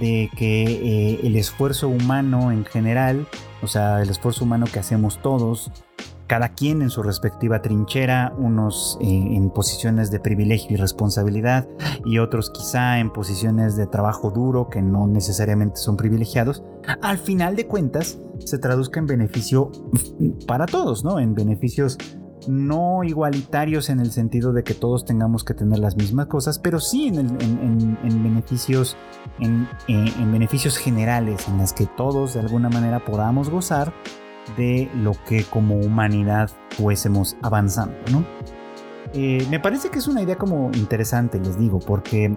de 0.00 0.30
que 0.36 0.64
eh, 0.64 1.20
el 1.22 1.36
esfuerzo 1.36 1.88
humano 1.88 2.50
en 2.50 2.64
general, 2.64 3.28
o 3.66 3.68
sea, 3.68 4.00
el 4.00 4.10
esfuerzo 4.10 4.44
humano 4.44 4.66
que 4.72 4.78
hacemos 4.78 5.20
todos, 5.20 5.72
cada 6.28 6.50
quien 6.50 6.82
en 6.82 6.90
su 6.90 7.02
respectiva 7.02 7.62
trinchera, 7.62 8.32
unos 8.38 8.96
eh, 9.00 9.06
en 9.08 9.50
posiciones 9.50 10.12
de 10.12 10.20
privilegio 10.20 10.74
y 10.74 10.76
responsabilidad 10.76 11.68
y 12.04 12.18
otros 12.18 12.50
quizá 12.50 13.00
en 13.00 13.12
posiciones 13.12 13.74
de 13.76 13.88
trabajo 13.88 14.30
duro 14.30 14.68
que 14.68 14.82
no 14.82 15.08
necesariamente 15.08 15.78
son 15.78 15.96
privilegiados, 15.96 16.62
al 17.02 17.18
final 17.18 17.56
de 17.56 17.66
cuentas 17.66 18.20
se 18.38 18.58
traduzca 18.58 19.00
en 19.00 19.06
beneficio 19.06 19.72
para 20.46 20.66
todos, 20.66 21.02
¿no? 21.02 21.18
En 21.18 21.34
beneficios 21.34 21.98
no 22.48 23.04
igualitarios 23.04 23.90
en 23.90 24.00
el 24.00 24.12
sentido 24.12 24.52
de 24.52 24.64
que 24.64 24.74
todos 24.74 25.04
tengamos 25.04 25.44
que 25.44 25.54
tener 25.54 25.78
las 25.78 25.96
mismas 25.96 26.26
cosas, 26.26 26.58
pero 26.58 26.80
sí 26.80 27.08
en, 27.08 28.22
beneficios, 28.22 28.96
en, 29.38 30.32
beneficios 30.32 30.76
generales, 30.76 31.48
en 31.48 31.58
las 31.58 31.72
que 31.72 31.86
todos 31.86 32.34
de 32.34 32.40
alguna 32.40 32.68
manera 32.68 33.04
podamos 33.04 33.50
gozar 33.50 33.92
de 34.56 34.90
lo 34.94 35.12
que 35.26 35.44
como 35.44 35.76
humanidad 35.76 36.50
fuésemos 36.70 37.36
avanzando, 37.42 37.96
¿no? 38.10 38.24
Eh, 39.12 39.46
me 39.50 39.60
parece 39.60 39.88
que 39.88 39.98
es 39.98 40.08
una 40.08 40.22
idea 40.22 40.36
como 40.36 40.70
interesante, 40.74 41.38
les 41.38 41.58
digo, 41.58 41.78
porque 41.78 42.36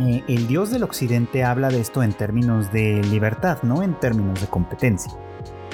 eh, 0.00 0.22
el 0.28 0.46
dios 0.46 0.70
del 0.70 0.82
occidente 0.82 1.44
habla 1.44 1.68
de 1.68 1.80
esto 1.80 2.02
en 2.02 2.12
términos 2.12 2.72
de 2.72 3.02
libertad, 3.10 3.58
no 3.62 3.82
en 3.82 3.98
términos 3.98 4.40
de 4.40 4.46
competencia 4.46 5.12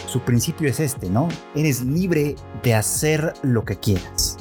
su 0.07 0.21
principio 0.21 0.69
es 0.69 0.81
este, 0.81 1.09
¿no? 1.09 1.29
Eres 1.55 1.83
libre 1.83 2.35
de 2.63 2.75
hacer 2.75 3.33
lo 3.43 3.65
que 3.65 3.77
quieras. 3.77 4.39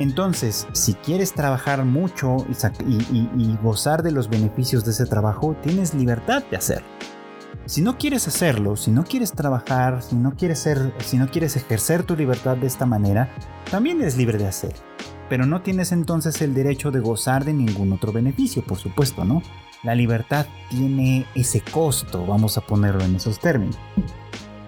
Entonces, 0.00 0.66
si 0.72 0.94
quieres 0.94 1.32
trabajar 1.32 1.84
mucho 1.84 2.38
y, 2.84 3.56
gozar 3.62 4.02
de 4.02 4.10
los 4.10 4.28
beneficios 4.28 4.84
de 4.84 4.90
ese 4.90 5.06
trabajo, 5.06 5.56
tienes 5.62 5.94
libertad 5.94 6.42
de 6.50 6.56
hacerlo. 6.56 6.88
Si 7.66 7.80
no 7.80 7.96
quieres 7.96 8.26
hacerlo, 8.26 8.76
si 8.76 8.90
no 8.90 9.04
quieres 9.04 9.32
trabajar, 9.32 10.02
si 10.02 10.16
no 10.16 10.34
quieres, 10.34 10.58
ser, 10.58 10.92
si 10.98 11.16
no 11.16 11.28
quieres 11.28 11.56
ejercer 11.56 12.02
tu 12.02 12.16
libertad 12.16 12.56
de 12.56 12.66
esta 12.66 12.86
manera, 12.86 13.32
también 13.70 14.00
eres 14.00 14.16
libre 14.16 14.36
de 14.36 14.48
hacerlo. 14.48 14.93
Pero 15.28 15.46
no 15.46 15.62
tienes 15.62 15.92
entonces 15.92 16.40
el 16.42 16.54
derecho 16.54 16.90
de 16.90 17.00
gozar 17.00 17.44
de 17.44 17.52
ningún 17.52 17.92
otro 17.92 18.12
beneficio, 18.12 18.62
por 18.62 18.78
supuesto, 18.78 19.24
¿no? 19.24 19.42
La 19.82 19.94
libertad 19.94 20.46
tiene 20.70 21.26
ese 21.34 21.60
costo, 21.60 22.24
vamos 22.26 22.56
a 22.56 22.62
ponerlo 22.62 23.04
en 23.04 23.16
esos 23.16 23.38
términos. 23.38 23.78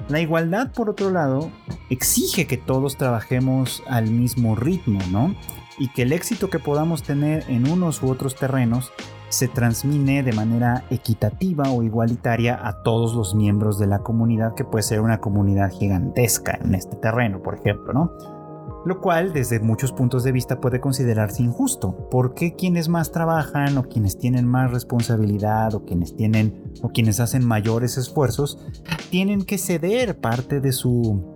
La 0.08 0.20
igualdad, 0.20 0.72
por 0.72 0.88
otro 0.88 1.10
lado, 1.10 1.50
exige 1.90 2.46
que 2.46 2.56
todos 2.56 2.96
trabajemos 2.96 3.82
al 3.88 4.10
mismo 4.10 4.54
ritmo, 4.54 5.00
¿no? 5.10 5.34
Y 5.78 5.88
que 5.88 6.02
el 6.02 6.12
éxito 6.12 6.48
que 6.48 6.58
podamos 6.58 7.02
tener 7.02 7.44
en 7.48 7.68
unos 7.68 8.02
u 8.02 8.10
otros 8.10 8.36
terrenos 8.36 8.92
se 9.28 9.48
transmine 9.48 10.22
de 10.22 10.32
manera 10.32 10.84
equitativa 10.90 11.70
o 11.70 11.82
igualitaria 11.82 12.58
a 12.62 12.82
todos 12.82 13.14
los 13.14 13.34
miembros 13.34 13.78
de 13.78 13.86
la 13.86 13.98
comunidad, 13.98 14.54
que 14.54 14.64
puede 14.64 14.84
ser 14.84 15.00
una 15.00 15.18
comunidad 15.18 15.70
gigantesca 15.72 16.58
en 16.62 16.74
este 16.74 16.96
terreno, 16.96 17.42
por 17.42 17.56
ejemplo, 17.56 17.92
¿no? 17.92 18.35
Lo 18.86 19.00
cual, 19.00 19.32
desde 19.32 19.58
muchos 19.58 19.90
puntos 19.92 20.22
de 20.22 20.30
vista, 20.30 20.60
puede 20.60 20.80
considerarse 20.80 21.42
injusto. 21.42 22.08
¿Por 22.08 22.34
qué 22.34 22.54
quienes 22.54 22.88
más 22.88 23.10
trabajan 23.10 23.76
o 23.78 23.82
quienes 23.82 24.16
tienen 24.16 24.46
más 24.46 24.70
responsabilidad 24.70 25.74
o 25.74 25.84
quienes 25.84 26.14
tienen 26.14 26.72
o 26.82 26.90
quienes 26.90 27.18
hacen 27.18 27.44
mayores 27.44 27.96
esfuerzos 27.98 28.64
tienen 29.10 29.42
que 29.42 29.58
ceder 29.58 30.20
parte 30.20 30.60
de 30.60 30.70
su 30.70 31.34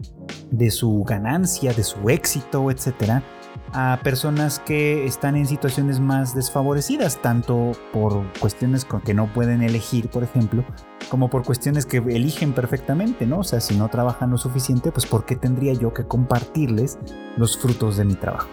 de 0.52 0.70
su 0.70 1.02
ganancia, 1.02 1.72
de 1.72 1.82
su 1.82 2.08
éxito, 2.08 2.70
etcétera, 2.70 3.24
a 3.72 4.00
personas 4.02 4.58
que 4.58 5.06
están 5.06 5.36
en 5.36 5.46
situaciones 5.46 6.00
más 6.00 6.34
desfavorecidas, 6.34 7.20
tanto 7.22 7.72
por 7.92 8.24
cuestiones 8.38 8.86
que 9.04 9.14
no 9.14 9.32
pueden 9.32 9.62
elegir, 9.62 10.08
por 10.08 10.24
ejemplo, 10.24 10.64
como 11.08 11.28
por 11.28 11.44
cuestiones 11.44 11.86
que 11.86 11.98
eligen 11.98 12.52
perfectamente, 12.52 13.26
¿no? 13.26 13.40
O 13.40 13.44
sea, 13.44 13.60
si 13.60 13.76
no 13.76 13.88
trabajan 13.88 14.30
lo 14.30 14.38
suficiente, 14.38 14.92
pues 14.92 15.06
¿por 15.06 15.24
qué 15.24 15.36
tendría 15.36 15.72
yo 15.74 15.92
que 15.92 16.04
compartirles 16.04 16.98
los 17.36 17.56
frutos 17.56 17.96
de 17.96 18.04
mi 18.04 18.14
trabajo? 18.14 18.48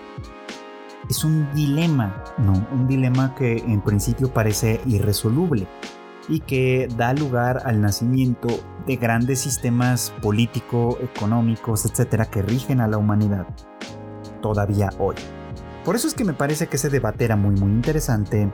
Es 1.09 1.24
un 1.24 1.51
dilema, 1.53 2.24
¿no? 2.38 2.68
Un 2.72 2.88
dilema 2.88 3.34
que 3.36 3.57
en 3.57 3.82
principio 3.82 4.34
parece 4.34 4.82
irresoluble 4.86 5.68
y 6.30 6.41
que 6.41 6.89
da 6.97 7.13
lugar 7.13 7.61
al 7.65 7.82
nacimiento 7.82 8.49
de 8.86 8.97
grandes 8.97 9.39
sistemas 9.39 10.13
político, 10.22 10.97
económicos, 11.01 11.86
etcétera, 11.86 12.26
que 12.26 12.41
rigen 12.41 12.82
a 12.82 12.88
la 12.88 12.97
humanidad 12.97 13.47
todavía 14.48 14.89
hoy. 14.98 15.16
Por 15.84 15.95
eso 15.95 16.08
es 16.08 16.14
que 16.14 16.26
me 16.26 16.34
parece 16.34 16.68
que 16.68 16.78
ese 16.78 16.89
debate 16.89 17.26
era 17.26 17.36
muy 17.36 17.56
muy 17.56 17.72
interesante 17.72 18.50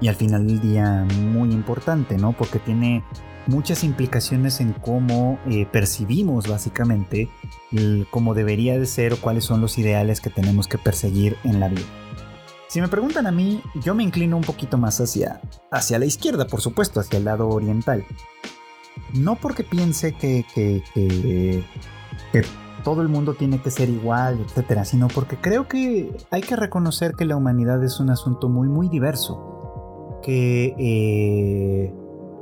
y 0.00 0.08
al 0.08 0.14
final 0.14 0.46
del 0.46 0.60
día 0.60 1.06
muy 1.30 1.52
importante, 1.52 2.16
¿no? 2.16 2.32
Porque 2.32 2.58
tiene 2.58 3.04
muchas 3.46 3.84
implicaciones 3.84 4.60
en 4.60 4.72
cómo 4.74 5.38
eh, 5.46 5.66
percibimos 5.66 6.46
básicamente 6.46 7.28
cómo 8.10 8.34
debería 8.34 8.78
de 8.78 8.86
ser 8.86 9.14
o 9.14 9.20
cuáles 9.20 9.44
son 9.44 9.60
los 9.60 9.78
ideales 9.78 10.20
que 10.20 10.30
tenemos 10.30 10.68
que 10.68 10.78
perseguir 10.78 11.36
en 11.44 11.60
la 11.60 11.68
vida. 11.68 11.86
Si 12.68 12.82
me 12.82 12.88
preguntan 12.88 13.26
a 13.26 13.32
mí, 13.32 13.62
yo 13.82 13.94
me 13.94 14.02
inclino 14.02 14.36
un 14.36 14.42
poquito 14.42 14.76
más 14.76 15.00
hacia, 15.00 15.40
hacia 15.70 15.98
la 15.98 16.04
izquierda, 16.04 16.46
por 16.46 16.60
supuesto, 16.60 17.00
hacia 17.00 17.18
el 17.18 17.24
lado 17.24 17.48
oriental. 17.48 18.04
No 19.14 19.36
porque 19.36 19.64
piense 19.64 20.12
que, 20.12 20.44
todo 22.82 23.02
el 23.02 23.08
mundo 23.08 23.34
tiene 23.34 23.60
que 23.60 23.70
ser 23.70 23.88
igual, 23.88 24.40
etcétera, 24.40 24.84
sino 24.84 25.08
porque 25.08 25.36
creo 25.36 25.68
que 25.68 26.16
hay 26.30 26.40
que 26.40 26.56
reconocer 26.56 27.14
que 27.14 27.24
la 27.24 27.36
humanidad 27.36 27.82
es 27.84 28.00
un 28.00 28.10
asunto 28.10 28.48
muy, 28.48 28.68
muy 28.68 28.88
diverso. 28.88 30.20
Que, 30.22 30.74
eh, 30.78 31.94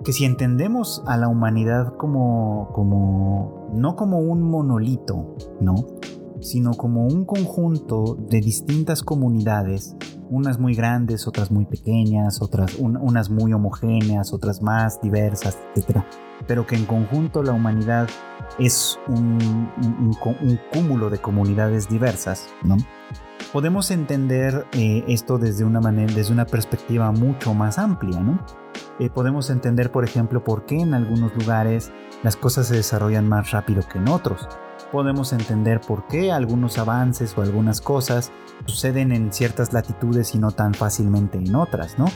que 0.04 0.12
si 0.12 0.24
entendemos 0.24 1.02
a 1.06 1.16
la 1.16 1.28
humanidad 1.28 1.94
como, 1.96 2.70
como, 2.72 3.70
no 3.74 3.96
como 3.96 4.18
un 4.18 4.42
monolito, 4.42 5.34
¿no? 5.60 5.74
Sino 6.40 6.72
como 6.72 7.06
un 7.06 7.24
conjunto 7.24 8.16
de 8.28 8.40
distintas 8.40 9.02
comunidades, 9.02 9.96
unas 10.30 10.58
muy 10.58 10.74
grandes, 10.74 11.26
otras 11.26 11.50
muy 11.50 11.64
pequeñas, 11.64 12.40
otras 12.42 12.76
unas 12.78 13.30
muy 13.30 13.52
homogéneas, 13.52 14.32
otras 14.32 14.62
más 14.62 15.00
diversas, 15.00 15.58
etcétera, 15.74 16.06
pero 16.46 16.66
que 16.66 16.76
en 16.76 16.84
conjunto 16.84 17.42
la 17.42 17.52
humanidad 17.52 18.08
es 18.58 18.98
un, 19.08 19.68
cúmulo 20.72 21.10
de 21.10 21.18
comunidades 21.18 21.88
diversas, 21.88 22.48
¿no? 22.62 22.76
Podemos 23.52 23.90
entender 23.90 24.66
eh, 24.72 25.04
esto 25.08 25.38
desde 25.38 25.64
una 25.64 25.80
manera, 25.80 26.12
desde 26.12 26.32
una 26.32 26.46
perspectiva 26.46 27.12
mucho 27.12 27.54
más 27.54 27.78
amplia, 27.78 28.20
¿no? 28.20 28.40
Eh, 28.98 29.10
podemos 29.10 29.50
entender, 29.50 29.90
por 29.90 30.04
ejemplo, 30.04 30.42
por 30.42 30.64
qué 30.64 30.80
en 30.80 30.94
algunos 30.94 31.34
lugares 31.36 31.92
las 32.22 32.36
cosas 32.36 32.68
se 32.68 32.76
desarrollan 32.76 33.28
más 33.28 33.50
rápido 33.50 33.82
que 33.86 33.98
en 33.98 34.08
otros. 34.08 34.48
Podemos 34.92 35.32
entender 35.32 35.80
por 35.80 36.06
qué 36.06 36.32
algunos 36.32 36.78
avances 36.78 37.36
o 37.36 37.42
algunas 37.42 37.80
cosas 37.80 38.32
suceden 38.66 39.12
en 39.12 39.32
ciertas 39.32 39.72
latitudes 39.72 40.34
y 40.34 40.38
no 40.38 40.52
tan 40.52 40.74
fácilmente 40.74 41.38
en 41.38 41.54
otras, 41.54 41.98
¿no? 41.98 42.06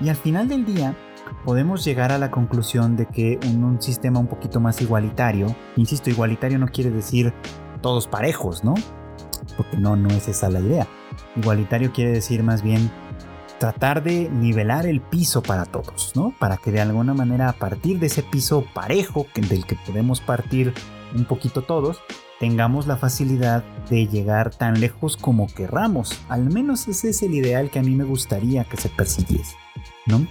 Y 0.00 0.08
al 0.08 0.16
final 0.16 0.48
del 0.48 0.64
día, 0.64 0.96
podemos 1.44 1.84
llegar 1.84 2.12
a 2.12 2.18
la 2.18 2.30
conclusión 2.30 2.96
de 2.96 3.06
que 3.06 3.38
en 3.42 3.64
un 3.64 3.80
sistema 3.80 4.20
un 4.20 4.28
poquito 4.28 4.60
más 4.60 4.80
igualitario, 4.80 5.54
insisto, 5.76 6.10
igualitario 6.10 6.58
no 6.58 6.68
quiere 6.68 6.90
decir 6.90 7.32
todos 7.80 8.06
parejos, 8.06 8.64
¿no? 8.64 8.74
Porque 9.56 9.76
no, 9.76 9.96
no 9.96 10.08
es 10.08 10.28
esa 10.28 10.48
la 10.48 10.60
idea. 10.60 10.86
Igualitario 11.36 11.92
quiere 11.92 12.12
decir 12.12 12.42
más 12.42 12.62
bien 12.62 12.90
tratar 13.58 14.02
de 14.02 14.28
nivelar 14.28 14.86
el 14.86 15.00
piso 15.00 15.42
para 15.42 15.64
todos, 15.64 16.12
¿no? 16.16 16.34
Para 16.38 16.56
que 16.56 16.72
de 16.72 16.80
alguna 16.80 17.14
manera 17.14 17.48
a 17.48 17.52
partir 17.52 17.98
de 17.98 18.06
ese 18.06 18.22
piso 18.22 18.64
parejo 18.74 19.26
del 19.34 19.66
que 19.66 19.76
podemos 19.86 20.20
partir 20.20 20.74
un 21.14 21.24
poquito 21.24 21.62
todos, 21.62 22.00
tengamos 22.40 22.86
la 22.86 22.96
facilidad 22.96 23.64
de 23.88 24.06
llegar 24.06 24.54
tan 24.54 24.80
lejos 24.80 25.16
como 25.16 25.46
querramos. 25.46 26.20
Al 26.28 26.50
menos 26.50 26.88
ese 26.88 27.10
es 27.10 27.22
el 27.22 27.34
ideal 27.34 27.70
que 27.70 27.78
a 27.78 27.82
mí 27.82 27.94
me 27.94 28.04
gustaría 28.04 28.64
que 28.64 28.76
se 28.76 28.88
persiguiese, 28.88 29.56
¿no? 30.06 30.26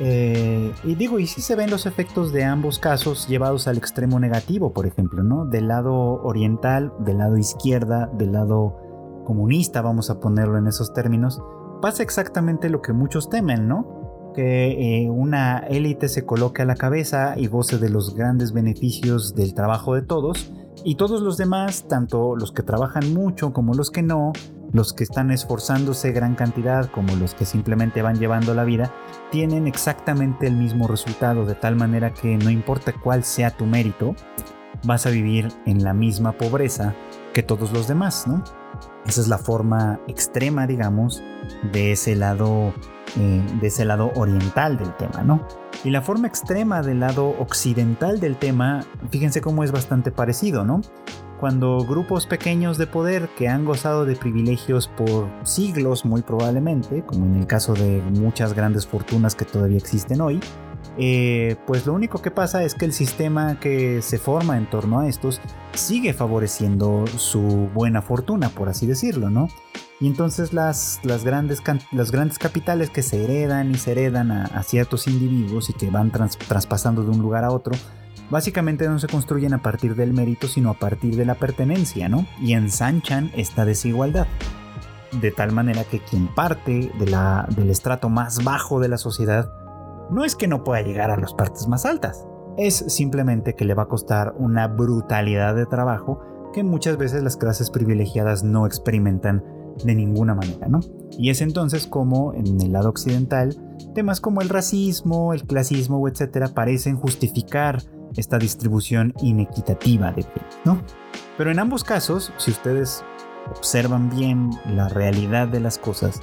Eh, 0.00 0.72
y 0.82 0.94
digo, 0.96 1.18
y 1.18 1.26
si 1.26 1.40
se 1.40 1.54
ven 1.54 1.70
los 1.70 1.86
efectos 1.86 2.32
de 2.32 2.44
ambos 2.44 2.78
casos 2.78 3.28
llevados 3.28 3.68
al 3.68 3.76
extremo 3.76 4.18
negativo, 4.18 4.72
por 4.72 4.86
ejemplo, 4.86 5.22
¿no? 5.22 5.44
Del 5.44 5.68
lado 5.68 5.94
oriental, 6.22 6.92
del 7.00 7.18
lado 7.18 7.36
izquierda, 7.36 8.10
del 8.12 8.32
lado 8.32 8.76
comunista, 9.24 9.82
vamos 9.82 10.10
a 10.10 10.20
ponerlo 10.20 10.58
en 10.58 10.66
esos 10.66 10.92
términos, 10.92 11.40
pasa 11.80 12.02
exactamente 12.02 12.68
lo 12.68 12.82
que 12.82 12.92
muchos 12.92 13.28
temen, 13.28 13.68
¿no? 13.68 14.03
Que 14.34 15.04
eh, 15.04 15.10
una 15.10 15.58
élite 15.58 16.08
se 16.08 16.26
coloque 16.26 16.62
a 16.62 16.64
la 16.64 16.74
cabeza 16.74 17.34
y 17.36 17.46
goce 17.46 17.78
de 17.78 17.88
los 17.88 18.14
grandes 18.14 18.52
beneficios 18.52 19.34
del 19.34 19.54
trabajo 19.54 19.94
de 19.94 20.02
todos, 20.02 20.52
y 20.82 20.96
todos 20.96 21.22
los 21.22 21.36
demás, 21.36 21.86
tanto 21.88 22.36
los 22.36 22.52
que 22.52 22.62
trabajan 22.62 23.14
mucho 23.14 23.52
como 23.52 23.74
los 23.74 23.90
que 23.90 24.02
no, 24.02 24.32
los 24.72 24.92
que 24.92 25.04
están 25.04 25.30
esforzándose 25.30 26.12
gran 26.12 26.34
cantidad 26.34 26.90
como 26.90 27.14
los 27.14 27.34
que 27.34 27.44
simplemente 27.44 28.02
van 28.02 28.18
llevando 28.18 28.54
la 28.54 28.64
vida, 28.64 28.92
tienen 29.30 29.66
exactamente 29.66 30.46
el 30.46 30.56
mismo 30.56 30.88
resultado, 30.88 31.46
de 31.46 31.54
tal 31.54 31.76
manera 31.76 32.12
que 32.12 32.36
no 32.36 32.50
importa 32.50 32.92
cuál 32.92 33.24
sea 33.24 33.56
tu 33.56 33.66
mérito, 33.66 34.16
vas 34.84 35.06
a 35.06 35.10
vivir 35.10 35.48
en 35.64 35.84
la 35.84 35.94
misma 35.94 36.32
pobreza 36.32 36.94
que 37.32 37.42
todos 37.42 37.72
los 37.72 37.86
demás, 37.86 38.26
¿no? 38.26 38.42
Esa 39.06 39.20
es 39.20 39.28
la 39.28 39.38
forma 39.38 40.00
extrema, 40.08 40.66
digamos, 40.66 41.22
de 41.72 41.92
ese 41.92 42.16
lado, 42.16 42.74
eh, 43.16 43.42
de 43.60 43.66
ese 43.66 43.84
lado 43.84 44.12
oriental 44.16 44.76
del 44.76 44.94
tema, 44.96 45.22
¿no? 45.22 45.46
Y 45.84 45.90
la 45.90 46.02
forma 46.02 46.26
extrema 46.26 46.82
del 46.82 47.00
lado 47.00 47.28
occidental 47.38 48.20
del 48.20 48.36
tema, 48.36 48.84
fíjense 49.10 49.40
cómo 49.40 49.64
es 49.64 49.72
bastante 49.72 50.10
parecido, 50.10 50.64
¿no? 50.64 50.80
cuando 51.44 51.84
grupos 51.84 52.26
pequeños 52.26 52.78
de 52.78 52.86
poder 52.86 53.28
que 53.36 53.48
han 53.48 53.66
gozado 53.66 54.06
de 54.06 54.16
privilegios 54.16 54.88
por 54.88 55.28
siglos 55.42 56.06
muy 56.06 56.22
probablemente, 56.22 57.04
como 57.04 57.26
en 57.26 57.36
el 57.36 57.46
caso 57.46 57.74
de 57.74 58.00
muchas 58.00 58.54
grandes 58.54 58.86
fortunas 58.86 59.34
que 59.34 59.44
todavía 59.44 59.76
existen 59.76 60.22
hoy, 60.22 60.40
eh, 60.96 61.56
pues 61.66 61.86
lo 61.86 61.92
único 61.92 62.22
que 62.22 62.30
pasa 62.30 62.62
es 62.62 62.74
que 62.74 62.84
el 62.84 62.92
sistema 62.92 63.58
que 63.60 64.00
se 64.00 64.18
forma 64.18 64.56
en 64.56 64.70
torno 64.70 65.00
a 65.00 65.08
estos 65.08 65.40
sigue 65.74 66.14
favoreciendo 66.14 67.04
su 67.18 67.68
buena 67.74 68.00
fortuna, 68.00 68.48
por 68.48 68.68
así 68.68 68.86
decirlo, 68.86 69.28
¿no? 69.28 69.48
Y 70.00 70.08
entonces 70.08 70.52
las, 70.52 71.00
las, 71.04 71.24
grandes, 71.24 71.62
los 71.92 72.10
grandes 72.10 72.38
capitales 72.38 72.90
que 72.90 73.02
se 73.02 73.24
heredan 73.24 73.70
y 73.70 73.74
se 73.76 73.92
heredan 73.92 74.32
a, 74.32 74.62
ciertos 74.62 75.06
individuos 75.06 75.70
y 75.70 75.72
que 75.72 75.90
van 75.90 76.10
traspasando 76.10 77.04
de 77.04 77.10
un 77.10 77.20
lugar 77.20 77.44
a 77.44 77.50
otro, 77.50 77.74
básicamente 78.28 78.88
no 78.88 78.98
se 78.98 79.06
construyen 79.06 79.54
a 79.54 79.62
partir 79.62 79.94
del 79.94 80.12
mérito, 80.12 80.48
sino 80.48 80.70
a 80.70 80.74
partir 80.74 81.16
de 81.16 81.24
la 81.24 81.36
pertenencia, 81.36 82.08
¿no? 82.08 82.26
Y 82.40 82.54
ensanchan 82.54 83.30
esta 83.36 83.64
desigualdad. 83.64 84.26
De 85.20 85.30
tal 85.30 85.52
manera 85.52 85.84
que 85.84 86.00
quien 86.00 86.26
parte 86.34 86.90
de 86.98 87.06
la, 87.06 87.46
del 87.54 87.70
estrato 87.70 88.08
más 88.08 88.42
bajo 88.42 88.80
de 88.80 88.88
la 88.88 88.98
sociedad 88.98 89.52
no 90.10 90.24
es 90.24 90.34
que 90.34 90.48
no 90.48 90.64
pueda 90.64 90.82
llegar 90.82 91.10
a 91.10 91.16
las 91.16 91.34
partes 91.34 91.68
más 91.68 91.86
altas, 91.86 92.26
es 92.56 92.84
simplemente 92.88 93.54
que 93.54 93.64
le 93.64 93.74
va 93.74 93.84
a 93.84 93.88
costar 93.88 94.34
una 94.36 94.66
brutalidad 94.66 95.54
de 95.54 95.66
trabajo 95.66 96.20
que 96.52 96.62
muchas 96.62 96.96
veces 96.96 97.22
las 97.22 97.36
clases 97.36 97.70
privilegiadas 97.70 98.44
no 98.44 98.66
experimentan 98.66 99.42
de 99.84 99.94
ninguna 99.94 100.34
manera, 100.34 100.68
¿no? 100.68 100.80
Y 101.18 101.30
es 101.30 101.40
entonces 101.40 101.86
como 101.86 102.34
en 102.34 102.60
el 102.60 102.72
lado 102.72 102.88
occidental, 102.88 103.56
temas 103.94 104.20
como 104.20 104.40
el 104.40 104.48
racismo, 104.48 105.32
el 105.32 105.44
clasismo, 105.44 106.06
etcétera, 106.08 106.48
parecen 106.48 106.96
justificar 106.96 107.82
esta 108.16 108.38
distribución 108.38 109.12
inequitativa 109.22 110.08
de 110.12 110.22
bienes, 110.22 110.58
¿no? 110.64 110.80
Pero 111.36 111.50
en 111.50 111.58
ambos 111.58 111.84
casos, 111.84 112.32
si 112.36 112.50
ustedes 112.50 113.04
observan 113.50 114.10
bien 114.10 114.50
la 114.66 114.88
realidad 114.88 115.48
de 115.48 115.60
las 115.60 115.78
cosas, 115.78 116.20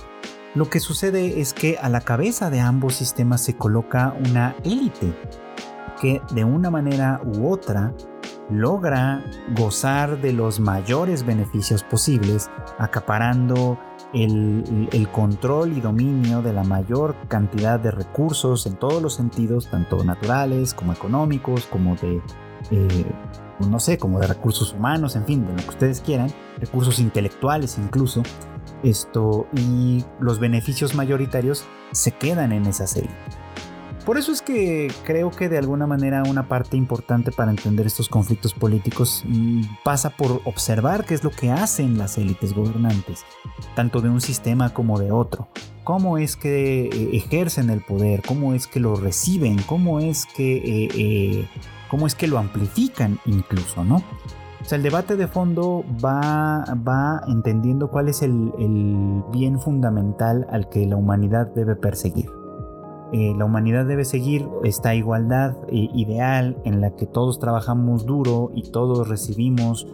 lo 0.55 0.69
que 0.69 0.79
sucede 0.79 1.39
es 1.39 1.53
que 1.53 1.77
a 1.77 1.87
la 1.89 2.01
cabeza 2.01 2.49
de 2.49 2.59
ambos 2.59 2.95
sistemas 2.95 3.41
se 3.41 3.55
coloca 3.55 4.13
una 4.27 4.55
élite 4.63 5.13
que 6.01 6.21
de 6.33 6.43
una 6.43 6.69
manera 6.69 7.21
u 7.23 7.49
otra 7.49 7.93
logra 8.51 9.23
gozar 9.55 10.21
de 10.21 10.33
los 10.33 10.59
mayores 10.59 11.25
beneficios 11.25 11.83
posibles, 11.83 12.49
acaparando 12.77 13.79
el, 14.13 15.07
control 15.11 15.77
y 15.77 15.81
dominio 15.81 16.41
de 16.41 16.53
la 16.53 16.63
mayor 16.63 17.15
cantidad 17.27 17.79
de 17.79 17.91
recursos 17.91 18.65
en 18.65 18.75
todos 18.75 19.01
los 19.01 19.15
sentidos, 19.15 19.69
tanto 19.69 20.03
naturales 20.03 20.73
como 20.73 20.93
económicos, 20.93 21.65
como 21.65 21.95
de, 21.95 22.21
eh, 22.71 23.05
no 23.67 23.79
sé, 23.79 23.97
como 23.97 24.19
de 24.19 24.27
recursos 24.27 24.73
humanos, 24.73 25.15
en 25.15 25.25
fin, 25.25 25.45
de 25.45 25.53
lo 25.53 25.63
que 25.63 25.69
ustedes 25.69 26.01
quieran, 26.01 26.31
recursos 26.59 26.99
intelectuales 26.99 27.77
incluso, 27.77 28.23
esto 28.83 29.47
y 29.55 30.03
los 30.19 30.39
beneficios 30.39 30.95
mayoritarios 30.95 31.65
se 31.91 32.11
quedan 32.11 32.51
en 32.51 32.65
esa 32.65 32.87
serie. 32.87 33.11
Por 34.05 34.17
eso 34.17 34.31
es 34.31 34.41
que 34.41 34.91
creo 35.03 35.29
que 35.29 35.47
de 35.47 35.59
alguna 35.59 35.85
manera 35.85 36.23
una 36.23 36.47
parte 36.47 36.75
importante 36.75 37.31
para 37.31 37.51
entender 37.51 37.85
estos 37.85 38.09
conflictos 38.09 38.53
políticos 38.53 39.23
mm, 39.27 39.61
pasa 39.83 40.09
por 40.09 40.41
observar 40.45 41.05
qué 41.05 41.13
es 41.13 41.23
lo 41.23 41.29
que 41.29 41.51
hacen 41.51 41.99
las 41.99 42.17
élites 42.17 42.53
gobernantes, 42.53 43.23
tanto 43.75 44.01
de 44.01 44.09
un 44.09 44.19
sistema 44.19 44.73
como 44.73 44.99
de 44.99 45.11
otro. 45.11 45.49
Cómo 45.83 46.17
es 46.17 46.35
que 46.35 46.85
eh, 46.85 47.09
ejercen 47.13 47.69
el 47.69 47.81
poder, 47.81 48.23
cómo 48.27 48.55
es 48.55 48.65
que 48.65 48.79
lo 48.79 48.95
reciben, 48.95 49.57
cómo 49.67 49.99
es 49.99 50.25
que, 50.25 50.57
eh, 50.57 50.89
eh, 50.95 51.47
cómo 51.87 52.07
es 52.07 52.15
que 52.15 52.27
lo 52.27 52.39
amplifican 52.39 53.19
incluso, 53.25 53.83
¿no? 53.83 53.97
O 54.61 54.65
sea, 54.65 54.77
el 54.77 54.83
debate 54.83 55.15
de 55.15 55.27
fondo 55.27 55.85
va, 56.03 56.65
va 56.87 57.21
entendiendo 57.27 57.89
cuál 57.89 58.09
es 58.09 58.23
el, 58.23 58.51
el 58.57 59.23
bien 59.31 59.59
fundamental 59.59 60.47
al 60.51 60.69
que 60.69 60.85
la 60.87 60.95
humanidad 60.95 61.47
debe 61.55 61.75
perseguir. 61.75 62.40
Eh, 63.13 63.33
la 63.37 63.43
humanidad 63.43 63.85
debe 63.85 64.05
seguir 64.05 64.47
esta 64.63 64.95
igualdad 64.95 65.57
eh, 65.67 65.89
ideal 65.93 66.57
en 66.63 66.79
la 66.79 66.95
que 66.95 67.05
todos 67.05 67.39
trabajamos 67.39 68.05
duro 68.05 68.51
y 68.55 68.71
todos 68.71 69.07
recibimos 69.09 69.85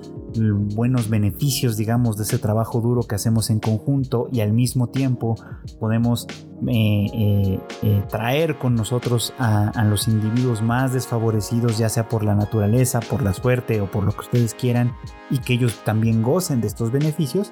buenos 0.75 1.09
beneficios, 1.09 1.77
digamos, 1.77 2.17
de 2.17 2.23
ese 2.23 2.37
trabajo 2.37 2.79
duro 2.79 3.01
que 3.01 3.15
hacemos 3.15 3.49
en 3.49 3.59
conjunto 3.59 4.27
y 4.31 4.41
al 4.41 4.51
mismo 4.51 4.87
tiempo 4.87 5.35
podemos 5.79 6.27
eh, 6.67 7.59
traer 8.07 8.59
con 8.59 8.75
nosotros 8.75 9.33
a, 9.39 9.83
los 9.85 10.07
individuos 10.07 10.61
más 10.61 10.93
desfavorecidos, 10.93 11.79
ya 11.79 11.89
sea 11.89 12.07
por 12.07 12.23
la 12.23 12.35
naturaleza, 12.35 12.99
por 12.99 13.23
la 13.23 13.33
suerte 13.33 13.81
o 13.81 13.89
por 13.89 14.03
lo 14.03 14.11
que 14.11 14.19
ustedes 14.19 14.53
quieran, 14.53 14.93
y 15.31 15.39
que 15.39 15.53
ellos 15.53 15.81
también 15.83 16.21
gocen 16.21 16.61
de 16.61 16.67
estos 16.67 16.91
beneficios, 16.91 17.51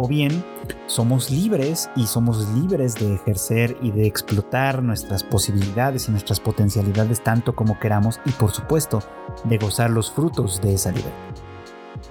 o 0.00 0.08
bien 0.08 0.42
somos 0.86 1.30
libres 1.30 1.90
y 1.94 2.06
somos 2.06 2.48
libres 2.54 2.94
de 2.94 3.14
ejercer 3.14 3.76
y 3.82 3.90
de 3.90 4.06
explotar 4.06 4.82
nuestras 4.82 5.22
posibilidades 5.22 6.08
y 6.08 6.12
nuestras 6.12 6.40
potencialidades 6.40 7.22
tanto 7.22 7.54
como 7.54 7.78
queramos 7.78 8.18
y 8.24 8.30
por 8.30 8.50
supuesto 8.50 9.02
de 9.44 9.58
gozar 9.58 9.90
los 9.90 10.10
frutos 10.10 10.60
de 10.62 10.72
esa 10.72 10.90
libertad. 10.90 11.12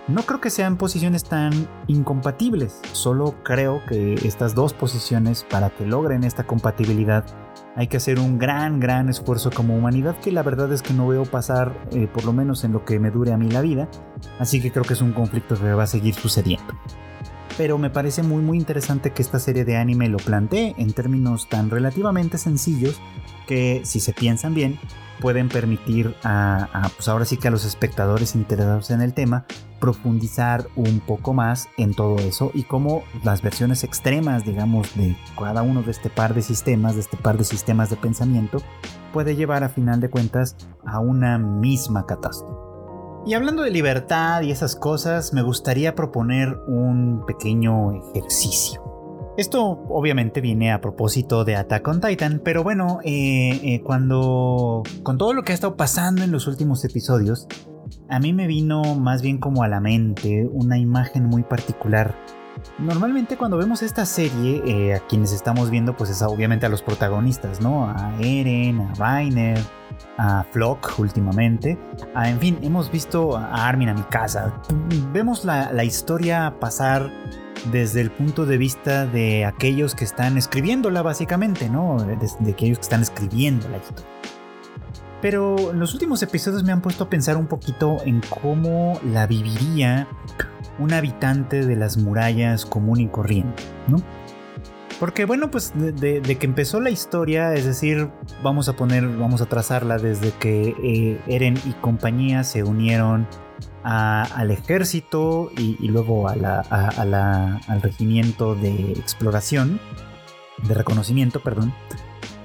No 0.08 0.22
creo 0.22 0.40
que 0.40 0.52
sean 0.52 0.78
posiciones 0.78 1.24
tan 1.24 1.68
incompatibles, 1.88 2.80
solo 2.92 3.36
creo 3.44 3.84
que 3.88 4.14
estas 4.14 4.54
dos 4.54 4.74
posiciones 4.74 5.44
para 5.50 5.72
que 5.72 5.86
logren 5.86 6.24
esta 6.24 6.46
compatibilidad 6.46 7.26
hay 7.76 7.88
que 7.88 7.98
hacer 7.98 8.20
un 8.20 8.38
gran, 8.38 8.80
gran 8.80 9.10
esfuerzo 9.10 9.50
como 9.52 9.76
humanidad 9.76 10.16
que 10.20 10.32
la 10.32 10.44
verdad 10.44 10.72
es 10.74 10.84
que 10.84 10.94
no 10.94 11.08
veo 11.08 11.24
pasar, 11.24 11.88
eh, 11.92 12.08
por 12.08 12.26
lo 12.26 12.34
menos 12.34 12.64
en 12.64 12.74
lo 12.74 12.86
que 12.86 13.00
me 13.00 13.10
dure 13.10 13.34
a 13.34 13.38
mí 13.38 13.50
la 13.50 13.62
vida, 13.62 13.90
así 14.38 14.62
que 14.62 14.72
creo 14.72 14.84
que 14.84 14.94
es 14.94 15.02
un 15.02 15.14
conflicto 15.14 15.56
que 15.56 15.74
va 15.74 15.84
a 15.84 15.88
seguir 15.88 16.14
sucediendo 16.14 16.76
pero 17.60 17.78
me 17.78 17.90
parece 17.90 18.24
muy 18.24 18.42
muy 18.42 18.58
interesante 18.58 19.12
que 19.12 19.22
esta 19.22 19.38
serie 19.38 19.66
de 19.66 19.76
anime 19.76 20.08
lo 20.08 20.16
plantee 20.16 20.76
en 20.78 20.94
términos 20.94 21.50
tan 21.50 21.70
relativamente 21.70 22.38
sencillos 22.38 23.02
que 23.48 23.82
si 23.84 24.00
se 24.00 24.14
piensan 24.14 24.54
bien 24.54 24.80
pueden 25.20 25.50
permitir 25.50 26.16
a, 26.24 26.90
pues 26.96 27.10
ahora 27.10 27.26
sí 27.26 27.36
que 27.36 27.50
a 27.50 27.52
los 27.52 27.66
espectadores 27.66 28.34
interesados 28.34 28.92
en 28.92 29.02
el 29.02 29.14
tema 29.14 29.46
profundizar 29.82 30.70
un 30.78 31.02
poco 31.02 31.34
más 31.34 31.68
en 31.76 31.94
todo 31.94 32.18
eso 32.20 32.50
y 32.54 32.64
cómo 32.64 33.04
las 33.26 33.42
versiones 33.42 33.84
extremas 33.84 34.46
digamos 34.46 34.96
de 34.96 35.18
cada 35.38 35.62
uno 35.62 35.84
de 35.84 35.92
este 35.92 36.10
par 36.10 36.34
de 36.36 36.44
sistemas 36.44 36.96
de 36.96 37.02
este 37.02 37.18
par 37.18 37.38
de 37.38 37.44
sistemas 37.44 37.90
de 37.90 37.98
pensamiento 37.98 38.60
puede 39.12 39.36
llevar 39.36 39.66
a 39.66 39.70
final 39.70 40.00
de 40.00 40.10
cuentas 40.10 40.56
a 40.86 41.02
una 41.02 41.38
misma 41.38 42.06
catástrofe 42.06 42.69
y 43.26 43.34
hablando 43.34 43.64
de 43.64 43.72
libertad 43.72 44.42
y 44.42 44.52
esas 44.52 44.76
cosas, 44.76 45.34
me 45.34 45.42
gustaría 45.42 45.96
proponer 45.96 46.58
un 46.68 47.26
pequeño 47.26 47.94
ejercicio. 48.14 48.90
Esto 49.38 49.86
obviamente 49.90 50.42
viene 50.42 50.72
a 50.72 50.82
propósito 50.82 51.46
de 51.46 51.56
Attack 51.56 51.88
on 51.88 52.02
Titan, 52.02 52.42
pero 52.44 52.64
bueno, 52.64 53.00
eh, 53.04 53.60
eh, 53.64 53.82
cuando 53.84 54.84
con 55.04 55.18
todo 55.18 55.34
lo 55.34 55.44
que 55.44 55.54
ha 55.54 55.56
estado 55.56 55.78
pasando 55.78 56.24
en 56.24 56.32
los 56.32 56.48
últimos 56.48 56.84
episodios, 56.84 57.48
a 58.10 58.20
mí 58.20 58.34
me 58.34 58.48
vino 58.48 58.96
más 58.96 59.22
bien 59.22 59.38
como 59.38 59.64
a 59.64 59.68
la 59.68 59.80
mente 59.80 60.48
una 60.52 60.78
imagen 60.78 61.26
muy 61.26 61.44
particular. 61.44 62.16
Normalmente 62.78 63.38
cuando 63.38 63.58
vemos 63.58 63.82
esta 63.82 64.06
serie, 64.06 64.62
eh, 64.66 64.96
a 64.96 65.00
quienes 65.00 65.32
estamos 65.32 65.70
viendo, 65.70 65.96
pues 65.96 66.10
es 66.10 66.22
obviamente 66.22 66.66
a 66.66 66.70
los 66.70 66.82
protagonistas, 66.82 67.62
¿no? 67.62 67.90
A 67.90 68.14
Eren, 68.20 68.82
a 68.82 68.94
Rainer, 68.96 69.60
a 70.18 70.44
Flock 70.52 71.00
últimamente. 71.00 71.78
en 72.16 72.40
fin, 72.40 72.60
hemos 72.62 72.92
visto 72.92 73.38
a 73.38 73.68
Armin 73.68 73.90
a 73.90 73.94
mi 73.94 74.04
casa. 74.04 74.54
Vemos 75.12 75.46
la, 75.46 75.84
historia 75.84 76.56
pasar 76.60 77.12
desde 77.72 78.02
el 78.02 78.12
punto 78.12 78.46
de 78.46 78.58
vista 78.58 79.06
de 79.06 79.46
aquellos 79.46 79.96
que 79.96 80.06
están 80.06 80.38
escribiéndola 80.38 81.02
básicamente, 81.02 81.70
¿no? 81.70 81.98
De, 82.04 82.52
aquellos 82.52 82.78
que 82.78 82.84
están 82.84 83.02
escribiendo 83.02 83.68
la 83.70 83.78
historia. 83.78 84.06
Pero 85.22 85.74
los 85.74 85.94
últimos 85.94 86.24
episodios 86.24 86.64
me 86.64 86.72
han 86.72 86.82
puesto 86.82 87.06
a 87.06 87.10
pensar 87.10 87.36
un 87.36 87.48
poquito 87.48 87.98
en 88.06 88.22
cómo 88.42 89.00
la 89.04 89.28
viviría 89.28 90.08
un 90.80 90.94
habitante 90.94 91.66
de 91.66 91.76
las 91.76 91.98
murallas 91.98 92.66
común 92.66 93.02
y 93.02 93.08
corriente, 93.08 93.64
¿no? 93.88 93.98
Porque 95.00 95.24
bueno, 95.24 95.50
pues 95.50 95.72
de, 95.76 96.22
que 96.22 96.46
empezó 96.46 96.82
la 96.82 96.90
historia, 96.90 97.54
es 97.54 97.64
decir, 97.64 98.10
vamos 98.44 98.68
a 98.68 98.76
poner, 98.76 99.08
vamos 99.08 99.42
a 99.42 99.46
trazarla 99.46 99.98
desde 99.98 100.32
que 100.32 100.76
eh, 100.84 101.22
Eren 101.28 101.58
y 101.66 101.72
compañía 101.74 102.44
se 102.44 102.64
unieron 102.64 103.26
al 103.84 104.52
ejército 104.52 105.52
y, 105.58 105.88
luego 105.88 106.28
a 106.28 106.36
la, 106.36 106.60
al 107.68 107.82
regimiento 107.82 108.56
de 108.56 108.92
exploración, 108.92 109.80
de 110.68 110.74
reconocimiento, 110.74 111.42
perdón. 111.42 111.74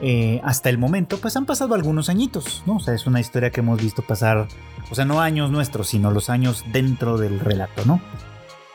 Eh, 0.07 0.39
hasta 0.45 0.69
el 0.69 0.77
momento, 0.77 1.17
pues 1.17 1.35
han 1.35 1.47
pasado 1.47 1.75
algunos 1.75 2.11
añitos, 2.11 2.63
¿no? 2.67 2.77
O 2.77 2.81
sea, 2.81 2.93
es 2.93 3.07
una 3.07 3.21
historia 3.21 3.49
que 3.49 3.61
hemos 3.61 3.81
visto 3.81 4.03
pasar, 4.03 4.47
o 4.91 4.95
sea, 4.95 5.07
no 5.07 5.23
años 5.23 5.51
nuestros, 5.51 5.89
sino 5.89 6.11
los 6.11 6.29
años 6.29 6.63
dentro 6.75 7.17
del 7.17 7.41
relato, 7.41 7.87
¿no? 7.87 8.03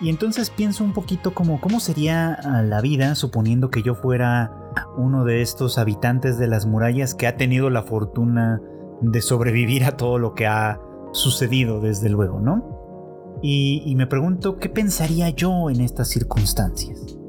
Y 0.01 0.09
entonces 0.09 0.49
pienso 0.49 0.83
un 0.83 0.91
poquito 0.91 1.35
como 1.35 1.61
cómo 1.61 1.79
sería 1.79 2.33
ah, 2.33 2.63
la 2.63 2.81
vida 2.81 3.13
suponiendo 3.13 3.69
que 3.69 3.83
yo 3.83 3.93
fuera 3.93 4.51
uno 4.97 5.23
de 5.23 5.43
estos 5.43 5.77
habitantes 5.77 6.39
de 6.39 6.47
las 6.47 6.65
murallas 6.65 7.13
que 7.13 7.27
ha 7.27 7.37
tenido 7.37 7.69
la 7.69 7.83
fortuna 7.83 8.59
de 9.01 9.21
sobrevivir 9.21 9.83
a 9.83 9.97
todo 9.97 10.17
lo 10.17 10.33
que 10.33 10.47
ha 10.47 10.79
sucedido 11.11 11.79
desde 11.79 12.09
luego, 12.09 12.39
¿no? 12.39 13.37
Y, 13.43 13.93
me 13.95 14.07
pregunto 14.07 14.57
qué 14.57 14.67
pensaría 14.67 15.29
yo 15.29 15.69
en 15.69 15.81
estas 15.81 16.09
circunstancias. 16.09 17.19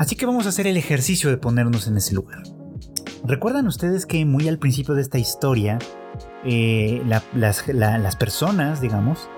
Así 0.00 0.16
que 0.16 0.26
vamos 0.26 0.46
a 0.46 0.48
hacer 0.48 0.66
el 0.66 0.76
ejercicio 0.76 1.30
de 1.30 1.38
ponernos 1.38 1.86
en 1.86 1.96
ese 1.96 2.12
lugar. 2.12 2.42
¿Recuerdan 3.26 3.66
ustedes 3.66 4.06
que 4.06 4.24
muy 4.24 4.46
al 4.46 4.58
principio 4.58 4.94
de 4.94 5.02
esta 5.02 5.18
historia, 5.18 5.78
eh, 6.44 7.02
las 7.34 8.16
personas, 8.16 8.80
digamos, 8.80 9.28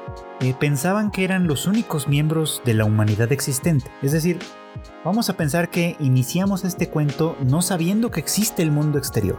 eh, 0.41 0.55
pensaban 0.59 1.11
que 1.11 1.25
eran 1.25 1.47
los 1.47 1.67
únicos 1.67 2.07
miembros 2.07 2.63
de 2.65 2.75
la 2.75 2.85
humanidad 2.85 3.33
existente. 3.33 3.91
Es 4.03 4.13
decir, 4.13 4.39
vamos 5.05 5.31
a 5.31 5.37
pensar 5.37 5.71
que 5.71 5.97
iniciamos 6.01 6.65
este 6.65 6.89
cuento 6.91 7.37
no 7.45 7.63
sabiendo 7.63 8.11
que 8.11 8.21
existe 8.21 8.63
el 8.63 8.71
mundo 8.71 8.99
exterior, 8.99 9.39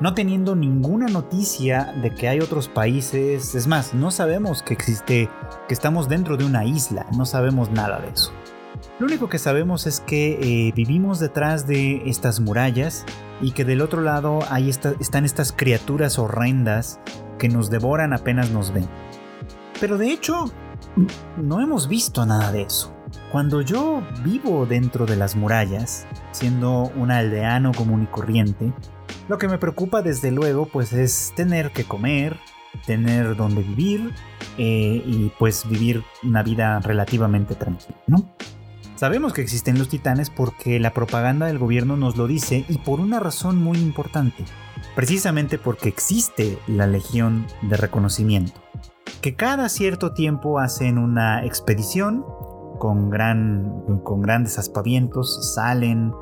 no 0.00 0.14
teniendo 0.14 0.54
ninguna 0.54 1.06
noticia 1.06 1.92
de 2.02 2.14
que 2.14 2.28
hay 2.28 2.40
otros 2.40 2.68
países, 2.68 3.54
es 3.54 3.66
más, 3.66 3.94
no 3.94 4.10
sabemos 4.10 4.62
que 4.62 4.74
existe, 4.74 5.28
que 5.66 5.74
estamos 5.74 6.08
dentro 6.08 6.36
de 6.36 6.44
una 6.44 6.64
isla, 6.64 7.06
no 7.16 7.26
sabemos 7.26 7.70
nada 7.70 8.00
de 8.00 8.10
eso. 8.10 8.32
Lo 8.98 9.06
único 9.06 9.28
que 9.28 9.38
sabemos 9.38 9.86
es 9.86 10.00
que 10.00 10.38
eh, 10.42 10.72
vivimos 10.74 11.20
detrás 11.20 11.68
de 11.68 12.02
estas 12.06 12.40
murallas 12.40 13.04
y 13.40 13.52
que 13.52 13.64
del 13.64 13.80
otro 13.80 14.00
lado 14.00 14.40
ahí 14.50 14.68
están 14.68 15.24
estas 15.24 15.52
criaturas 15.52 16.18
horrendas 16.18 16.98
que 17.38 17.48
nos 17.48 17.70
devoran 17.70 18.12
apenas 18.12 18.50
nos 18.50 18.72
ven. 18.72 18.88
Pero 19.80 19.98
de 19.98 20.10
hecho, 20.10 20.52
no 21.36 21.60
hemos 21.60 21.86
visto 21.86 22.26
nada 22.26 22.50
de 22.50 22.62
eso. 22.62 22.92
Cuando 23.30 23.60
yo 23.62 24.02
vivo 24.24 24.66
dentro 24.66 25.06
de 25.06 25.14
las 25.14 25.36
murallas, 25.36 26.08
siendo 26.32 26.90
un 26.96 27.12
aldeano 27.12 27.70
común 27.72 28.02
y 28.02 28.06
corriente, 28.06 28.72
lo 29.28 29.38
que 29.38 29.46
me 29.46 29.58
preocupa 29.58 30.02
desde 30.02 30.32
luego 30.32 30.66
pues 30.66 30.92
es 30.92 31.32
tener 31.36 31.70
que 31.70 31.84
comer, 31.84 32.36
tener 32.84 33.36
donde 33.36 33.62
vivir 33.62 34.12
eh, 34.56 35.02
y 35.06 35.30
pues 35.38 35.68
vivir 35.68 36.02
una 36.24 36.42
vida 36.42 36.80
relativamente 36.80 37.54
tranquila, 37.54 37.96
¿no? 38.08 38.28
Sabemos 38.98 39.32
que 39.32 39.42
existen 39.42 39.78
los 39.78 39.88
titanes 39.88 40.28
porque 40.28 40.80
la 40.80 40.92
propaganda 40.92 41.46
del 41.46 41.58
gobierno 41.58 41.96
nos 41.96 42.16
lo 42.16 42.26
dice 42.26 42.64
y 42.68 42.78
por 42.78 42.98
una 43.00 43.20
razón 43.20 43.56
muy 43.62 43.78
importante, 43.78 44.44
precisamente 44.96 45.56
porque 45.56 45.88
existe 45.88 46.58
la 46.66 46.86
Legión 46.86 47.46
de 47.62 47.76
Reconocimiento 47.76 48.60
que 49.20 49.34
cada 49.34 49.68
cierto 49.68 50.12
tiempo 50.12 50.58
hacen 50.58 50.98
una 50.98 51.44
expedición 51.44 52.24
con, 52.78 53.10
gran, 53.10 54.00
con 54.04 54.22
grandes 54.22 54.58
aspavientos, 54.58 55.54
salen 55.54 56.12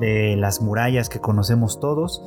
de 0.00 0.36
las 0.36 0.60
murallas 0.60 1.08
que 1.08 1.20
conocemos 1.20 1.80
todos 1.80 2.22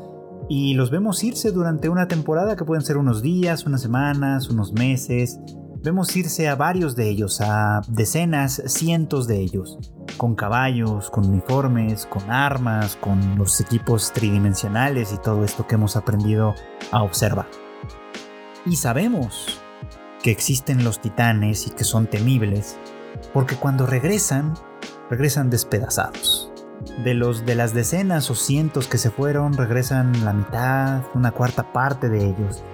y 0.50 0.74
los 0.74 0.92
vemos 0.92 1.24
irse 1.24 1.52
durante 1.52 1.90
una 1.90 2.08
temporada 2.08 2.56
que 2.56 2.66
pueden 2.66 2.84
ser 2.84 2.98
unos 2.98 3.22
días, 3.22 3.66
unas 3.66 3.82
semanas, 3.82 4.50
unos 4.50 4.74
meses. 4.74 5.40
Vemos 5.82 6.14
irse 6.18 6.50
a 6.50 6.56
varios 6.58 6.98
de 6.98 7.08
ellos, 7.08 7.40
a 7.40 7.80
decenas, 7.88 8.62
cientos 8.66 9.28
de 9.28 9.40
ellos, 9.40 9.78
con 10.18 10.36
caballos, 10.36 11.10
con 11.10 11.26
uniformes, 11.26 12.06
con 12.06 12.30
armas, 12.30 12.98
con 12.98 13.38
los 13.38 13.62
equipos 13.62 14.12
tridimensionales 14.12 15.14
y 15.14 15.18
todo 15.18 15.46
esto 15.46 15.68
que 15.68 15.76
hemos 15.76 15.96
aprendido 15.96 16.54
a 16.92 17.02
observar. 17.02 17.48
Y 18.66 18.76
sabemos 18.76 19.62
que 20.22 20.32
existen 20.32 20.84
los 20.84 21.00
titanes 21.00 21.66
y 21.68 21.70
que 21.70 21.86
son 21.86 22.08
temibles, 22.08 22.78
porque 23.34 23.56
cuando 23.56 23.86
regresan, 23.86 24.56
regresan 25.10 25.50
despedazados. 25.50 26.52
De 27.06 27.14
los 27.14 27.46
de 27.46 27.56
las 27.56 27.74
decenas 27.74 28.30
o 28.30 28.36
cientos 28.36 28.88
que 28.88 28.98
se 28.98 29.12
fueron, 29.12 29.54
regresan 29.54 30.26
la 30.26 30.34
mitad, 30.34 31.04
una 31.14 31.32
cuarta 31.32 31.72
parte 31.72 32.10
de 32.10 32.26
ellos. 32.26 32.66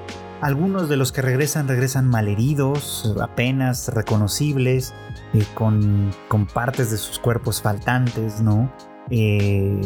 Algunos 0.42 0.90
de 0.90 0.98
los 0.98 1.12
que 1.12 1.22
regresan 1.22 1.68
regresan 1.68 2.08
malheridos, 2.08 3.16
apenas 3.22 3.88
reconocibles, 3.90 4.94
eh, 5.34 5.46
con, 5.54 6.12
con 6.28 6.46
partes 6.46 6.92
de 6.92 6.98
sus 6.98 7.20
cuerpos 7.20 7.62
faltantes, 7.62 8.42
¿no? 8.42 8.72
Eh, 9.10 9.80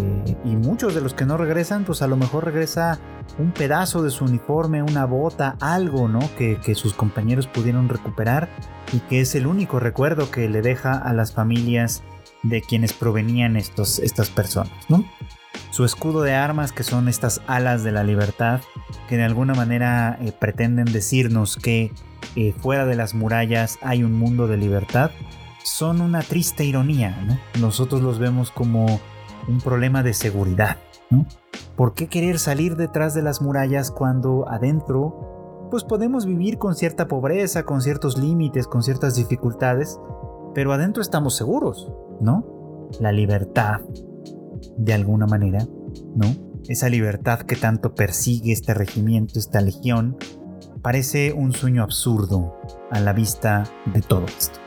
y 0.45 0.55
muchos 0.55 0.95
de 0.95 1.01
los 1.01 1.13
que 1.13 1.25
no 1.25 1.37
regresan, 1.37 1.83
pues 1.83 2.01
a 2.01 2.07
lo 2.07 2.15
mejor 2.15 2.45
regresa 2.45 2.99
un 3.37 3.51
pedazo 3.51 4.01
de 4.01 4.11
su 4.11 4.25
uniforme, 4.25 4.81
una 4.81 5.05
bota, 5.05 5.57
algo, 5.59 6.07
¿no? 6.07 6.19
Que, 6.37 6.57
sus 6.75 6.93
compañeros 6.93 7.47
pudieron 7.47 7.89
recuperar 7.89 8.49
y 8.93 8.99
que 9.01 9.21
es 9.21 9.35
el 9.35 9.47
único 9.47 9.79
recuerdo 9.79 10.31
que 10.31 10.47
le 10.47 10.61
deja 10.61 10.93
a 10.93 11.13
las 11.13 11.33
familias 11.33 12.03
de 12.43 12.61
quienes 12.61 12.93
provenían 12.93 13.57
estos, 13.57 13.99
estas 13.99 14.29
personas, 14.29 14.71
¿no? 14.87 15.03
Su 15.71 15.85
escudo 15.85 16.21
de 16.21 16.33
armas, 16.33 16.71
que 16.71 16.83
son 16.83 17.07
estas 17.07 17.41
alas 17.47 17.83
de 17.83 17.91
la 17.91 18.03
libertad, 18.03 18.61
que 19.07 19.17
de 19.17 19.23
alguna 19.23 19.53
manera 19.53 20.17
eh, 20.19 20.31
pretenden 20.31 20.91
decirnos 20.91 21.57
que 21.57 21.91
eh, 22.35 22.53
fuera 22.53 22.85
de 22.85 22.95
las 22.95 23.13
murallas 23.13 23.77
hay 23.81 24.03
un 24.03 24.13
mundo 24.13 24.47
de 24.47 24.57
libertad, 24.57 25.11
son 25.63 26.01
una 26.01 26.21
triste 26.21 26.63
ironía, 26.65 27.15
¿no? 27.25 27.37
Nosotros 27.61 28.01
los 28.01 28.17
vemos 28.17 28.51
como 28.51 28.99
un 29.47 29.61
problema 29.61 30.03
de 30.03 30.13
seguridad. 30.13 30.77
¿Por 31.75 31.93
qué 31.93 32.07
querer 32.07 32.39
salir 32.39 32.75
detrás 32.75 33.13
de 33.13 33.23
las 33.23 33.41
murallas 33.41 33.89
cuando 33.91 34.47
adentro 34.47 35.67
pues 35.71 35.83
podemos 35.83 36.25
vivir 36.25 36.57
con 36.57 36.75
cierta 36.75 37.07
pobreza, 37.07 37.63
con 37.63 37.81
ciertos 37.81 38.17
límites, 38.17 38.67
con 38.67 38.81
ciertas 38.81 39.15
dificultades, 39.15 39.99
pero 40.53 40.73
adentro 40.73 41.01
estamos 41.01 41.35
seguros, 41.35 41.91
¿no? 42.21 42.43
La 42.99 43.11
libertad, 43.11 43.81
de 44.79 44.93
alguna 44.93 45.27
manera, 45.27 45.67
¿no? 46.15 46.35
Esa 46.67 46.89
libertad 46.89 47.41
que 47.41 47.55
tanto 47.55 47.95
persigue 47.95 48.51
este 48.51 48.73
regimiento, 48.73 49.39
esta 49.39 49.61
legión, 49.61 50.17
parece 50.81 51.33
un 51.33 51.53
sueño 51.53 51.83
absurdo 51.83 52.55
a 52.91 52.99
la 52.99 53.13
vista 53.13 53.63
de 53.93 54.01
todo 54.01 54.25
esto. 54.25 54.59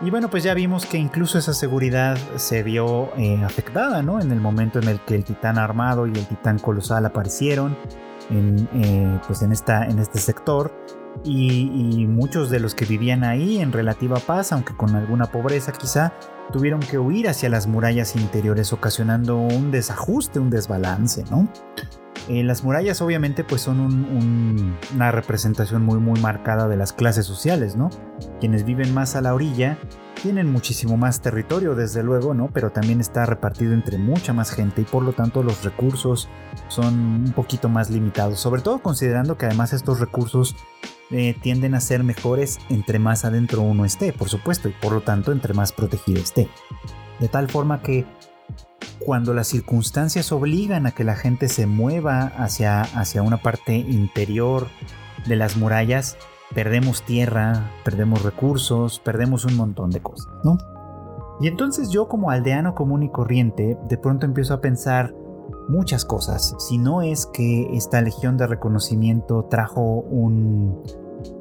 Y 0.00 0.10
bueno, 0.10 0.30
pues 0.30 0.44
ya 0.44 0.54
vimos 0.54 0.86
que 0.86 0.96
incluso 0.96 1.38
esa 1.38 1.52
seguridad 1.52 2.16
se 2.36 2.62
vio 2.62 3.10
eh, 3.16 3.42
afectada, 3.44 4.02
¿no? 4.02 4.20
En 4.20 4.30
el 4.30 4.40
momento 4.40 4.78
en 4.78 4.88
el 4.88 5.00
que 5.00 5.16
el 5.16 5.24
titán 5.24 5.58
armado 5.58 6.06
y 6.06 6.10
el 6.10 6.26
titán 6.26 6.58
colosal 6.58 7.04
aparecieron 7.04 7.76
eh, 8.30 9.18
pues 9.26 9.42
en, 9.42 9.52
esta, 9.52 9.86
en 9.86 9.98
este 9.98 10.18
sector. 10.18 10.72
Y, 11.24 12.06
muchos 12.06 12.50
de 12.50 12.60
los 12.60 12.74
que 12.74 12.84
vivían 12.84 13.24
ahí 13.24 13.58
en 13.58 13.72
relativa 13.72 14.18
paz, 14.18 14.52
aunque 14.52 14.74
con 14.76 14.94
alguna 14.94 15.26
pobreza 15.26 15.72
quizá, 15.72 16.12
tuvieron 16.52 16.80
que 16.80 16.98
huir 16.98 17.28
hacia 17.28 17.48
las 17.48 17.66
murallas 17.66 18.16
interiores, 18.16 18.72
ocasionando 18.72 19.36
un 19.36 19.70
desajuste, 19.70 20.38
un 20.38 20.50
desbalance, 20.50 21.24
¿no? 21.30 21.48
Eh, 22.28 22.44
las 22.44 22.62
murallas 22.62 23.00
obviamente 23.00 23.42
pues 23.42 23.62
son 23.62 23.80
una 24.94 25.10
representación 25.10 25.82
muy 25.82 25.98
muy 25.98 26.20
marcada 26.20 26.68
de 26.68 26.76
las 26.76 26.92
clases 26.92 27.24
sociales, 27.24 27.74
¿no? 27.74 27.88
Quienes 28.38 28.64
viven 28.64 28.92
más 28.92 29.16
a 29.16 29.22
la 29.22 29.32
orilla 29.32 29.78
tienen 30.22 30.50
muchísimo 30.50 30.98
más 30.98 31.22
territorio 31.22 31.74
desde 31.74 32.02
luego, 32.02 32.34
¿no? 32.34 32.50
Pero 32.52 32.70
también 32.70 33.00
está 33.00 33.24
repartido 33.24 33.72
entre 33.72 33.96
mucha 33.96 34.34
más 34.34 34.50
gente 34.50 34.82
y 34.82 34.84
por 34.84 35.02
lo 35.02 35.12
tanto 35.12 35.42
los 35.42 35.64
recursos 35.64 36.28
son 36.68 36.94
un 37.26 37.32
poquito 37.34 37.70
más 37.70 37.88
limitados, 37.88 38.40
sobre 38.40 38.60
todo 38.60 38.80
considerando 38.80 39.38
que 39.38 39.46
además 39.46 39.72
estos 39.72 39.98
recursos 39.98 40.54
eh, 41.10 41.34
tienden 41.40 41.74
a 41.74 41.80
ser 41.80 42.04
mejores 42.04 42.58
entre 42.68 42.98
más 42.98 43.24
adentro 43.24 43.62
uno 43.62 43.86
esté, 43.86 44.12
por 44.12 44.28
supuesto, 44.28 44.68
y 44.68 44.72
por 44.72 44.92
lo 44.92 45.00
tanto 45.00 45.32
entre 45.32 45.54
más 45.54 45.72
protegido 45.72 46.20
esté. 46.20 46.48
De 47.20 47.28
tal 47.28 47.48
forma 47.48 47.80
que 47.80 48.04
cuando 48.98 49.34
las 49.34 49.48
circunstancias 49.48 50.32
obligan 50.32 50.86
a 50.86 50.92
que 50.92 51.04
la 51.04 51.16
gente 51.16 51.48
se 51.48 51.66
mueva 51.66 52.32
hacia, 52.36 52.82
hacia 52.82 53.22
una 53.22 53.42
parte 53.42 53.76
interior 53.76 54.68
de 55.26 55.36
las 55.36 55.56
murallas, 55.56 56.16
perdemos 56.54 57.02
tierra, 57.02 57.70
perdemos 57.84 58.22
recursos, 58.22 59.00
perdemos 59.00 59.44
un 59.44 59.56
montón 59.56 59.90
de 59.90 60.00
cosas, 60.00 60.32
¿no? 60.44 60.58
Y 61.40 61.46
entonces 61.46 61.90
yo 61.90 62.08
como 62.08 62.30
aldeano 62.30 62.74
común 62.74 63.02
y 63.02 63.10
corriente, 63.10 63.78
de 63.88 63.98
pronto 63.98 64.26
empiezo 64.26 64.54
a 64.54 64.60
pensar 64.60 65.14
muchas 65.68 66.04
cosas, 66.04 66.54
si 66.58 66.78
no 66.78 67.02
es 67.02 67.26
que 67.26 67.68
esta 67.76 68.00
legión 68.00 68.36
de 68.36 68.46
reconocimiento 68.46 69.46
trajo 69.50 69.82
un 69.82 70.82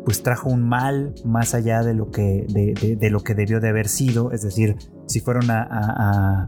pues 0.06 0.24
trajo 0.24 0.50
un 0.50 0.68
mal 0.68 1.14
más 1.24 1.54
allá 1.54 1.84
de 1.84 1.94
lo 1.94 2.10
que, 2.10 2.46
de, 2.48 3.10
lo 3.10 3.22
que 3.22 3.36
debió 3.36 3.60
de 3.60 3.70
haber 3.70 3.88
sido, 3.88 4.32
es 4.32 4.42
decir, 4.42 4.78
si 5.08 5.22
fueron 5.22 5.50
a, 5.50 6.48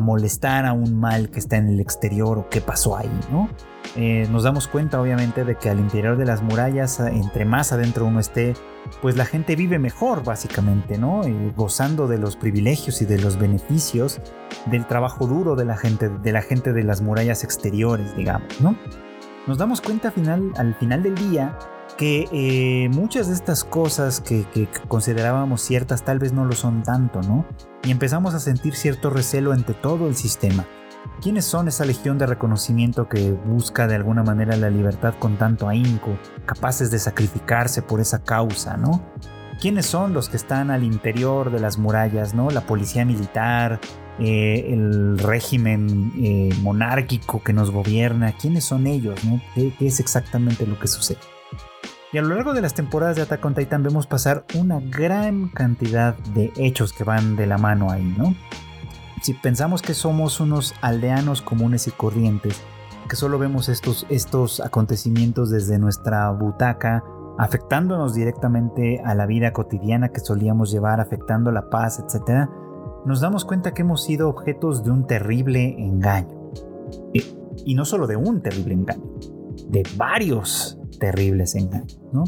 molestar 0.00 0.66
a 0.66 0.72
un 0.72 0.98
mal 0.98 1.30
que 1.30 1.38
está 1.38 1.56
en 1.56 1.68
el 1.68 1.80
exterior 1.80 2.38
o 2.38 2.48
qué 2.48 2.60
pasó 2.60 2.96
ahí, 2.96 3.10
¿no? 3.30 3.48
Eh, 3.96 4.28
nos 4.30 4.44
damos 4.44 4.68
cuenta 4.68 5.00
obviamente 5.00 5.44
de 5.44 5.56
que 5.56 5.68
al 5.68 5.80
interior 5.80 6.16
de 6.16 6.24
las 6.24 6.42
murallas, 6.42 7.00
entre 7.00 7.44
más 7.44 7.72
adentro 7.72 8.06
uno 8.06 8.20
esté, 8.20 8.54
pues 9.02 9.16
la 9.16 9.24
gente 9.24 9.56
vive 9.56 9.78
mejor 9.78 10.22
básicamente, 10.22 10.96
¿no? 10.96 11.24
Eh, 11.24 11.52
gozando 11.56 12.06
de 12.06 12.18
los 12.18 12.36
privilegios 12.36 13.02
y 13.02 13.06
de 13.06 13.18
los 13.18 13.36
beneficios 13.36 14.20
del 14.66 14.86
trabajo 14.86 15.26
duro 15.26 15.56
de 15.56 15.64
la 15.64 15.76
gente, 15.76 16.08
de 16.08 16.32
la 16.32 16.42
gente 16.42 16.72
de 16.72 16.84
las 16.84 17.00
murallas 17.00 17.42
exteriores, 17.42 18.16
digamos, 18.16 18.60
¿no? 18.60 18.76
Nos 19.46 19.58
damos 19.58 19.80
cuenta 19.80 20.12
final, 20.12 20.52
al 20.56 20.74
final 20.76 21.02
del 21.02 21.14
día 21.14 21.58
que 22.00 22.26
eh, 22.32 22.88
muchas 22.88 23.28
de 23.28 23.34
estas 23.34 23.62
cosas 23.62 24.22
que, 24.22 24.46
considerábamos 24.88 25.60
ciertas 25.60 26.02
tal 26.02 26.18
vez 26.18 26.32
no 26.32 26.46
lo 26.46 26.54
son 26.54 26.82
tanto, 26.82 27.20
¿no? 27.20 27.44
Y 27.84 27.90
empezamos 27.90 28.32
a 28.32 28.40
sentir 28.40 28.74
cierto 28.74 29.10
recelo 29.10 29.52
ante 29.52 29.74
todo 29.74 30.08
el 30.08 30.16
sistema. 30.16 30.66
¿Quiénes 31.20 31.44
son 31.44 31.68
esa 31.68 31.84
legión 31.84 32.16
de 32.16 32.24
reconocimiento 32.24 33.06
que 33.06 33.32
busca 33.32 33.86
de 33.86 33.96
alguna 33.96 34.22
manera 34.22 34.56
la 34.56 34.70
libertad 34.70 35.12
con 35.18 35.36
tanto 35.36 35.68
ahínco, 35.68 36.16
capaces 36.46 36.90
de 36.90 36.98
sacrificarse 36.98 37.82
por 37.82 38.00
esa 38.00 38.24
causa, 38.24 38.78
¿no? 38.78 39.02
¿Quiénes 39.60 39.84
son 39.84 40.14
los 40.14 40.30
que 40.30 40.38
están 40.38 40.70
al 40.70 40.84
interior 40.84 41.52
de 41.52 41.60
las 41.60 41.76
murallas, 41.76 42.32
¿no? 42.32 42.48
La 42.48 42.62
policía 42.62 43.04
militar, 43.04 43.78
eh, 44.18 44.70
el 44.72 45.18
régimen 45.18 46.14
eh, 46.16 46.48
monárquico 46.62 47.42
que 47.42 47.52
nos 47.52 47.70
gobierna, 47.70 48.32
¿quiénes 48.40 48.64
son 48.64 48.86
ellos, 48.86 49.22
¿no? 49.22 49.38
¿Qué 49.54 49.74
es 49.80 50.00
exactamente 50.00 50.66
lo 50.66 50.78
que 50.78 50.88
sucede? 50.88 51.18
Y 52.12 52.18
a 52.18 52.22
lo 52.22 52.34
largo 52.34 52.54
de 52.54 52.60
las 52.60 52.74
temporadas 52.74 53.14
de 53.14 53.22
Attack 53.22 53.44
on 53.44 53.54
Titan 53.54 53.84
vemos 53.84 54.08
pasar 54.08 54.44
una 54.58 54.80
gran 54.80 55.48
cantidad 55.48 56.16
de 56.34 56.52
hechos 56.56 56.92
que 56.92 57.04
van 57.04 57.36
de 57.36 57.46
la 57.46 57.56
mano 57.56 57.90
ahí, 57.90 58.02
¿no? 58.18 58.34
Si 59.22 59.34
pensamos 59.34 59.80
que 59.80 59.94
somos 59.94 60.40
unos 60.40 60.74
aldeanos 60.80 61.40
comunes 61.40 61.86
y 61.86 61.92
corrientes, 61.92 62.60
que 63.08 63.14
solo 63.14 63.38
vemos 63.38 63.68
estos, 63.68 64.06
estos 64.08 64.60
acontecimientos 64.60 65.50
desde 65.50 65.78
nuestra 65.78 66.28
butaca, 66.32 67.04
afectándonos 67.38 68.14
directamente 68.14 69.00
a 69.04 69.14
la 69.14 69.26
vida 69.26 69.52
cotidiana 69.52 70.08
que 70.08 70.18
solíamos 70.18 70.72
llevar, 70.72 71.00
afectando 71.00 71.52
la 71.52 71.70
paz, 71.70 72.00
etc., 72.00 72.48
nos 73.04 73.20
damos 73.20 73.44
cuenta 73.44 73.72
que 73.72 73.82
hemos 73.82 74.02
sido 74.02 74.28
objetos 74.28 74.82
de 74.82 74.90
un 74.90 75.06
terrible 75.06 75.76
engaño. 75.78 76.50
Y, 77.14 77.22
y 77.64 77.74
no 77.74 77.84
solo 77.84 78.08
de 78.08 78.16
un 78.16 78.42
terrible 78.42 78.74
engaño, 78.74 79.04
de 79.68 79.84
varios 79.96 80.79
terribles 80.98 81.54
engaños, 81.54 82.00
¿no? 82.12 82.24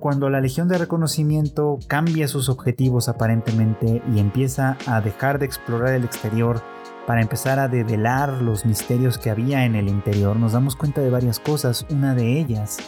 Cuando 0.00 0.30
la 0.30 0.40
Legión 0.40 0.66
de 0.68 0.78
Reconocimiento 0.78 1.78
cambia 1.86 2.26
sus 2.26 2.48
objetivos 2.48 3.08
aparentemente 3.08 4.02
y 4.14 4.18
empieza 4.18 4.78
a 4.86 5.02
dejar 5.02 5.38
de 5.38 5.44
explorar 5.44 5.92
el 5.92 6.04
exterior 6.04 6.62
para 7.06 7.20
empezar 7.20 7.58
a 7.58 7.68
develar 7.68 8.40
los 8.40 8.64
misterios 8.64 9.18
que 9.18 9.28
había 9.28 9.66
en 9.66 9.74
el 9.74 9.88
interior, 9.88 10.36
nos 10.36 10.52
damos 10.52 10.74
cuenta 10.74 11.02
de 11.02 11.10
varias 11.10 11.38
cosas. 11.38 11.86
Una 11.90 12.14
de 12.14 12.40
ellas 12.40 12.78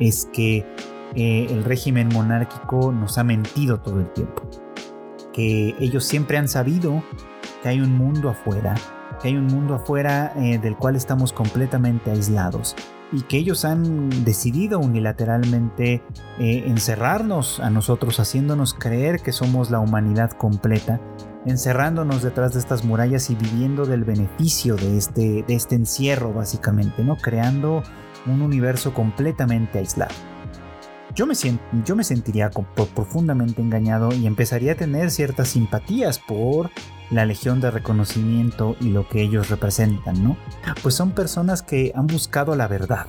es 0.00 0.28
que 0.32 0.66
eh, 1.14 1.46
el 1.50 1.64
régimen 1.64 2.08
monárquico 2.08 2.92
nos 2.92 3.18
ha 3.18 3.24
mentido 3.24 3.80
todo 3.80 4.00
el 4.00 4.10
tiempo. 4.12 4.42
Que 5.34 5.74
ellos 5.80 6.04
siempre 6.04 6.38
han 6.38 6.48
sabido 6.48 7.02
que 7.62 7.68
hay 7.68 7.80
un 7.80 7.92
mundo 7.92 8.30
afuera, 8.30 8.74
que 9.20 9.28
hay 9.28 9.36
un 9.36 9.46
mundo 9.46 9.74
afuera 9.74 10.32
eh, 10.36 10.58
del 10.58 10.76
cual 10.76 10.96
estamos 10.96 11.32
completamente 11.32 12.10
aislados 12.10 12.74
y 13.12 13.22
que 13.22 13.36
ellos 13.36 13.64
han 13.64 14.24
decidido 14.24 14.78
unilateralmente 14.78 16.02
eh, 16.38 16.64
encerrarnos 16.66 17.60
a 17.60 17.70
nosotros, 17.70 18.18
haciéndonos 18.18 18.74
creer 18.74 19.20
que 19.20 19.32
somos 19.32 19.70
la 19.70 19.80
humanidad 19.80 20.32
completa, 20.32 21.00
encerrándonos 21.46 22.22
detrás 22.22 22.54
de 22.54 22.60
estas 22.60 22.84
murallas 22.84 23.30
y 23.30 23.34
viviendo 23.34 23.86
del 23.86 24.04
beneficio 24.04 24.76
de 24.76 24.96
este, 24.96 25.44
de 25.46 25.54
este 25.54 25.74
encierro 25.74 26.32
básicamente, 26.32 27.04
¿no? 27.04 27.16
Creando 27.16 27.82
un 28.26 28.42
universo 28.42 28.94
completamente 28.94 29.78
aislado. 29.78 30.14
Yo 31.14 31.26
me, 31.26 31.34
yo 31.84 31.94
me 31.94 32.02
sentiría 32.02 32.50
profundamente 32.50 33.62
engañado 33.62 34.12
y 34.12 34.26
empezaría 34.26 34.72
a 34.72 34.74
tener 34.74 35.12
ciertas 35.12 35.48
simpatías 35.48 36.18
por 36.18 36.70
la 37.10 37.24
Legión 37.26 37.60
de 37.60 37.70
Reconocimiento 37.70 38.76
y 38.80 38.90
lo 38.90 39.08
que 39.08 39.22
ellos 39.22 39.50
representan, 39.50 40.22
¿no? 40.22 40.36
Pues 40.82 40.94
son 40.94 41.12
personas 41.12 41.62
que 41.62 41.92
han 41.94 42.06
buscado 42.06 42.56
la 42.56 42.68
verdad, 42.68 43.06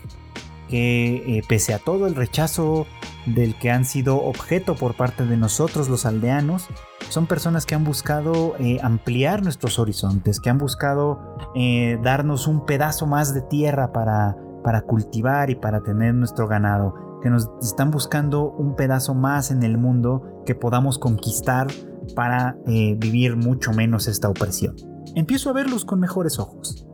que 0.69 1.37
eh, 1.37 1.43
pese 1.47 1.73
a 1.73 1.79
todo 1.79 2.07
el 2.07 2.15
rechazo 2.15 2.85
del 3.25 3.57
que 3.57 3.71
han 3.71 3.85
sido 3.85 4.21
objeto 4.23 4.75
por 4.75 4.95
parte 4.95 5.25
de 5.25 5.37
nosotros 5.37 5.89
los 5.89 6.05
aldeanos, 6.05 6.67
son 7.09 7.27
personas 7.27 7.65
que 7.65 7.75
han 7.75 7.83
buscado 7.83 8.55
eh, 8.59 8.79
ampliar 8.81 9.43
nuestros 9.43 9.79
horizontes, 9.79 10.39
que 10.39 10.49
han 10.49 10.57
buscado 10.57 11.35
eh, 11.55 11.99
darnos 12.03 12.47
un 12.47 12.65
pedazo 12.65 13.07
más 13.07 13.33
de 13.33 13.41
tierra 13.41 13.91
para, 13.91 14.35
para 14.63 14.81
cultivar 14.81 15.49
y 15.49 15.55
para 15.55 15.81
tener 15.81 16.13
nuestro 16.13 16.47
ganado, 16.47 17.19
que 17.21 17.29
nos 17.29 17.49
están 17.61 17.91
buscando 17.91 18.51
un 18.51 18.75
pedazo 18.75 19.13
más 19.13 19.51
en 19.51 19.63
el 19.63 19.77
mundo 19.77 20.43
que 20.45 20.55
podamos 20.55 20.99
conquistar 20.99 21.67
para 22.13 22.57
eh, 22.67 22.95
vivir 22.97 23.35
mucho 23.35 23.71
menos 23.71 24.07
esta 24.07 24.29
opresión. 24.29 24.75
Empiezo 25.15 25.49
a 25.49 25.53
verlos 25.53 25.85
con 25.85 25.99
mejores 25.99 26.39
ojos. 26.39 26.85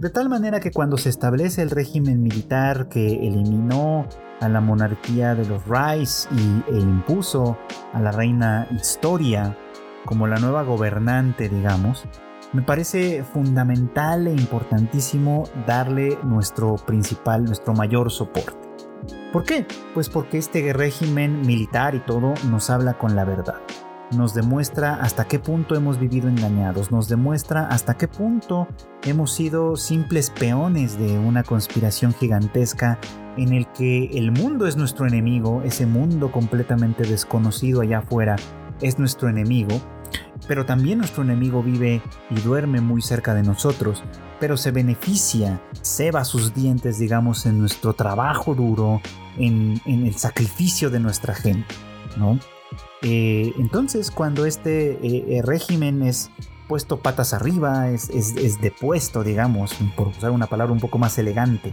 De 0.00 0.10
tal 0.10 0.28
manera 0.28 0.60
que 0.60 0.70
cuando 0.70 0.96
se 0.96 1.08
establece 1.08 1.62
el 1.62 1.70
régimen 1.70 2.22
militar 2.22 2.88
que 2.88 3.26
eliminó 3.26 4.06
a 4.40 4.48
la 4.48 4.60
monarquía 4.60 5.34
de 5.34 5.44
los 5.44 5.62
Rice 5.66 6.28
y, 6.32 6.72
e 6.72 6.78
impuso 6.78 7.58
a 7.92 8.00
la 8.00 8.12
reina 8.12 8.68
Historia 8.70 9.56
como 10.04 10.26
la 10.26 10.38
nueva 10.38 10.62
gobernante, 10.62 11.48
digamos, 11.48 12.04
me 12.52 12.62
parece 12.62 13.24
fundamental 13.24 14.26
e 14.28 14.32
importantísimo 14.32 15.44
darle 15.66 16.16
nuestro 16.22 16.76
principal, 16.76 17.44
nuestro 17.44 17.74
mayor 17.74 18.10
soporte. 18.10 18.68
¿Por 19.32 19.44
qué? 19.44 19.66
Pues 19.94 20.08
porque 20.08 20.38
este 20.38 20.72
régimen 20.72 21.42
militar 21.42 21.94
y 21.94 22.00
todo 22.00 22.34
nos 22.48 22.70
habla 22.70 22.96
con 22.96 23.16
la 23.16 23.24
verdad 23.24 23.60
nos 24.12 24.34
demuestra 24.34 24.94
hasta 24.94 25.26
qué 25.26 25.38
punto 25.38 25.74
hemos 25.74 25.98
vivido 25.98 26.28
engañados, 26.28 26.90
nos 26.90 27.08
demuestra 27.08 27.66
hasta 27.68 27.96
qué 27.96 28.08
punto 28.08 28.66
hemos 29.04 29.32
sido 29.32 29.76
simples 29.76 30.30
peones 30.30 30.98
de 30.98 31.18
una 31.18 31.42
conspiración 31.42 32.14
gigantesca 32.14 32.98
en 33.36 33.52
el 33.52 33.66
que 33.72 34.06
el 34.18 34.32
mundo 34.32 34.66
es 34.66 34.76
nuestro 34.76 35.06
enemigo, 35.06 35.62
ese 35.62 35.86
mundo 35.86 36.32
completamente 36.32 37.04
desconocido 37.04 37.82
allá 37.82 37.98
afuera 37.98 38.36
es 38.80 38.98
nuestro 38.98 39.28
enemigo, 39.28 39.80
pero 40.46 40.64
también 40.64 40.98
nuestro 40.98 41.22
enemigo 41.22 41.62
vive 41.62 42.00
y 42.30 42.40
duerme 42.40 42.80
muy 42.80 43.02
cerca 43.02 43.34
de 43.34 43.42
nosotros, 43.42 44.02
pero 44.40 44.56
se 44.56 44.70
beneficia, 44.70 45.60
ceba 45.82 46.24
sus 46.24 46.54
dientes, 46.54 46.98
digamos, 46.98 47.44
en 47.46 47.58
nuestro 47.58 47.92
trabajo 47.92 48.54
duro, 48.54 49.00
en, 49.36 49.80
en 49.84 50.06
el 50.06 50.14
sacrificio 50.14 50.90
de 50.90 51.00
nuestra 51.00 51.34
gente, 51.34 51.74
¿no? 52.16 52.38
Eh, 53.02 53.52
entonces, 53.58 54.10
cuando 54.10 54.44
este 54.44 54.92
eh, 54.92 55.24
eh, 55.28 55.42
régimen 55.42 56.02
es 56.02 56.30
puesto 56.66 56.98
patas 56.98 57.32
arriba, 57.32 57.88
es, 57.88 58.10
depuesto, 58.60 59.22
digamos, 59.22 59.74
por 59.96 60.08
usar 60.08 60.32
una 60.32 60.48
palabra 60.48 60.72
un 60.72 60.80
poco 60.80 60.98
más 60.98 61.16
elegante, 61.18 61.72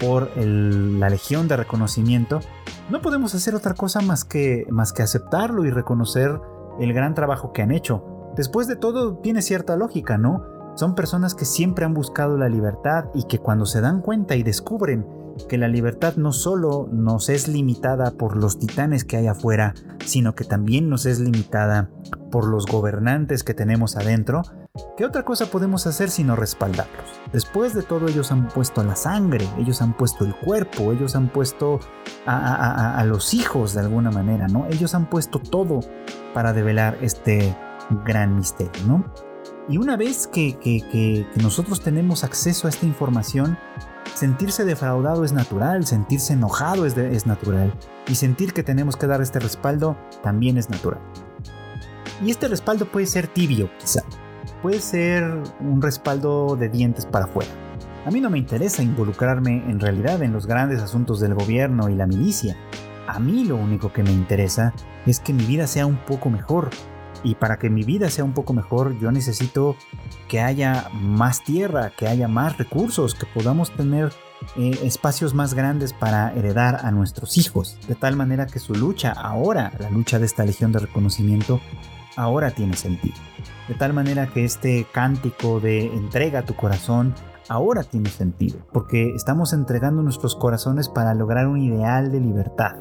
por 0.00 0.34
la 0.36 1.10
Legión 1.10 1.48
de 1.48 1.56
Reconocimiento, 1.58 2.40
no 2.88 3.02
podemos 3.02 3.34
hacer 3.34 3.54
otra 3.54 3.74
cosa 3.74 4.00
más 4.00 4.24
que, 4.24 4.66
más 4.70 4.94
que 4.94 5.02
aceptarlo 5.02 5.66
y 5.66 5.70
reconocer 5.70 6.40
el 6.80 6.94
gran 6.94 7.14
trabajo 7.14 7.52
que 7.52 7.60
han 7.60 7.72
hecho. 7.72 8.32
Después 8.34 8.66
de 8.68 8.76
todo, 8.76 9.18
tiene 9.18 9.42
cierta 9.42 9.76
lógica, 9.76 10.16
¿no? 10.16 10.46
Son 10.76 10.94
personas 10.94 11.34
que 11.34 11.44
siempre 11.44 11.84
han 11.84 11.92
buscado 11.92 12.38
la 12.38 12.48
libertad 12.48 13.10
y 13.14 13.24
que 13.24 13.38
cuando 13.38 13.66
se 13.66 13.82
dan 13.82 14.00
cuenta 14.00 14.36
y 14.36 14.42
descubren 14.42 15.06
que 15.48 15.58
la 15.58 15.68
libertad 15.68 16.16
no 16.16 16.32
solo 16.32 16.88
nos 16.92 17.28
es 17.28 17.48
limitada 17.48 18.12
por 18.12 18.36
los 18.36 18.58
titanes 18.58 19.04
que 19.04 19.16
hay 19.16 19.26
afuera, 19.26 19.74
sino 20.04 20.34
que 20.34 20.44
también 20.44 20.88
nos 20.88 21.06
es 21.06 21.20
limitada 21.20 21.90
por 22.30 22.48
los 22.48 22.66
gobernantes 22.66 23.44
que 23.44 23.54
tenemos 23.54 23.96
adentro, 23.96 24.42
¿qué 24.96 25.04
otra 25.04 25.24
cosa 25.24 25.46
podemos 25.46 25.86
hacer 25.86 26.10
sino 26.10 26.34
respaldarlos? 26.34 27.04
Después 27.32 27.74
de 27.74 27.82
todo 27.82 28.08
ellos 28.08 28.32
han 28.32 28.48
puesto 28.48 28.82
la 28.82 28.96
sangre, 28.96 29.46
ellos 29.58 29.82
han 29.82 29.96
puesto 29.96 30.24
el 30.24 30.34
cuerpo, 30.34 30.92
ellos 30.92 31.14
han 31.14 31.28
puesto 31.28 31.78
a, 32.26 33.04
los 33.06 33.34
hijos 33.34 33.74
de 33.74 33.80
alguna 33.80 34.10
manera, 34.10 34.48
¿no? 34.48 34.66
Ellos 34.70 34.94
han 34.94 35.08
puesto 35.10 35.38
todo 35.38 35.80
para 36.32 36.52
develar 36.52 36.98
este 37.02 37.54
gran 38.04 38.36
misterio, 38.36 38.86
¿no? 38.86 39.04
Y 39.68 39.76
una 39.76 39.96
vez 39.96 40.26
que 40.26 41.26
nosotros 41.42 41.82
tenemos 41.82 42.24
acceso 42.24 42.66
a 42.66 42.70
esta 42.70 42.86
información, 42.86 43.58
Sentirse 44.14 44.64
defraudado 44.64 45.24
es 45.24 45.32
natural, 45.32 45.86
sentirse 45.86 46.34
enojado 46.34 46.84
es, 46.86 47.26
natural 47.26 47.72
y 48.06 48.14
sentir 48.14 48.52
que 48.52 48.62
tenemos 48.62 48.96
que 48.96 49.06
dar 49.06 49.22
este 49.22 49.40
respaldo 49.40 49.96
también 50.22 50.58
es 50.58 50.68
natural. 50.68 51.00
Y 52.24 52.30
este 52.30 52.46
respaldo 52.48 52.86
puede 52.86 53.06
ser 53.06 53.26
tibio, 53.26 53.70
quizá. 53.78 54.02
Puede 54.60 54.80
ser 54.80 55.24
un 55.60 55.80
respaldo 55.80 56.56
de 56.56 56.68
dientes 56.68 57.06
para 57.06 57.24
afuera. 57.24 57.50
A 58.04 58.10
mí 58.10 58.20
no 58.20 58.30
me 58.30 58.38
interesa 58.38 58.82
involucrarme 58.82 59.64
en 59.68 59.80
realidad 59.80 60.22
en 60.22 60.32
los 60.32 60.46
grandes 60.46 60.80
asuntos 60.82 61.18
del 61.18 61.34
gobierno 61.34 61.88
y 61.88 61.94
la 61.94 62.06
milicia. 62.06 62.56
A 63.08 63.18
mí 63.18 63.44
lo 63.44 63.56
único 63.56 63.92
que 63.92 64.02
me 64.02 64.12
interesa 64.12 64.72
es 65.06 65.20
que 65.20 65.32
mi 65.32 65.44
vida 65.44 65.66
sea 65.66 65.86
un 65.86 65.96
poco 65.96 66.30
mejor, 66.30 66.70
y 67.24 67.34
para 67.34 67.58
que 67.58 67.70
mi 67.70 67.82
vida 67.82 68.10
sea 68.10 68.24
un 68.24 68.32
poco 68.32 68.52
mejor, 68.52 68.98
yo 68.98 69.12
necesito 69.12 69.76
que 70.28 70.40
haya 70.40 70.88
más 70.92 71.44
tierra, 71.44 71.92
que 71.96 72.08
haya 72.08 72.28
más 72.28 72.58
recursos, 72.58 73.14
que 73.14 73.26
podamos 73.26 73.70
tener 73.70 74.12
eh, 74.56 74.78
espacios 74.82 75.34
más 75.34 75.54
grandes 75.54 75.92
para 75.92 76.32
heredar 76.34 76.84
a 76.84 76.90
nuestros 76.90 77.38
hijos. 77.38 77.78
De 77.86 77.94
tal 77.94 78.16
manera 78.16 78.46
que 78.46 78.58
su 78.58 78.74
lucha 78.74 79.12
ahora, 79.12 79.72
la 79.78 79.90
lucha 79.90 80.18
de 80.18 80.26
esta 80.26 80.44
legión 80.44 80.72
de 80.72 80.80
reconocimiento, 80.80 81.60
ahora 82.16 82.50
tiene 82.50 82.76
sentido. 82.76 83.16
De 83.68 83.74
tal 83.74 83.92
manera 83.92 84.26
que 84.26 84.44
este 84.44 84.86
cántico 84.92 85.60
de 85.60 85.86
entrega 85.86 86.42
tu 86.42 86.54
corazón 86.54 87.14
ahora 87.48 87.84
tiene 87.84 88.10
sentido. 88.10 88.58
Porque 88.72 89.14
estamos 89.14 89.52
entregando 89.52 90.02
nuestros 90.02 90.34
corazones 90.34 90.88
para 90.88 91.14
lograr 91.14 91.46
un 91.46 91.60
ideal 91.60 92.10
de 92.10 92.20
libertad. 92.20 92.76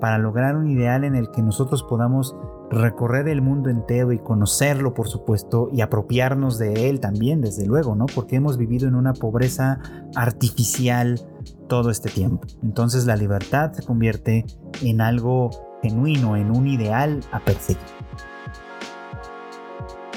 Para 0.00 0.18
lograr 0.18 0.56
un 0.56 0.68
ideal 0.68 1.04
en 1.04 1.14
el 1.14 1.30
que 1.30 1.42
nosotros 1.42 1.82
podamos 1.82 2.34
recorrer 2.70 3.28
el 3.28 3.42
mundo 3.42 3.68
entero 3.68 4.12
y 4.12 4.18
conocerlo, 4.18 4.94
por 4.94 5.08
supuesto, 5.08 5.68
y 5.72 5.80
apropiarnos 5.80 6.58
de 6.58 6.88
él 6.88 7.00
también, 7.00 7.40
desde 7.40 7.66
luego, 7.66 7.94
¿no? 7.96 8.06
Porque 8.06 8.36
hemos 8.36 8.56
vivido 8.56 8.88
en 8.88 8.94
una 8.94 9.12
pobreza 9.12 9.80
artificial 10.14 11.20
todo 11.68 11.90
este 11.90 12.08
tiempo. 12.10 12.46
Entonces 12.62 13.06
la 13.06 13.16
libertad 13.16 13.72
se 13.72 13.82
convierte 13.82 14.46
en 14.82 15.00
algo 15.00 15.50
genuino, 15.82 16.36
en 16.36 16.50
un 16.50 16.66
ideal 16.66 17.20
a 17.32 17.40
perseguir. 17.40 17.99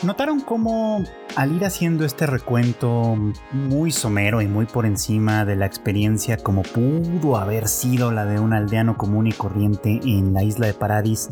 ¿Notaron 0.03 0.41
cómo 0.41 1.01
al 1.37 1.53
ir 1.53 1.63
haciendo 1.63 2.03
este 2.03 2.27
recuento 2.27 3.15
muy 3.53 3.89
somero 3.89 4.41
y 4.41 4.47
muy 4.47 4.65
por 4.65 4.85
encima 4.85 5.45
de 5.45 5.55
la 5.55 5.65
experiencia 5.65 6.35
como 6.35 6.63
pudo 6.63 7.37
haber 7.37 7.69
sido 7.69 8.11
la 8.11 8.25
de 8.25 8.37
un 8.37 8.51
aldeano 8.51 8.97
común 8.97 9.27
y 9.27 9.31
corriente 9.31 10.01
en 10.03 10.33
la 10.33 10.43
isla 10.43 10.67
de 10.67 10.73
Paradis, 10.73 11.29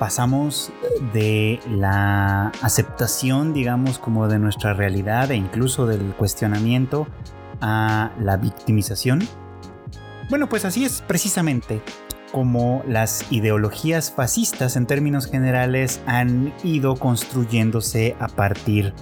pasamos 0.00 0.72
de 1.12 1.60
la 1.70 2.48
aceptación, 2.62 3.52
digamos, 3.52 4.00
como 4.00 4.26
de 4.26 4.40
nuestra 4.40 4.74
realidad 4.74 5.30
e 5.30 5.36
incluso 5.36 5.86
del 5.86 6.14
cuestionamiento 6.14 7.06
a 7.60 8.10
la 8.18 8.36
victimización? 8.36 9.20
Bueno, 10.30 10.48
pues 10.48 10.64
así 10.64 10.84
es 10.84 11.00
precisamente 11.06 11.80
como 12.34 12.82
las 12.88 13.30
ideologías 13.30 14.10
fascistas 14.10 14.74
en 14.74 14.86
términos 14.86 15.28
generales 15.28 16.00
han 16.04 16.52
ido 16.64 16.96
construyéndose 16.96 18.16
a 18.18 18.26
partir 18.26 18.92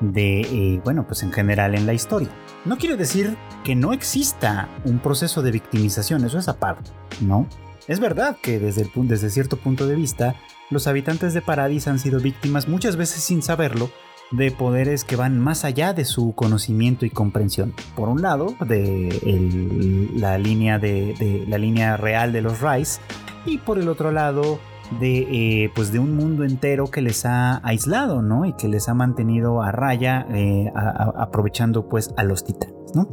de, 0.00 0.40
eh, 0.40 0.80
bueno, 0.82 1.06
pues 1.06 1.22
en 1.22 1.30
general 1.30 1.76
en 1.76 1.86
la 1.86 1.92
historia. 1.92 2.28
No 2.64 2.78
quiere 2.78 2.96
decir 2.96 3.36
que 3.62 3.76
no 3.76 3.92
exista 3.92 4.68
un 4.84 4.98
proceso 4.98 5.40
de 5.40 5.52
victimización, 5.52 6.24
eso 6.24 6.36
es 6.36 6.48
aparte, 6.48 6.90
¿no? 7.20 7.46
Es 7.86 8.00
verdad 8.00 8.36
que 8.42 8.58
desde, 8.58 8.82
el, 8.82 8.90
desde 9.06 9.30
cierto 9.30 9.56
punto 9.56 9.86
de 9.86 9.94
vista, 9.94 10.34
los 10.68 10.88
habitantes 10.88 11.32
de 11.32 11.42
Paradis 11.42 11.86
han 11.86 12.00
sido 12.00 12.18
víctimas 12.18 12.66
muchas 12.66 12.96
veces 12.96 13.22
sin 13.22 13.40
saberlo 13.40 13.88
de 14.30 14.50
poderes 14.50 15.04
que 15.04 15.16
van 15.16 15.38
más 15.38 15.64
allá 15.64 15.92
de 15.92 16.04
su 16.04 16.34
conocimiento 16.34 17.04
y 17.04 17.10
comprensión. 17.10 17.74
Por 17.96 18.08
un 18.08 18.22
lado, 18.22 18.54
de 18.66 20.10
la, 20.14 20.38
línea 20.38 20.78
de, 20.78 21.44
la 21.48 21.58
línea 21.58 21.96
real 21.96 22.32
de 22.32 22.42
los 22.42 22.60
Rice, 22.60 23.00
y 23.44 23.58
por 23.58 23.78
el 23.78 23.88
otro 23.88 24.12
lado, 24.12 24.58
de, 24.98 25.64
eh, 25.64 25.72
pues 25.74 25.92
de 25.92 25.98
un 25.98 26.16
mundo 26.16 26.44
entero 26.44 26.86
que 26.86 27.00
les 27.00 27.24
ha 27.24 27.60
aislado, 27.66 28.22
¿no? 28.22 28.44
Y 28.44 28.52
que 28.54 28.68
les 28.68 28.88
ha 28.88 28.94
mantenido 28.94 29.62
a 29.62 29.72
raya, 29.72 30.26
eh, 30.30 30.70
aprovechando 30.74 31.88
pues 31.88 32.12
a 32.16 32.24
los 32.24 32.44
titanes, 32.44 32.94
¿no? 32.94 33.08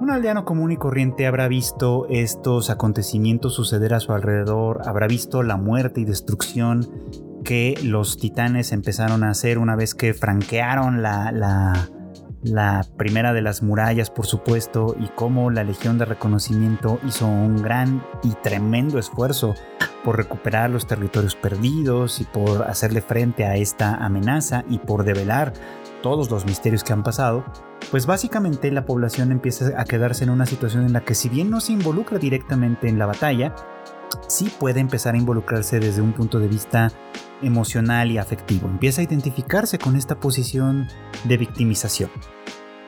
Un 0.00 0.10
aldeano 0.10 0.44
común 0.44 0.70
y 0.70 0.76
corriente 0.76 1.26
habrá 1.26 1.48
visto 1.48 2.06
estos 2.08 2.70
acontecimientos 2.70 3.54
suceder 3.54 3.94
a 3.94 4.00
su 4.00 4.12
alrededor, 4.12 4.82
habrá 4.86 5.08
visto 5.08 5.42
la 5.42 5.56
muerte 5.56 6.00
y 6.00 6.04
destrucción 6.04 6.88
que 7.48 7.80
los 7.82 8.18
titanes 8.18 8.72
empezaron 8.72 9.24
a 9.24 9.30
hacer 9.30 9.56
una 9.56 9.74
vez 9.74 9.94
que 9.94 10.12
franquearon 10.12 11.00
la, 11.00 11.32
la, 12.42 12.84
primera 12.98 13.32
de 13.32 13.40
las 13.40 13.62
murallas, 13.62 14.10
por 14.10 14.26
supuesto, 14.26 14.94
y 15.00 15.08
cómo 15.14 15.50
la 15.50 15.64
Legión 15.64 15.96
de 15.96 16.04
Reconocimiento 16.04 17.00
hizo 17.08 17.26
un 17.26 17.62
gran 17.62 18.04
y 18.22 18.34
tremendo 18.42 18.98
esfuerzo 18.98 19.54
por 20.04 20.18
recuperar 20.18 20.68
los 20.68 20.86
territorios 20.86 21.36
perdidos 21.36 22.20
y 22.20 22.24
por 22.24 22.64
hacerle 22.64 23.00
frente 23.00 23.46
a 23.46 23.56
esta 23.56 23.94
amenaza 23.94 24.64
y 24.68 24.78
por 24.78 25.04
develar 25.04 25.54
todos 26.02 26.30
los 26.30 26.44
misterios 26.44 26.84
que 26.84 26.92
han 26.92 27.02
pasado, 27.02 27.46
pues 27.90 28.04
básicamente 28.04 28.70
la 28.70 28.84
población 28.84 29.32
empieza 29.32 29.72
a 29.80 29.84
quedarse 29.84 30.24
en 30.24 30.30
una 30.30 30.44
situación 30.44 30.84
en 30.84 30.92
la 30.92 31.00
que 31.00 31.14
si 31.14 31.30
bien 31.30 31.48
no 31.48 31.62
se 31.62 31.72
involucra 31.72 32.18
directamente 32.18 32.90
en 32.90 32.98
la 32.98 33.06
batalla, 33.06 33.54
sí 34.26 34.50
puede 34.58 34.80
empezar 34.80 35.14
a 35.14 35.18
involucrarse 35.18 35.80
desde 35.80 36.02
un 36.02 36.12
punto 36.12 36.38
de 36.38 36.48
vista 36.48 36.92
emocional 37.42 38.10
y 38.10 38.18
afectivo. 38.18 38.68
Empieza 38.68 39.00
a 39.00 39.04
identificarse 39.04 39.78
con 39.78 39.96
esta 39.96 40.18
posición 40.18 40.88
de 41.24 41.36
victimización. 41.36 42.10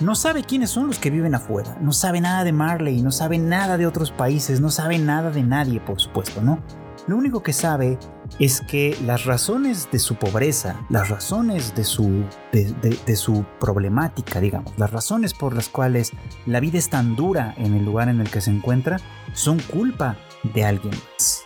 No 0.00 0.14
sabe 0.14 0.44
quiénes 0.44 0.70
son 0.70 0.86
los 0.86 0.98
que 0.98 1.10
viven 1.10 1.34
afuera, 1.34 1.76
no 1.80 1.92
sabe 1.92 2.22
nada 2.22 2.42
de 2.42 2.52
Marley, 2.52 3.02
no 3.02 3.12
sabe 3.12 3.36
nada 3.36 3.76
de 3.76 3.86
otros 3.86 4.10
países, 4.10 4.58
no 4.60 4.70
sabe 4.70 4.98
nada 4.98 5.30
de 5.30 5.42
nadie, 5.42 5.78
por 5.78 6.00
supuesto, 6.00 6.40
¿no? 6.40 6.62
Lo 7.06 7.16
único 7.16 7.42
que 7.42 7.52
sabe 7.52 7.98
es 8.38 8.60
que 8.60 8.96
las 9.04 9.24
razones 9.24 9.88
de 9.90 9.98
su 9.98 10.14
pobreza, 10.14 10.80
las 10.88 11.08
razones 11.08 11.74
de 11.74 11.84
su, 11.84 12.24
de, 12.52 13.16
su 13.16 13.44
problemática, 13.58 14.40
digamos, 14.40 14.72
las 14.78 14.90
razones 14.90 15.34
por 15.34 15.54
las 15.54 15.68
cuales 15.68 16.12
la 16.46 16.60
vida 16.60 16.78
es 16.78 16.88
tan 16.88 17.16
dura 17.16 17.54
en 17.58 17.74
el 17.74 17.84
lugar 17.84 18.08
en 18.08 18.20
el 18.20 18.30
que 18.30 18.40
se 18.40 18.50
encuentra, 18.50 18.98
son 19.32 19.58
culpa 19.58 20.16
de 20.42 20.64
alguien 20.64 20.94
más. 21.12 21.44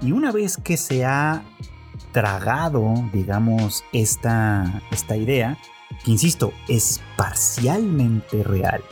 Y 0.00 0.12
una 0.12 0.32
vez 0.32 0.56
que 0.56 0.76
se 0.76 1.04
ha 1.04 1.44
tragado, 2.12 2.92
digamos, 3.12 3.84
esta, 3.92 4.82
esta 4.90 5.16
idea, 5.16 5.58
que 6.04 6.10
insisto, 6.10 6.52
es 6.68 7.00
parcialmente 7.16 8.42
real, 8.42 8.82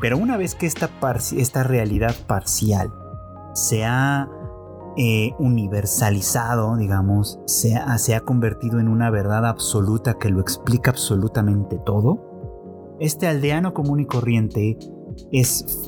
pero 0.00 0.18
una 0.18 0.36
vez 0.36 0.54
que 0.54 0.66
esta, 0.66 0.90
esta 1.36 1.62
realidad 1.62 2.14
parcial 2.26 2.92
se 3.54 3.84
ha 3.84 4.28
eh, 4.96 5.32
universalizado, 5.38 6.76
digamos, 6.76 7.40
se 7.46 7.74
ha, 7.74 7.98
se 7.98 8.14
ha 8.14 8.20
convertido 8.20 8.80
en 8.80 8.88
una 8.88 9.10
verdad 9.10 9.46
absoluta 9.46 10.14
que 10.14 10.30
lo 10.30 10.40
explica 10.40 10.90
absolutamente 10.90 11.78
todo, 11.84 12.96
este 13.00 13.26
aldeano 13.26 13.74
común 13.74 14.00
y 14.00 14.06
corriente 14.06 14.78
es 15.32 15.82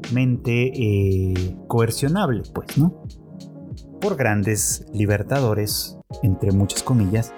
fácilmente 0.00 0.72
eh, 0.74 1.56
coercionable, 1.68 2.42
pues, 2.54 2.78
¿no? 2.78 3.04
Por 4.00 4.16
grandes 4.16 4.86
libertadores, 4.92 5.98
entre 6.22 6.52
muchas 6.52 6.82
comillas, 6.82 7.32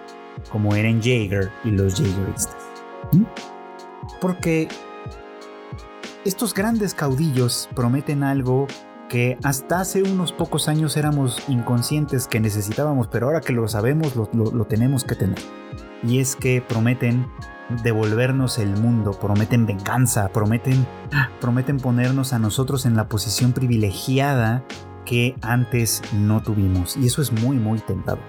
como 0.50 0.74
Eren 0.74 1.00
Jaeger 1.02 1.50
y 1.64 1.70
los 1.70 1.96
Jaegeristas. 1.96 2.56
Porque 4.20 4.68
estos 6.24 6.54
grandes 6.54 6.94
caudillos 6.94 7.68
prometen 7.74 8.22
algo 8.22 8.66
que 9.08 9.36
hasta 9.42 9.80
hace 9.80 10.02
unos 10.02 10.32
pocos 10.32 10.68
años 10.68 10.96
éramos 10.96 11.42
inconscientes 11.48 12.26
que 12.26 12.40
necesitábamos, 12.40 13.08
pero 13.08 13.26
ahora 13.26 13.42
que 13.42 13.52
lo 13.52 13.68
sabemos 13.68 14.14
lo, 14.16 14.64
tenemos 14.64 15.04
que 15.04 15.16
tener. 15.16 15.38
Y 16.02 16.20
es 16.20 16.34
que 16.34 16.62
prometen 16.62 17.26
devolvernos 17.82 18.58
el 18.58 18.76
mundo, 18.76 19.12
prometen 19.12 19.66
venganza, 19.66 20.28
prometen, 20.28 20.86
prometen 21.40 21.78
ponernos 21.78 22.32
a 22.32 22.38
nosotros 22.38 22.86
en 22.86 22.96
la 22.96 23.08
posición 23.08 23.52
privilegiada 23.52 24.64
que 25.04 25.36
antes 25.42 26.02
no 26.12 26.42
tuvimos. 26.42 26.96
Y 26.96 27.06
eso 27.06 27.22
es 27.22 27.32
muy, 27.32 27.56
muy 27.56 27.78
tentador. 27.80 28.22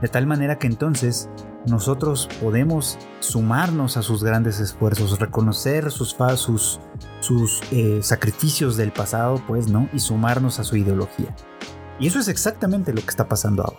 De 0.00 0.08
tal 0.08 0.26
manera 0.26 0.58
que 0.58 0.66
entonces 0.66 1.28
nosotros 1.66 2.28
podemos 2.42 2.98
sumarnos 3.20 3.96
a 3.96 4.02
sus 4.02 4.22
grandes 4.22 4.60
esfuerzos, 4.60 5.18
reconocer 5.18 5.90
sus, 5.90 6.16
sus, 6.36 6.80
sus 7.20 7.62
eh, 7.72 8.00
sacrificios 8.02 8.76
del 8.76 8.92
pasado, 8.92 9.42
pues, 9.46 9.68
¿no? 9.68 9.88
Y 9.92 10.00
sumarnos 10.00 10.58
a 10.58 10.64
su 10.64 10.76
ideología. 10.76 11.34
Y 11.98 12.08
eso 12.08 12.18
es 12.18 12.28
exactamente 12.28 12.92
lo 12.92 13.00
que 13.00 13.08
está 13.08 13.28
pasando 13.28 13.62
ahora. 13.62 13.78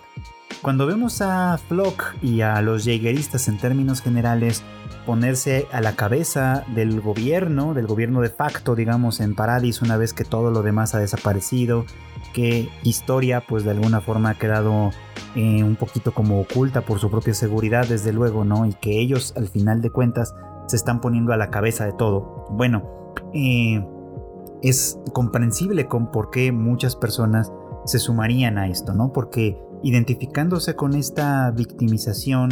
Cuando 0.66 0.88
vemos 0.88 1.22
a 1.22 1.60
Flock 1.60 2.16
y 2.24 2.42
a 2.42 2.60
los 2.64 2.86
Jaegeristas 2.86 3.48
en 3.50 3.60
términos 3.60 4.02
generales 4.02 4.64
ponerse 5.06 5.68
a 5.72 5.80
la 5.80 5.96
cabeza 5.96 6.66
del 6.74 7.02
gobierno, 7.02 7.76
del 7.76 7.86
gobierno 7.86 8.20
de 8.20 8.32
facto, 8.32 8.74
digamos, 8.74 9.20
en 9.20 9.36
Paradis, 9.36 9.84
una 9.84 9.96
vez 9.96 10.14
que 10.14 10.24
todo 10.24 10.50
lo 10.50 10.64
demás 10.64 10.96
ha 10.96 10.98
desaparecido, 10.98 11.86
que 12.34 12.68
historia, 12.82 13.44
pues 13.48 13.64
de 13.64 13.70
alguna 13.70 14.02
forma 14.02 14.32
ha 14.32 14.40
quedado 14.40 14.90
eh, 15.36 15.64
un 15.64 15.76
poquito 15.76 16.16
como 16.16 16.42
oculta 16.42 16.82
por 16.82 16.98
su 16.98 17.12
propia 17.12 17.36
seguridad, 17.36 17.86
desde 17.88 18.12
luego, 18.12 18.44
¿no? 18.44 18.66
Y 18.66 18.74
que 18.74 19.00
ellos 19.00 19.36
al 19.38 19.48
final 19.48 19.84
de 19.84 19.92
cuentas 19.92 20.34
se 20.66 20.78
están 20.78 21.00
poniendo 21.00 21.32
a 21.32 21.38
la 21.38 21.52
cabeza 21.52 21.86
de 21.86 21.94
todo. 21.94 22.48
Bueno, 22.50 23.14
eh, 23.36 23.86
es 24.64 24.98
comprensible 25.14 25.86
con 25.86 26.10
por 26.10 26.32
qué 26.32 26.52
muchas 26.52 26.96
personas 26.96 27.52
se 27.86 28.00
sumarían 28.00 28.58
a 28.58 28.68
esto, 28.68 28.96
¿no? 28.96 29.14
Porque 29.14 29.64
identificándose 29.86 30.76
con 30.76 30.96
esta 30.96 31.52
victimización, 31.52 32.50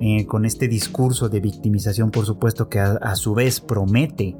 eh, 0.00 0.26
con 0.26 0.44
este 0.44 0.66
discurso 0.66 1.28
de 1.28 1.38
victimización, 1.38 2.10
por 2.10 2.26
supuesto, 2.26 2.68
que 2.68 2.80
a, 2.80 3.14
su 3.14 3.34
vez 3.34 3.60
promete 3.60 4.36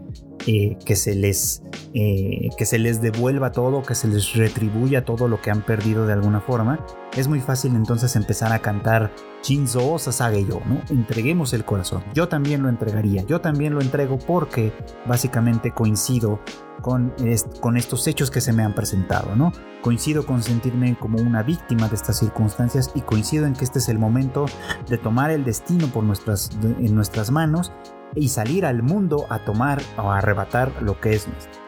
eh, 0.48 0.76
que, 0.84 0.96
se 0.96 1.14
les, 1.14 1.62
eh, 1.94 2.48
que 2.58 2.66
se 2.66 2.80
les 2.80 3.00
devuelva 3.00 3.52
todo, 3.52 3.82
que 3.82 3.94
se 3.94 4.08
les 4.08 4.34
retribuya 4.34 5.04
todo 5.04 5.28
lo 5.28 5.40
que 5.40 5.52
han 5.52 5.64
perdido 5.64 6.04
de 6.04 6.14
alguna 6.14 6.40
forma, 6.40 6.84
es 7.16 7.28
muy 7.28 7.38
fácil 7.38 7.76
entonces 7.76 8.16
empezar 8.16 8.52
a 8.52 8.58
cantar 8.58 9.12
Shinzo 9.42 9.98
Sasage 9.98 10.44
yo, 10.44 10.60
¿no? 10.66 10.80
Entreguemos 10.88 11.52
el 11.52 11.64
corazón. 11.64 12.04
Yo 12.14 12.28
también 12.28 12.62
lo 12.62 12.68
entregaría, 12.68 13.22
yo 13.24 13.40
también 13.40 13.74
lo 13.74 13.80
entrego 13.80 14.18
porque 14.18 14.72
básicamente 15.06 15.72
coincido 15.72 16.40
con, 16.80 17.12
con 17.60 17.76
estos 17.76 18.06
hechos 18.06 18.30
que 18.30 18.40
se 18.40 18.52
me 18.52 18.62
han 18.62 18.74
presentado, 18.74 19.34
¿no? 19.36 19.52
Coincido 19.82 20.24
con 20.26 20.42
sentirme 20.42 20.96
como 20.98 21.18
una 21.18 21.42
víctima 21.42 21.88
de 21.88 21.96
estas 21.96 22.18
circunstancias 22.18 22.90
y 22.94 23.00
coincido 23.00 23.46
en 23.46 23.54
que 23.54 23.64
este 23.64 23.78
es 23.78 23.88
el 23.88 23.98
momento 23.98 24.46
de 24.88 24.98
tomar 24.98 25.30
el 25.30 25.44
destino 25.44 25.88
por 25.88 26.04
nuestras, 26.04 26.50
en 26.62 26.94
nuestras 26.94 27.30
manos 27.30 27.72
y 28.14 28.28
salir 28.28 28.66
al 28.66 28.82
mundo 28.82 29.26
a 29.30 29.38
tomar 29.40 29.80
o 29.96 30.10
a 30.10 30.18
arrebatar 30.18 30.82
lo 30.82 31.00
que 31.00 31.14
es 31.14 31.26
nuestro. 31.28 31.62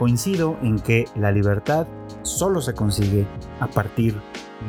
Coincido 0.00 0.56
en 0.62 0.78
que 0.78 1.04
la 1.14 1.30
libertad 1.30 1.86
solo 2.22 2.62
se 2.62 2.72
consigue 2.72 3.26
a 3.60 3.66
partir 3.66 4.18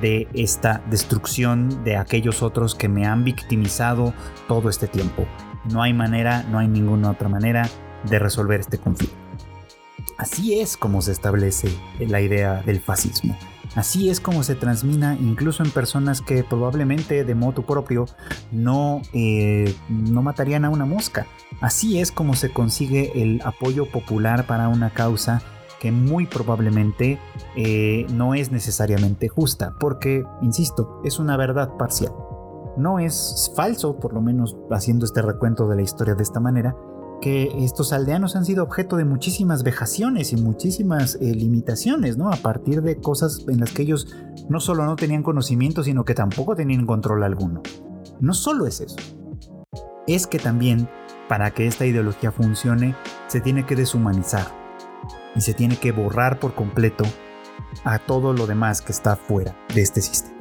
de 0.01 0.27
esta 0.33 0.83
destrucción 0.89 1.85
de 1.85 1.95
aquellos 1.95 2.43
otros 2.43 2.75
que 2.75 2.89
me 2.89 3.05
han 3.05 3.23
victimizado 3.23 4.13
todo 4.49 4.67
este 4.67 4.89
tiempo. 4.89 5.25
No 5.71 5.83
hay 5.83 5.93
manera, 5.93 6.43
no 6.51 6.59
hay 6.59 6.67
ninguna 6.67 7.11
otra 7.11 7.29
manera 7.29 7.69
de 8.09 8.19
resolver 8.19 8.59
este 8.59 8.77
conflicto. 8.77 9.15
Así 10.17 10.59
es 10.59 10.75
como 10.75 11.01
se 11.01 11.13
establece 11.13 11.69
la 11.99 12.19
idea 12.19 12.61
del 12.63 12.81
fascismo. 12.81 13.37
Así 13.75 14.09
es 14.09 14.19
como 14.19 14.43
se 14.43 14.55
transmina 14.55 15.15
incluso 15.15 15.63
en 15.63 15.71
personas 15.71 16.21
que 16.21 16.43
probablemente 16.43 17.23
de 17.23 17.35
modo 17.35 17.61
propio 17.61 18.05
no, 18.51 19.01
eh, 19.13 19.73
no 19.87 20.21
matarían 20.21 20.65
a 20.65 20.69
una 20.69 20.85
mosca. 20.85 21.25
Así 21.61 21.99
es 21.99 22.11
como 22.11 22.35
se 22.35 22.51
consigue 22.51 23.21
el 23.21 23.41
apoyo 23.45 23.85
popular 23.85 24.45
para 24.45 24.67
una 24.67 24.89
causa 24.89 25.41
que 25.79 25.91
muy 25.91 26.27
probablemente 26.27 27.17
eh, 27.55 28.05
no 28.13 28.35
es 28.35 28.51
necesariamente 28.51 29.29
justa, 29.29 29.73
porque, 29.79 30.23
insisto, 30.41 31.01
es 31.03 31.17
una 31.17 31.37
verdad 31.37 31.75
parcial. 31.75 32.13
No 32.77 32.99
es 32.99 33.51
falso, 33.55 33.99
por 33.99 34.13
lo 34.13 34.21
menos 34.21 34.55
haciendo 34.69 35.05
este 35.05 35.23
recuento 35.23 35.67
de 35.67 35.77
la 35.77 35.81
historia 35.81 36.13
de 36.13 36.21
esta 36.21 36.39
manera, 36.39 36.75
que 37.21 37.63
estos 37.63 37.93
aldeanos 37.93 38.35
han 38.35 38.43
sido 38.43 38.63
objeto 38.63 38.97
de 38.97 39.05
muchísimas 39.05 39.63
vejaciones 39.63 40.33
y 40.33 40.37
muchísimas 40.37 41.15
eh, 41.15 41.33
limitaciones, 41.33 42.17
¿no? 42.17 42.29
A 42.31 42.35
partir 42.35 42.81
de 42.81 42.97
cosas 42.97 43.45
en 43.47 43.61
las 43.61 43.71
que 43.71 43.83
ellos 43.83 44.13
no 44.49 44.59
solo 44.59 44.85
no 44.85 44.97
tenían 44.97 45.23
conocimiento, 45.23 45.83
sino 45.83 46.03
que 46.03 46.15
tampoco 46.15 46.55
tenían 46.55 46.85
control 46.85 47.23
alguno. 47.23 47.61
No 48.19 48.33
solo 48.33 48.67
es 48.67 48.81
eso, 48.81 48.97
es 50.07 50.27
que 50.27 50.39
también 50.39 50.89
para 51.29 51.51
que 51.51 51.67
esta 51.67 51.85
ideología 51.85 52.31
funcione 52.31 52.95
se 53.27 53.39
tiene 53.39 53.65
que 53.65 53.75
deshumanizar 53.75 54.47
y 55.35 55.41
se 55.41 55.53
tiene 55.53 55.77
que 55.77 55.91
borrar 55.91 56.39
por 56.39 56.55
completo 56.55 57.05
a 57.85 57.99
todo 57.99 58.33
lo 58.33 58.47
demás 58.47 58.81
que 58.81 58.91
está 58.91 59.15
fuera 59.15 59.55
de 59.73 59.81
este 59.81 60.01
sistema. 60.01 60.37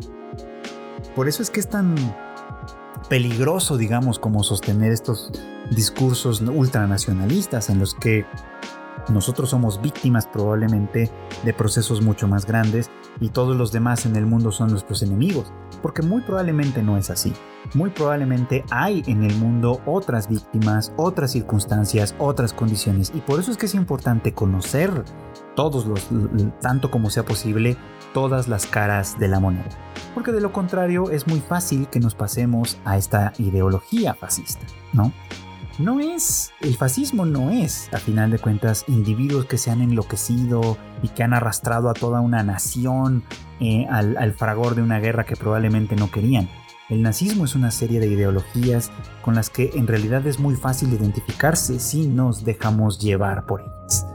Por 1.14 1.28
eso 1.28 1.43
es 1.43 1.51
que 1.51 1.61
es 1.61 1.68
tan 1.68 1.95
peligroso, 3.09 3.76
digamos, 3.76 4.18
como 4.18 4.42
sostener 4.42 4.92
estos 4.92 5.32
discursos 5.70 6.40
ultranacionalistas 6.40 7.70
en 7.70 7.78
los 7.78 7.94
que 7.94 8.26
nosotros 9.09 9.51
somos 9.51 9.80
víctimas 9.80 10.26
probablemente 10.26 11.11
de 11.44 11.55
procesos 11.55 12.03
mucho 12.03 12.28
más 12.28 12.46
grandes 12.46 12.90
y 13.20 13.30
todos 13.30 13.57
los 13.57 13.72
demás 13.72 14.07
en 14.07 14.16
el 14.16 14.26
mundo 14.26 14.53
son 14.53 14.70
nuestros 14.70 15.03
enemigos. 15.03 15.53
porque 15.82 16.03
muy 16.03 16.20
probablemente 16.20 16.82
no 16.82 16.98
es 16.98 17.09
así. 17.09 17.32
Muy 17.72 17.88
probablemente 17.88 18.64
hay 18.70 19.03
en 19.07 19.22
el 19.22 19.34
mundo 19.36 19.80
otras 19.86 20.28
víctimas, 20.28 20.92
otras 20.96 21.32
circunstancias, 21.32 22.14
otras 22.18 22.53
condiciones 22.53 23.11
y 23.14 23.20
por 23.20 23.40
eso 23.40 23.51
es 23.51 23.57
que 23.57 23.64
es 23.66 23.74
importante 23.74 24.34
conocer 24.34 24.90
todos 25.57 25.86
los, 25.86 26.09
tanto 26.61 26.90
como 26.90 27.09
sea 27.09 27.24
posible, 27.24 27.78
todas 28.13 28.49
las 28.49 28.67
caras 28.67 29.19
de 29.19 29.29
la 29.29 29.41
moneda. 29.41 29.69
Porque 30.15 30.33
de 30.33 30.41
lo 30.41 30.53
contrario 30.53 31.11
es 31.11 31.27
muy 31.27 31.41
fácil 31.41 31.89
que 31.89 32.01
nos 32.01 32.15
pasemos 32.15 32.79
a 32.85 32.97
esta 32.97 33.33
ideología 33.39 34.15
fascista, 34.15 34.67
¿no? 34.93 35.13
no 35.81 35.99
es, 35.99 36.53
el 36.61 36.77
fascismo 36.77 37.25
no 37.25 37.51
es, 37.51 37.89
a 37.93 37.99
final 37.99 38.31
de 38.31 38.39
cuentas, 38.39 38.85
individuos 38.87 39.47
que 39.47 39.57
se 39.57 39.71
han 39.71 39.81
enloquecido 39.81 40.77
y 41.03 41.09
que 41.09 41.23
han 41.23 41.33
arrastrado 41.33 41.89
a 41.89 41.95
toda 41.95 42.21
una 42.21 42.43
nación 42.43 43.25
eh, 43.61 43.87
al, 43.89 44.33
fragor 44.35 44.75
de 44.75 44.83
una 44.83 45.01
guerra 45.01 45.25
que 45.25 45.37
probablemente 45.37 45.97
no 45.97 46.11
querían. 46.11 46.49
El 46.91 47.03
nazismo 47.03 47.45
es 47.45 47.55
una 47.55 47.71
serie 47.71 48.01
de 48.01 48.09
ideologías 48.09 48.91
con 49.23 49.35
las 49.35 49.49
que 49.49 49.71
en 49.75 49.87
realidad 49.87 50.27
es 50.27 50.39
muy 50.39 50.57
fácil 50.57 50.93
identificarse 50.93 51.79
si 51.79 52.07
nos 52.07 52.45
dejamos 52.45 52.99
llevar 52.99 53.47
por 53.47 53.63
ellas. 53.63 54.07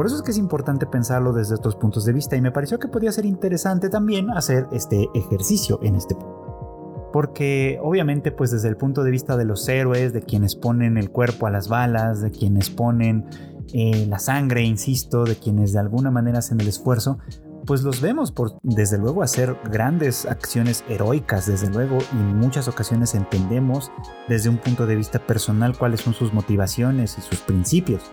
Por 0.00 0.06
eso 0.06 0.16
es 0.16 0.22
que 0.22 0.30
es 0.30 0.38
importante 0.38 0.86
pensarlo 0.86 1.34
desde 1.34 1.56
estos 1.56 1.76
puntos 1.76 2.06
de 2.06 2.14
vista 2.14 2.34
y 2.34 2.40
me 2.40 2.50
pareció 2.50 2.78
que 2.78 2.88
podía 2.88 3.12
ser 3.12 3.26
interesante 3.26 3.90
también 3.90 4.30
hacer 4.30 4.66
este 4.72 5.10
ejercicio 5.12 5.78
en 5.82 5.94
este 5.94 6.14
punto 6.14 7.10
porque 7.12 7.78
obviamente 7.82 8.32
pues 8.32 8.50
desde 8.50 8.68
el 8.68 8.78
punto 8.78 9.04
de 9.04 9.10
vista 9.10 9.36
de 9.36 9.44
los 9.44 9.68
héroes, 9.68 10.14
de 10.14 10.22
quienes 10.22 10.56
ponen 10.56 10.96
el 10.96 11.10
cuerpo 11.10 11.46
a 11.46 11.50
las 11.50 11.68
balas, 11.68 12.22
de 12.22 12.30
quienes 12.30 12.70
ponen 12.70 13.28
eh, 13.74 14.06
la 14.08 14.18
sangre, 14.18 14.62
insisto, 14.62 15.24
de 15.24 15.36
quienes 15.36 15.74
de 15.74 15.80
alguna 15.80 16.10
manera 16.10 16.38
hacen 16.38 16.58
el 16.62 16.68
esfuerzo, 16.68 17.18
pues 17.66 17.82
los 17.82 18.00
vemos 18.00 18.32
por 18.32 18.58
desde 18.62 18.96
luego 18.96 19.22
hacer 19.22 19.54
grandes 19.70 20.24
acciones 20.24 20.82
heroicas, 20.88 21.44
desde 21.44 21.68
luego, 21.68 21.98
y 22.14 22.16
en 22.16 22.38
muchas 22.38 22.68
ocasiones 22.68 23.14
entendemos 23.14 23.92
desde 24.30 24.48
un 24.48 24.56
punto 24.56 24.86
de 24.86 24.96
vista 24.96 25.18
personal 25.18 25.76
cuáles 25.76 26.00
son 26.00 26.14
sus 26.14 26.32
motivaciones 26.32 27.18
y 27.18 27.20
sus 27.20 27.40
principios. 27.40 28.10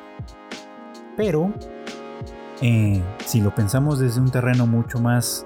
Pero 1.16 1.54
eh, 2.62 3.02
si 3.26 3.42
lo 3.42 3.54
pensamos 3.54 4.00
desde 4.00 4.20
un 4.20 4.32
terreno 4.32 4.66
mucho 4.66 5.00
más 5.00 5.46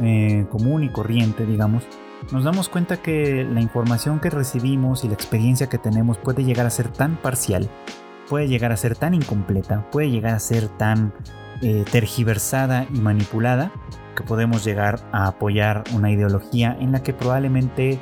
eh, 0.00 0.46
común 0.50 0.84
y 0.84 0.88
corriente, 0.90 1.46
digamos, 1.46 1.84
nos 2.32 2.44
damos 2.44 2.68
cuenta 2.68 2.96
que 2.98 3.44
la 3.44 3.60
información 3.60 4.20
que 4.20 4.30
recibimos 4.30 5.04
y 5.04 5.08
la 5.08 5.14
experiencia 5.14 5.68
que 5.68 5.78
tenemos 5.78 6.18
puede 6.18 6.44
llegar 6.44 6.66
a 6.66 6.70
ser 6.70 6.88
tan 6.88 7.16
parcial, 7.16 7.70
puede 8.28 8.48
llegar 8.48 8.72
a 8.72 8.76
ser 8.76 8.96
tan 8.96 9.14
incompleta, 9.14 9.88
puede 9.90 10.10
llegar 10.10 10.34
a 10.34 10.40
ser 10.40 10.68
tan 10.68 11.14
eh, 11.62 11.84
tergiversada 11.90 12.86
y 12.92 12.98
manipulada 12.98 13.72
que 14.16 14.24
podemos 14.24 14.64
llegar 14.64 15.00
a 15.12 15.28
apoyar 15.28 15.84
una 15.94 16.10
ideología 16.10 16.76
en 16.80 16.92
la 16.92 17.02
que 17.02 17.14
probablemente 17.14 18.00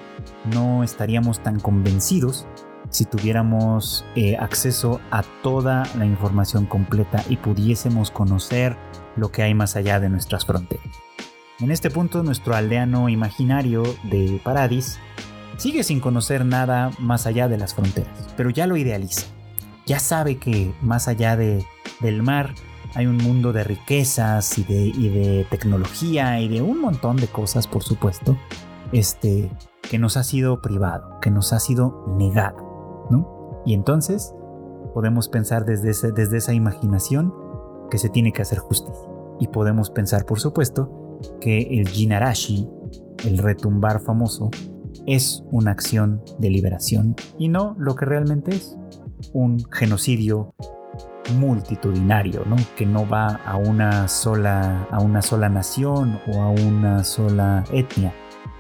no 0.53 0.83
estaríamos 0.83 1.41
tan 1.41 1.61
convencidos 1.61 2.47
si 2.91 3.05
tuviéramos 3.05 4.05
eh, 4.15 4.37
acceso 4.37 5.01
a 5.11 5.23
toda 5.43 5.85
la 5.97 6.07
información 6.07 6.67
completa 6.67 7.23
y 7.29 7.37
pudiésemos 7.37 8.11
conocer 8.11 8.77
lo 9.17 9.31
que 9.31 9.43
hay 9.43 9.55
más 9.55 9.77
allá 9.77 10.01
de 10.01 10.09
nuestras 10.09 10.47
fronteras. 10.47 10.87
En 11.59 11.71
este 11.71 11.91
punto, 11.91 12.23
nuestro 12.23 12.55
aldeano 12.55 13.09
imaginario 13.09 13.83
de 14.05 14.41
Paradis 14.45 14.99
sigue 15.57 15.85
sin 15.85 16.01
conocer 16.01 16.45
nada 16.45 16.91
más 16.99 17.27
allá 17.27 17.49
de 17.49 17.57
las 17.57 17.75
fronteras, 17.75 18.29
pero 18.37 18.51
ya 18.51 18.67
lo 18.67 18.77
idealiza. 18.77 19.27
Ya 19.87 19.99
sabe 20.01 20.37
que 20.37 20.75
más 20.83 21.09
allá 21.09 21.37
de, 21.37 21.65
del 22.01 22.23
mar 22.23 22.55
hay 22.95 23.07
un 23.07 23.17
mundo 23.17 23.53
de 23.53 23.65
riquezas 23.65 24.59
y 24.59 24.65
de, 24.65 24.79
y 24.87 25.09
de, 25.09 25.47
tecnología 25.51 26.41
y 26.41 26.49
de 26.49 26.63
un 26.63 26.81
montón 26.81 27.17
de 27.17 27.29
cosas, 27.29 27.67
por 27.67 27.83
supuesto, 27.83 28.37
este, 28.93 29.51
que 29.83 29.99
nos 29.99 30.17
ha 30.17 30.25
sido 30.25 30.61
privado, 30.61 31.21
que 31.21 31.31
nos 31.31 31.53
ha 31.53 31.61
sido 31.61 32.05
negado, 32.19 32.57
Y 33.65 33.75
entonces 33.75 34.35
podemos 34.95 35.29
pensar 35.29 35.65
desde, 35.65 36.13
desde 36.13 36.37
esa 36.37 36.55
imaginación 36.55 37.35
que 37.91 37.99
se 37.99 38.09
tiene 38.09 38.33
que 38.33 38.43
hacer 38.43 38.59
justicia. 38.59 39.09
Y 39.41 39.49
podemos 39.49 39.91
pensar, 39.91 40.25
por 40.25 40.41
supuesto, 40.41 41.19
que 41.41 41.81
el 41.81 41.89
Jinarashi, 41.89 42.69
el 43.25 43.39
retumbar 43.39 44.01
famoso, 44.01 44.51
es 45.07 45.45
una 45.51 45.73
acción 45.73 46.23
de 46.39 46.51
liberación 46.51 47.15
y 47.39 47.49
no 47.49 47.77
lo 47.79 47.95
que 47.95 48.07
realmente 48.07 48.55
es, 48.55 48.77
un 49.33 49.59
genocidio 49.73 50.55
multitudinario, 51.39 52.45
¿no? 52.47 52.57
que 52.77 52.87
no 52.87 53.09
va 53.09 53.41
a 53.45 53.57
una 53.57 54.09
sola 54.09 54.87
a 54.91 55.01
una 55.01 55.23
sola 55.23 55.49
nación 55.49 56.21
o 56.29 56.41
a 56.41 56.51
una 56.51 57.03
sola 57.05 57.65
etnia, 57.73 58.15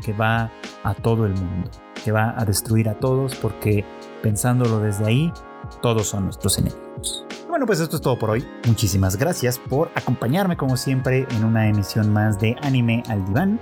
que 0.05 0.13
va 0.13 0.51
a 0.83 0.95
todo 0.95 1.27
el 1.27 1.35
mundo, 1.35 1.71
que 2.05 2.13
va 2.13 2.35
a 2.37 2.45
destruir 2.45 2.89
a 2.89 2.99
todos 2.99 3.35
porque 3.37 3.85
pensándolo 4.27 4.81
desde 4.81 5.07
ahí, 5.07 5.33
todos 5.81 6.09
son 6.09 6.25
nuestros 6.25 6.59
enemigos 6.59 7.25
bueno, 7.57 7.65
pues 7.65 7.81
esto 7.81 7.97
es 7.97 8.03
todo 8.03 8.19
por 8.19 8.29
hoy. 8.29 8.47
Muchísimas 8.67 9.17
gracias 9.17 9.59
por 9.59 9.91
acompañarme 9.95 10.59
como 10.59 10.77
siempre 10.77 11.27
en 11.31 11.43
una 11.43 11.67
emisión 11.69 12.13
más 12.13 12.39
de 12.39 12.55
Anime 12.61 13.03
al 13.09 13.25
Diván. 13.25 13.59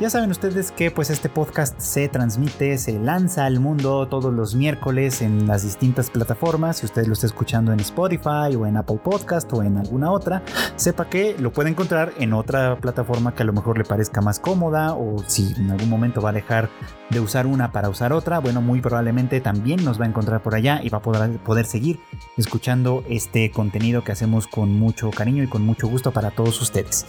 Ya 0.00 0.10
saben 0.10 0.30
ustedes 0.30 0.70
que 0.70 0.90
pues 0.90 1.10
este 1.10 1.28
podcast 1.28 1.78
se 1.80 2.08
transmite, 2.08 2.78
se 2.78 2.98
lanza 2.98 3.46
al 3.46 3.58
mundo 3.58 4.06
todos 4.06 4.32
los 4.32 4.54
miércoles 4.54 5.22
en 5.22 5.46
las 5.46 5.62
distintas 5.62 6.10
plataformas. 6.10 6.78
Si 6.78 6.86
usted 6.86 7.06
lo 7.06 7.12
está 7.12 7.26
escuchando 7.26 7.72
en 7.72 7.80
Spotify 7.80 8.54
o 8.56 8.66
en 8.66 8.76
Apple 8.76 9.00
Podcast 9.02 9.52
o 9.52 9.62
en 9.62 9.76
alguna 9.76 10.12
otra, 10.12 10.42
sepa 10.76 11.08
que 11.08 11.36
lo 11.38 11.52
puede 11.52 11.70
encontrar 11.70 12.12
en 12.18 12.32
otra 12.32 12.78
plataforma 12.80 13.34
que 13.34 13.42
a 13.42 13.46
lo 13.46 13.52
mejor 13.52 13.78
le 13.78 13.84
parezca 13.84 14.20
más 14.20 14.38
cómoda 14.38 14.94
o 14.94 15.22
si 15.26 15.52
en 15.56 15.70
algún 15.70 15.88
momento 15.88 16.20
va 16.20 16.30
a 16.30 16.34
dejar 16.34 16.70
de 17.10 17.20
usar 17.20 17.46
una 17.46 17.72
para 17.72 17.88
usar 17.88 18.12
otra, 18.12 18.38
bueno, 18.38 18.60
muy 18.60 18.80
probablemente 18.80 19.40
también 19.40 19.84
nos 19.84 20.00
va 20.00 20.04
a 20.04 20.08
encontrar 20.08 20.42
por 20.42 20.54
allá 20.54 20.80
y 20.82 20.90
va 20.90 20.98
a 20.98 21.02
poder, 21.02 21.38
poder 21.38 21.66
seguir 21.66 22.00
escuchando 22.36 23.02
este 23.08 23.27
contenido 23.52 24.04
que 24.04 24.12
hacemos 24.12 24.46
con 24.46 24.72
mucho 24.78 25.10
cariño 25.10 25.42
y 25.42 25.48
con 25.48 25.64
mucho 25.64 25.88
gusto 25.88 26.12
para 26.12 26.30
todos 26.30 26.60
ustedes. 26.60 27.06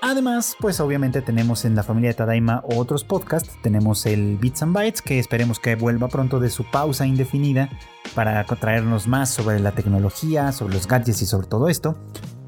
Además, 0.00 0.56
pues 0.60 0.80
obviamente 0.80 1.22
tenemos 1.22 1.64
en 1.64 1.74
la 1.74 1.82
familia 1.82 2.10
de 2.10 2.14
Tadaima 2.14 2.62
otros 2.64 3.04
podcasts. 3.04 3.56
Tenemos 3.62 4.06
el 4.06 4.36
Bits 4.36 4.62
and 4.62 4.74
Bytes, 4.74 5.02
que 5.02 5.18
esperemos 5.18 5.58
que 5.58 5.76
vuelva 5.76 6.08
pronto 6.08 6.40
de 6.40 6.50
su 6.50 6.64
pausa 6.64 7.06
indefinida 7.06 7.70
para 8.14 8.44
traernos 8.44 9.08
más 9.08 9.30
sobre 9.30 9.60
la 9.60 9.72
tecnología, 9.72 10.52
sobre 10.52 10.74
los 10.74 10.86
gadgets 10.86 11.22
y 11.22 11.26
sobre 11.26 11.46
todo 11.46 11.68
esto. 11.68 11.96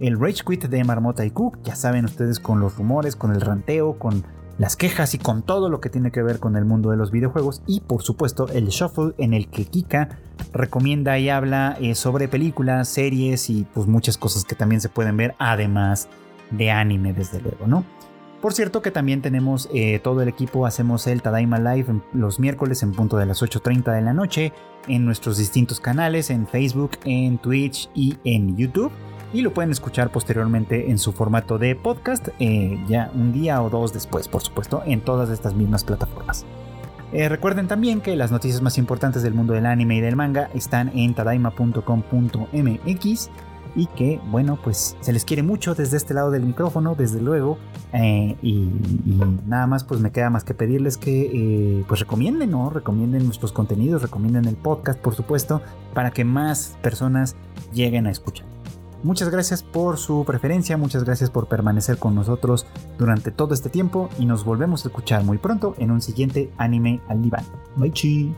El 0.00 0.20
Rage 0.20 0.44
Quit 0.46 0.66
de 0.66 0.84
Marmota 0.84 1.24
y 1.24 1.30
Cook, 1.30 1.58
ya 1.62 1.74
saben 1.74 2.04
ustedes 2.04 2.38
con 2.38 2.60
los 2.60 2.76
rumores, 2.76 3.16
con 3.16 3.32
el 3.32 3.40
ranteo, 3.40 3.98
con 3.98 4.24
las 4.58 4.76
quejas 4.76 5.14
y 5.14 5.18
con 5.18 5.42
todo 5.42 5.68
lo 5.68 5.80
que 5.80 5.90
tiene 5.90 6.10
que 6.10 6.22
ver 6.22 6.38
con 6.38 6.56
el 6.56 6.64
mundo 6.64 6.90
de 6.90 6.96
los 6.96 7.10
videojuegos. 7.10 7.62
Y 7.66 7.80
por 7.80 8.02
supuesto 8.02 8.48
el 8.48 8.68
Shuffle 8.68 9.14
en 9.18 9.34
el 9.34 9.48
que 9.48 9.64
Kika 9.64 10.18
recomienda 10.52 11.18
y 11.18 11.28
habla 11.28 11.76
eh, 11.80 11.94
sobre 11.94 12.28
películas, 12.28 12.88
series 12.88 13.50
y 13.50 13.66
pues 13.74 13.86
muchas 13.86 14.18
cosas 14.18 14.44
que 14.44 14.54
también 14.54 14.80
se 14.80 14.88
pueden 14.88 15.16
ver 15.16 15.34
además 15.38 16.08
de 16.50 16.70
anime, 16.70 17.12
desde 17.12 17.40
luego, 17.40 17.66
¿no? 17.66 17.84
Por 18.40 18.52
cierto 18.52 18.82
que 18.82 18.90
también 18.90 19.22
tenemos 19.22 19.68
eh, 19.72 19.98
todo 19.98 20.22
el 20.22 20.28
equipo, 20.28 20.66
hacemos 20.66 21.06
el 21.06 21.22
Tadaima 21.22 21.58
Live 21.58 22.00
los 22.12 22.38
miércoles 22.38 22.82
en 22.82 22.92
punto 22.92 23.16
de 23.16 23.26
las 23.26 23.42
8.30 23.42 23.92
de 23.94 24.02
la 24.02 24.12
noche 24.12 24.52
en 24.86 25.04
nuestros 25.04 25.38
distintos 25.38 25.80
canales, 25.80 26.30
en 26.30 26.46
Facebook, 26.46 26.92
en 27.04 27.38
Twitch 27.38 27.90
y 27.94 28.16
en 28.24 28.56
YouTube. 28.56 28.92
Y 29.36 29.42
lo 29.42 29.52
pueden 29.52 29.70
escuchar 29.70 30.10
posteriormente 30.10 30.90
en 30.90 30.96
su 30.96 31.12
formato 31.12 31.58
de 31.58 31.76
podcast, 31.76 32.28
eh, 32.38 32.82
ya 32.88 33.10
un 33.14 33.34
día 33.34 33.60
o 33.60 33.68
dos 33.68 33.92
después, 33.92 34.28
por 34.28 34.40
supuesto, 34.40 34.82
en 34.86 35.02
todas 35.02 35.28
estas 35.28 35.52
mismas 35.52 35.84
plataformas. 35.84 36.46
Eh, 37.12 37.28
recuerden 37.28 37.68
también 37.68 38.00
que 38.00 38.16
las 38.16 38.32
noticias 38.32 38.62
más 38.62 38.78
importantes 38.78 39.22
del 39.22 39.34
mundo 39.34 39.52
del 39.52 39.66
anime 39.66 39.96
y 39.96 40.00
del 40.00 40.16
manga 40.16 40.48
están 40.54 40.90
en 40.98 41.12
tadaima.com.mx 41.12 43.30
y 43.74 43.86
que, 43.88 44.18
bueno, 44.30 44.58
pues 44.64 44.96
se 45.02 45.12
les 45.12 45.26
quiere 45.26 45.42
mucho 45.42 45.74
desde 45.74 45.98
este 45.98 46.14
lado 46.14 46.30
del 46.30 46.44
micrófono, 46.44 46.94
desde 46.94 47.20
luego. 47.20 47.58
Eh, 47.92 48.38
y, 48.40 48.70
nada 49.46 49.66
más, 49.66 49.84
pues 49.84 50.00
me 50.00 50.12
queda 50.12 50.30
más 50.30 50.44
que 50.44 50.54
pedirles 50.54 50.96
que, 50.96 51.84
pues 51.86 52.00
recomienden, 52.00 52.52
¿no? 52.52 52.70
Recomienden 52.70 53.26
nuestros 53.26 53.52
contenidos, 53.52 54.00
recomienden 54.00 54.46
el 54.46 54.56
podcast, 54.56 54.98
por 54.98 55.14
supuesto, 55.14 55.60
para 55.92 56.10
que 56.10 56.24
más 56.24 56.78
personas 56.80 57.36
lleguen 57.74 58.06
a 58.06 58.10
escuchar. 58.10 58.55
Muchas 59.06 59.28
gracias 59.28 59.62
por 59.62 59.98
su 59.98 60.24
preferencia, 60.24 60.76
muchas 60.76 61.04
gracias 61.04 61.30
por 61.30 61.46
permanecer 61.46 61.96
con 61.96 62.16
nosotros 62.16 62.66
durante 62.98 63.30
todo 63.30 63.54
este 63.54 63.68
tiempo 63.68 64.10
y 64.18 64.26
nos 64.26 64.44
volvemos 64.44 64.84
a 64.84 64.88
escuchar 64.88 65.22
muy 65.22 65.38
pronto 65.38 65.76
en 65.78 65.92
un 65.92 66.02
siguiente 66.02 66.50
anime 66.58 67.00
al 67.06 67.22
diván. 67.22 67.44
Bye 67.76 67.92
chi. 67.92 68.34